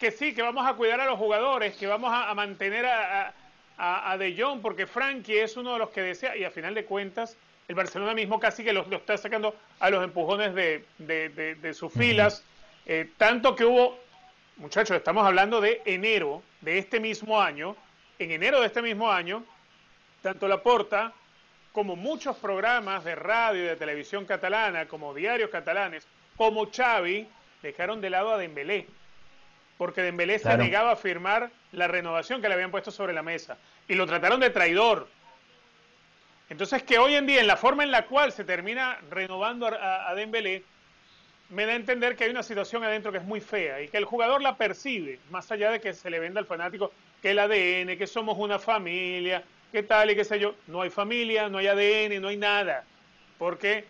[0.00, 3.34] que sí, que vamos a cuidar a los jugadores, que vamos a, mantener a,
[3.76, 6.86] a, De Jong, porque Frankie es uno de los que desea, y a final de
[6.86, 7.36] cuentas,
[7.68, 12.42] el Barcelona mismo casi que lo, está sacando a los empujones de, de, sus filas.
[12.86, 13.98] Eh, tanto que hubo,
[14.56, 17.76] muchachos, estamos hablando de enero de este mismo año.
[18.18, 19.44] En enero de este mismo año,
[20.22, 21.12] tanto la Porta
[21.72, 26.06] como muchos programas de radio y de televisión catalana, como diarios catalanes,
[26.36, 27.28] como Xavi,
[27.62, 28.86] dejaron de lado a Dembélé.
[29.78, 33.56] Porque Dembélé se negaba a firmar la renovación que le habían puesto sobre la mesa.
[33.88, 35.08] Y lo trataron de traidor.
[36.50, 40.10] Entonces que hoy en día en la forma en la cual se termina renovando a,
[40.10, 40.64] a Dembélé
[41.50, 43.96] me da a entender que hay una situación adentro que es muy fea y que
[43.96, 47.38] el jugador la percibe, más allá de que se le venda al fanático que el
[47.38, 50.54] ADN, que somos una familia, que tal y qué sé yo.
[50.66, 52.84] No hay familia, no hay ADN, no hay nada.
[53.38, 53.86] Porque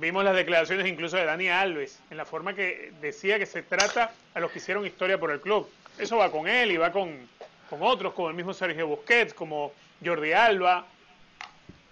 [0.00, 4.12] Vimos las declaraciones incluso de Dani Alves, en la forma que decía que se trata
[4.32, 5.68] a los que hicieron historia por el club.
[5.98, 7.28] Eso va con él y va con,
[7.68, 10.86] con otros, como el mismo Sergio Busquets, como Jordi Alba.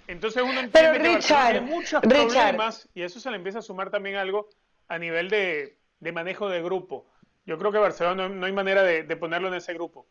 [0.06, 4.16] Entonces uno entiende que tiene muchos problemas y eso se le empieza a sumar también
[4.16, 4.48] algo
[4.88, 7.06] a nivel de, de manejo de grupo.
[7.44, 10.06] Yo creo que Barcelona no, hay manera de, de ponerlo en ese grupo.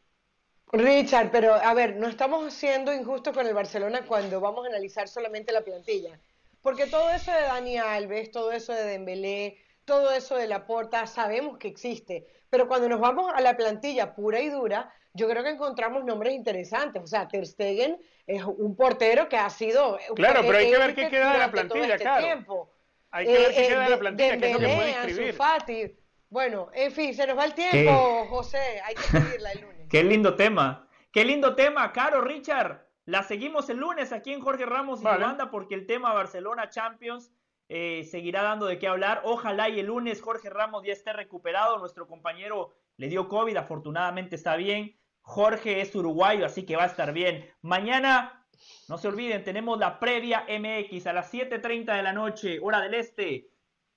[0.74, 5.08] Richard, pero a ver, no estamos siendo injustos con el Barcelona cuando vamos a analizar
[5.08, 6.20] solamente la plantilla.
[6.62, 11.58] Porque todo eso de Dani Alves, todo eso de Dembélé, todo eso de Laporta, sabemos
[11.58, 12.28] que existe.
[12.50, 16.34] Pero cuando nos vamos a la plantilla pura y dura, yo creo que encontramos nombres
[16.34, 17.02] interesantes.
[17.02, 19.98] O sea, Ter Stegen es un portero que ha sido...
[20.16, 22.70] Claro, pero hay que ver qué queda de la plantilla, este claro.
[23.10, 25.34] Hay que ver qué queda de la plantilla, qué es lo que puede inscribir.
[25.34, 25.98] Fati.
[26.32, 28.82] Bueno, en fin, se nos va el tiempo, José.
[28.86, 29.88] Hay que seguirla el lunes.
[29.90, 30.88] Qué lindo tema.
[31.12, 32.88] Qué lindo tema, Caro, Richard.
[33.04, 36.70] La seguimos el lunes aquí en Jorge Ramos y su banda porque el tema Barcelona
[36.70, 37.34] Champions
[37.68, 39.24] eh, seguirá dando de qué hablar.
[39.26, 41.78] Ojalá y el lunes Jorge Ramos ya esté recuperado.
[41.80, 44.98] Nuestro compañero le dio COVID, afortunadamente está bien.
[45.20, 47.46] Jorge es uruguayo, así que va a estar bien.
[47.62, 48.46] Mañana,
[48.88, 52.94] no se olviden, tenemos la previa MX a las 7.30 de la noche, hora del
[52.94, 53.51] este.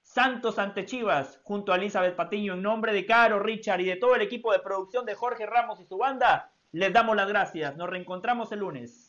[0.05, 4.15] Santos ante Chivas, junto a Elizabeth Patiño, en nombre de Caro, Richard y de todo
[4.15, 6.53] el equipo de producción de Jorge Ramos y su banda.
[6.71, 7.75] Les damos las gracias.
[7.77, 9.04] Nos reencontramos el lunes.